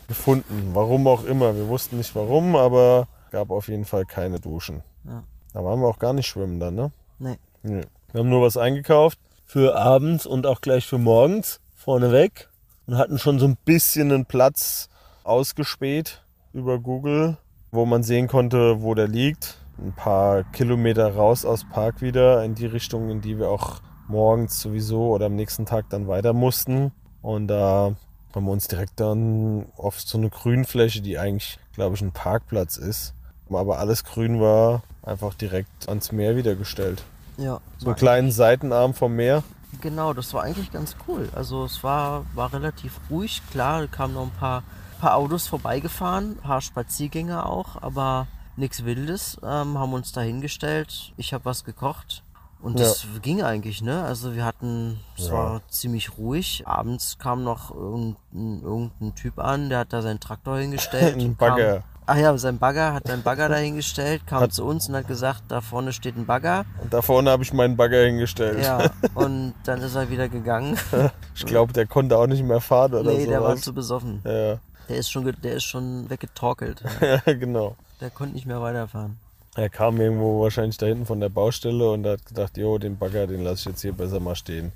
gefunden. 0.08 0.72
Warum 0.74 1.08
auch 1.08 1.26
immer. 1.26 1.56
Wir 1.56 1.68
wussten 1.68 1.98
nicht 1.98 2.16
warum, 2.16 2.56
aber 2.56 3.08
gab 3.32 3.50
auf 3.50 3.68
jeden 3.68 3.86
Fall 3.86 4.06
keine 4.06 4.40
Duschen. 4.40 4.82
Ja. 5.06 5.24
Da 5.54 5.64
waren 5.64 5.82
wir 5.82 5.88
auch 5.88 6.00
gar 6.00 6.14
nicht 6.14 6.28
schwimmen 6.28 6.60
dann, 6.60 6.76
ne? 6.76 6.92
Nee. 7.18 7.38
Nee. 7.64 7.82
Wir 8.14 8.20
haben 8.20 8.30
nur 8.30 8.42
was 8.42 8.56
eingekauft 8.56 9.20
für 9.50 9.76
abends 9.76 10.28
und 10.28 10.46
auch 10.46 10.62
gleich 10.62 10.86
für 10.86 11.00
morgens 11.00 11.60
vorneweg 11.76 12.50
und 12.86 13.00
hatten 13.00 13.18
schon 13.18 13.40
so 13.40 13.48
ein 13.48 13.58
bisschen 13.66 14.12
einen 14.12 14.28
Platz 14.28 14.90
ausgespäht 15.24 16.22
über 16.54 16.78
Google, 16.78 17.36
wo 17.72 17.88
man 17.88 18.04
sehen 18.04 18.28
konnte, 18.28 18.84
wo 18.84 18.94
der 18.94 19.08
liegt. 19.08 19.58
Ein 19.80 19.94
paar 19.94 20.44
Kilometer 20.44 21.16
raus 21.16 21.46
aus 21.46 21.66
Park 21.68 22.04
wieder 22.04 22.44
in 22.44 22.54
die 22.54 22.68
Richtung, 22.68 23.10
in 23.10 23.22
die 23.22 23.40
wir 23.40 23.50
auch 23.50 23.82
morgens 24.08 24.62
sowieso 24.62 25.08
oder 25.08 25.26
am 25.26 25.36
nächsten 25.36 25.66
Tag 25.66 25.90
dann 25.90 26.08
weiter 26.08 26.34
mussten. 26.34 26.92
Und 27.24 27.48
da 27.48 27.96
haben 28.36 28.46
wir 28.46 28.52
uns 28.52 28.68
direkt 28.68 29.00
dann 29.00 29.66
auf 29.78 30.00
so 30.00 30.20
eine 30.20 30.30
Grünfläche, 30.30 31.02
die 31.02 31.18
eigentlich, 31.18 31.58
glaube 31.74 31.96
ich, 31.96 32.04
ein 32.04 32.12
Parkplatz 32.12 32.78
ist, 32.78 33.16
aber 33.50 33.80
alles 33.80 34.04
grün 34.04 34.40
war, 34.40 34.84
einfach 35.02 35.34
direkt 35.34 35.90
ans 35.90 36.12
Meer 36.12 36.36
wieder 36.36 36.54
gestellt. 36.54 37.04
Ja. 37.40 37.60
So 37.78 37.88
einen 37.88 37.96
kleinen 37.96 38.32
Seitenarm 38.32 38.94
vom 38.94 39.16
Meer. 39.16 39.44
Genau, 39.82 40.14
das 40.14 40.34
war 40.34 40.44
eigentlich 40.44 40.72
ganz 40.72 40.96
cool. 41.08 41.30
Also 41.36 41.64
es 41.64 41.84
war, 41.84 42.26
war 42.34 42.52
relativ 42.54 43.00
ruhig. 43.10 43.42
Klar, 43.52 43.88
kamen 43.88 44.14
noch 44.16 44.24
ein 44.24 44.32
paar, 44.32 44.64
paar 45.00 45.16
Autos 45.16 45.48
vorbeigefahren, 45.48 46.32
ein 46.32 46.38
paar 46.38 46.62
Spaziergänger 46.62 47.46
auch, 47.46 47.82
aber 47.82 48.28
nichts 48.58 48.84
Wildes. 48.84 49.38
Ähm, 49.44 49.78
haben 49.78 49.94
uns 49.94 50.12
da 50.12 50.22
hingestellt. 50.22 51.14
Ich 51.18 51.34
habe 51.34 51.46
was 51.46 51.64
gekocht. 51.64 52.24
Und 52.62 52.78
das 52.78 53.08
ging 53.22 53.42
eigentlich, 53.42 53.82
ne? 53.82 54.04
Also 54.04 54.36
wir 54.36 54.44
hatten, 54.44 55.00
es 55.18 55.28
Ja. 55.28 55.34
war 55.34 55.62
ziemlich 55.70 56.18
ruhig. 56.18 56.64
Abends 56.68 57.18
kam 57.18 57.44
noch 57.46 57.74
irgendein, 57.74 58.62
irgendein 58.62 59.16
Typ 59.16 59.40
an, 59.40 59.70
der 59.70 59.80
hat 59.80 59.94
da 59.94 60.02
seinen 60.02 60.20
Traktor 60.20 60.58
hingestellt. 60.60 61.16
Ein 61.16 61.38
Bagger. 61.38 61.84
Ach 62.12 62.18
ja, 62.18 62.36
sein 62.40 62.58
Bagger, 62.58 62.94
hat 62.94 63.08
seinen 63.08 63.22
Bagger 63.24 63.50
da 63.50 63.56
hingestellt, 63.58 64.26
kam 64.26 64.42
Hat- 64.42 64.54
zu 64.54 64.66
uns 64.66 64.90
und 64.90 64.96
hat 64.96 65.08
gesagt, 65.08 65.44
da 65.48 65.62
vorne 65.62 65.94
steht 65.94 66.18
ein 66.18 66.26
Bagger. 66.26 66.66
Und 66.82 66.92
da 66.94 67.02
vorne 67.02 67.30
habe 67.30 67.44
ich 67.44 67.54
meinen 67.54 67.78
Bagger 67.78 68.04
hingestellt. 68.04 68.64
Ja, 68.64 68.90
und 69.14 69.54
dann 69.64 69.82
ist 69.82 69.96
er 69.96 70.10
wieder 70.10 70.28
gegangen. 70.30 70.78
Ich 71.36 71.46
glaube, 71.46 71.72
der 71.72 71.86
konnte 71.86 72.18
auch 72.18 72.28
nicht 72.28 72.44
mehr 72.44 72.60
fahren 72.60 72.94
oder 72.94 73.12
nee, 73.14 73.24
so. 73.24 73.30
der 73.30 73.42
war 73.42 73.56
zu 73.56 73.74
besoffen. 73.74 74.22
ja, 74.26 74.58
Der 74.90 74.98
ist 74.98 75.10
schon, 75.10 75.24
der 75.42 75.54
ist 75.54 75.64
schon 75.64 76.10
weggetorkelt. 76.10 76.84
ja, 77.02 77.34
genau. 77.34 77.76
Der 78.02 78.10
konnte 78.10 78.34
nicht 78.34 78.46
mehr 78.46 78.62
weiterfahren. 78.62 79.18
Er 79.56 79.70
kam 79.70 80.02
irgendwo 80.02 80.42
wahrscheinlich 80.42 80.78
da 80.78 80.86
hinten 80.88 81.06
von 81.06 81.20
der 81.22 81.30
Baustelle 81.30 81.92
und 81.92 82.06
hat 82.06 82.26
gedacht, 82.26 82.58
jo, 82.58 82.78
den 82.78 82.98
Bagger, 82.98 83.26
den 83.28 83.44
lasse 83.44 83.62
ich 83.62 83.66
jetzt 83.68 83.82
hier 83.82 83.94
besser 83.94 84.20
mal 84.20 84.36
stehen. 84.36 84.74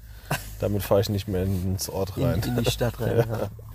Damit 0.61 0.83
fahre 0.83 1.01
ich 1.01 1.09
nicht 1.09 1.27
mehr 1.27 1.43
ins 1.43 1.89
Ort 1.89 2.15
In, 2.15 2.23
rein. 2.23 2.41
in 2.45 2.63
die 2.63 2.69
Stadt 2.71 2.99
rein. 3.01 3.25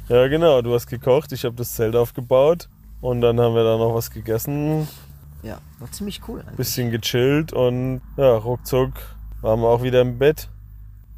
Ja. 0.08 0.16
Ja, 0.22 0.28
genau. 0.28 0.62
Du 0.62 0.72
hast 0.74 0.86
gekocht, 0.86 1.32
ich 1.32 1.44
habe 1.44 1.56
das 1.56 1.74
Zelt 1.74 1.94
aufgebaut. 1.94 2.68
Und 3.00 3.20
dann 3.20 3.38
haben 3.40 3.54
wir 3.54 3.64
da 3.64 3.76
noch 3.76 3.94
was 3.94 4.10
gegessen, 4.10 4.88
Ja, 5.42 5.58
war 5.78 5.90
ziemlich 5.92 6.20
cool 6.28 6.40
eigentlich. 6.40 6.56
bisschen 6.56 6.90
gechillt 6.90 7.52
und 7.52 8.00
ja, 8.16 8.36
ruckzuck 8.36 8.92
waren 9.40 9.60
wir 9.60 9.68
auch 9.68 9.82
wieder 9.82 10.00
im 10.00 10.18
Bett. 10.18 10.48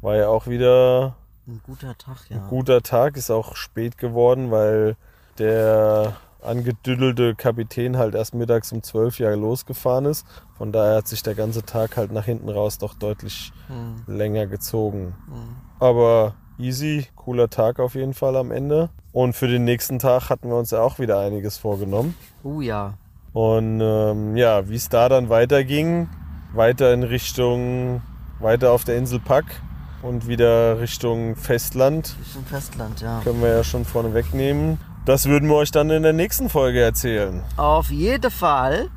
War 0.01 0.15
ja 0.15 0.27
auch 0.27 0.47
wieder 0.47 1.15
Ein 1.47 1.59
guter 1.63 1.97
Tag, 1.97 2.17
ja. 2.29 2.37
ein 2.37 2.47
guter 2.47 2.81
Tag, 2.83 3.17
ist 3.17 3.31
auch 3.31 3.55
spät 3.55 3.97
geworden, 3.97 4.51
weil 4.51 4.95
der 5.39 6.17
angedüdelte 6.43 7.35
Kapitän 7.35 7.97
halt 7.97 8.15
erst 8.15 8.33
mittags 8.33 8.71
um 8.71 8.81
12 8.83 9.19
Jahre 9.19 9.35
losgefahren 9.35 10.05
ist. 10.05 10.25
Von 10.57 10.71
daher 10.71 10.97
hat 10.97 11.07
sich 11.07 11.21
der 11.23 11.35
ganze 11.35 11.63
Tag 11.63 11.97
halt 11.97 12.11
nach 12.11 12.25
hinten 12.25 12.49
raus 12.49 12.77
doch 12.77 12.93
deutlich 12.95 13.51
Hm, 13.67 14.03
länger 14.07 14.45
gezogen. 14.47 15.15
hm. 15.27 15.55
Aber 15.79 16.35
easy, 16.61 17.07
cooler 17.15 17.49
Tag 17.49 17.79
auf 17.79 17.95
jeden 17.95 18.13
Fall 18.13 18.35
am 18.35 18.51
Ende. 18.51 18.89
Und 19.11 19.35
für 19.35 19.47
den 19.47 19.65
nächsten 19.65 19.99
Tag 19.99 20.29
hatten 20.29 20.49
wir 20.49 20.55
uns 20.55 20.71
ja 20.71 20.81
auch 20.81 20.99
wieder 20.99 21.19
einiges 21.19 21.57
vorgenommen. 21.57 22.15
Oh 22.43 22.61
ja. 22.61 22.93
Und 23.33 23.81
ähm, 23.81 24.35
ja, 24.35 24.67
wie 24.69 24.75
es 24.75 24.89
da 24.89 25.09
dann 25.09 25.29
weiterging, 25.29 26.09
weiter 26.53 26.93
in 26.93 27.03
Richtung, 27.03 28.01
weiter 28.39 28.71
auf 28.71 28.83
der 28.83 28.97
Insel 28.97 29.19
Pack 29.19 29.45
und 30.01 30.27
wieder 30.27 30.79
Richtung 30.79 31.35
Festland, 31.35 32.15
Richtung 32.19 32.45
Festland, 32.45 33.01
ja. 33.01 33.21
können 33.23 33.41
wir 33.41 33.49
ja 33.49 33.63
schon 33.63 33.85
vorne 33.85 34.13
wegnehmen. 34.13 34.79
Das 35.05 35.25
würden 35.25 35.49
wir 35.49 35.55
euch 35.55 35.71
dann 35.71 35.89
in 35.89 36.03
der 36.03 36.13
nächsten 36.13 36.49
Folge 36.49 36.81
erzählen. 36.81 37.43
Auf 37.57 37.89
jeden 37.89 38.29
Fall. 38.29 38.89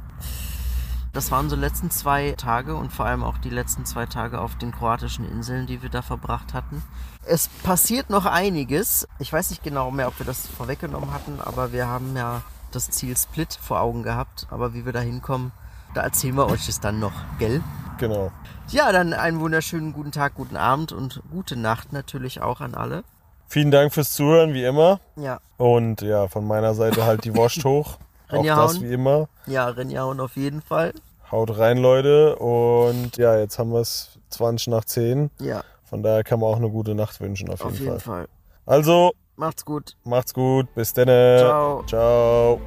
Das 1.14 1.30
waren 1.30 1.48
so 1.48 1.54
letzten 1.54 1.92
zwei 1.92 2.32
Tage 2.32 2.74
und 2.74 2.92
vor 2.92 3.06
allem 3.06 3.22
auch 3.22 3.38
die 3.38 3.48
letzten 3.48 3.86
zwei 3.86 4.04
Tage 4.04 4.40
auf 4.40 4.58
den 4.58 4.72
kroatischen 4.72 5.24
Inseln, 5.24 5.66
die 5.66 5.80
wir 5.80 5.88
da 5.88 6.02
verbracht 6.02 6.52
hatten. 6.54 6.82
Es 7.24 7.46
passiert 7.62 8.10
noch 8.10 8.26
einiges. 8.26 9.06
Ich 9.20 9.32
weiß 9.32 9.50
nicht 9.50 9.62
genau 9.62 9.92
mehr, 9.92 10.08
ob 10.08 10.18
wir 10.18 10.26
das 10.26 10.48
vorweggenommen 10.48 11.14
hatten, 11.14 11.38
aber 11.40 11.72
wir 11.72 11.86
haben 11.86 12.16
ja 12.16 12.42
das 12.72 12.90
Ziel 12.90 13.16
Split 13.16 13.56
vor 13.62 13.80
Augen 13.80 14.02
gehabt. 14.02 14.48
Aber 14.50 14.74
wie 14.74 14.84
wir 14.84 14.92
da 14.92 14.98
hinkommen, 14.98 15.52
da 15.94 16.02
erzählen 16.02 16.34
wir 16.34 16.46
euch 16.46 16.68
es 16.68 16.80
dann 16.80 16.98
noch, 16.98 17.12
gell? 17.38 17.62
Genau. 17.98 18.32
Ja, 18.70 18.90
dann 18.90 19.12
einen 19.12 19.38
wunderschönen 19.38 19.92
guten 19.92 20.10
Tag, 20.10 20.34
guten 20.34 20.56
Abend 20.56 20.90
und 20.90 21.22
gute 21.30 21.54
Nacht 21.54 21.92
natürlich 21.92 22.42
auch 22.42 22.60
an 22.60 22.74
alle. 22.74 23.04
Vielen 23.46 23.70
Dank 23.70 23.94
fürs 23.94 24.14
Zuhören, 24.14 24.52
wie 24.52 24.64
immer. 24.64 24.98
Ja, 25.14 25.38
Und 25.58 26.00
ja, 26.02 26.26
von 26.26 26.44
meiner 26.44 26.74
Seite 26.74 27.04
halt 27.04 27.24
die 27.24 27.36
Wurst 27.36 27.64
hoch. 27.64 27.98
Auch 28.28 28.32
Reingehauen. 28.34 28.66
das 28.68 28.80
wie 28.80 28.92
immer. 28.92 29.28
ja, 29.46 29.66
Renjaun 29.68 30.20
auf 30.20 30.36
jeden 30.36 30.62
Fall. 30.62 30.92
Haut 31.30 31.56
rein, 31.58 31.78
Leute. 31.78 32.36
Und 32.36 33.16
ja, 33.16 33.36
jetzt 33.38 33.58
haben 33.58 33.72
wir 33.72 33.80
es 33.80 34.18
20 34.30 34.68
nach 34.68 34.84
10. 34.84 35.30
Ja, 35.40 35.62
Von 35.84 36.02
daher 36.02 36.22
kann 36.24 36.40
man 36.40 36.50
auch 36.50 36.56
eine 36.56 36.70
gute 36.70 36.94
Nacht 36.94 37.20
wünschen, 37.20 37.48
auf 37.50 37.60
jeden, 37.60 37.72
auf 37.72 37.78
jeden 37.80 38.00
Fall. 38.00 38.26
Fall. 38.26 38.28
Also, 38.66 39.12
Macht's 39.36 39.64
gut. 39.64 39.96
macht's 40.04 40.32
gut. 40.32 40.72
Bis 40.74 40.92
dann. 40.92 41.06
Ciao. 41.08 41.82
Ciao. 41.86 42.60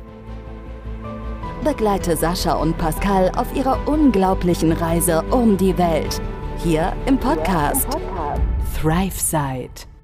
Begleite 1.63 2.15
Sascha 2.15 2.53
und 2.53 2.77
Pascal 2.77 3.31
auf 3.35 3.53
ihrer 3.55 3.79
unglaublichen 3.87 4.71
Reise 4.73 5.23
um 5.31 5.57
die 5.57 5.77
Welt. 5.77 6.21
Hier 6.63 6.93
im 7.05 7.17
Podcast 7.19 7.87
ThriveSide. 8.79 9.96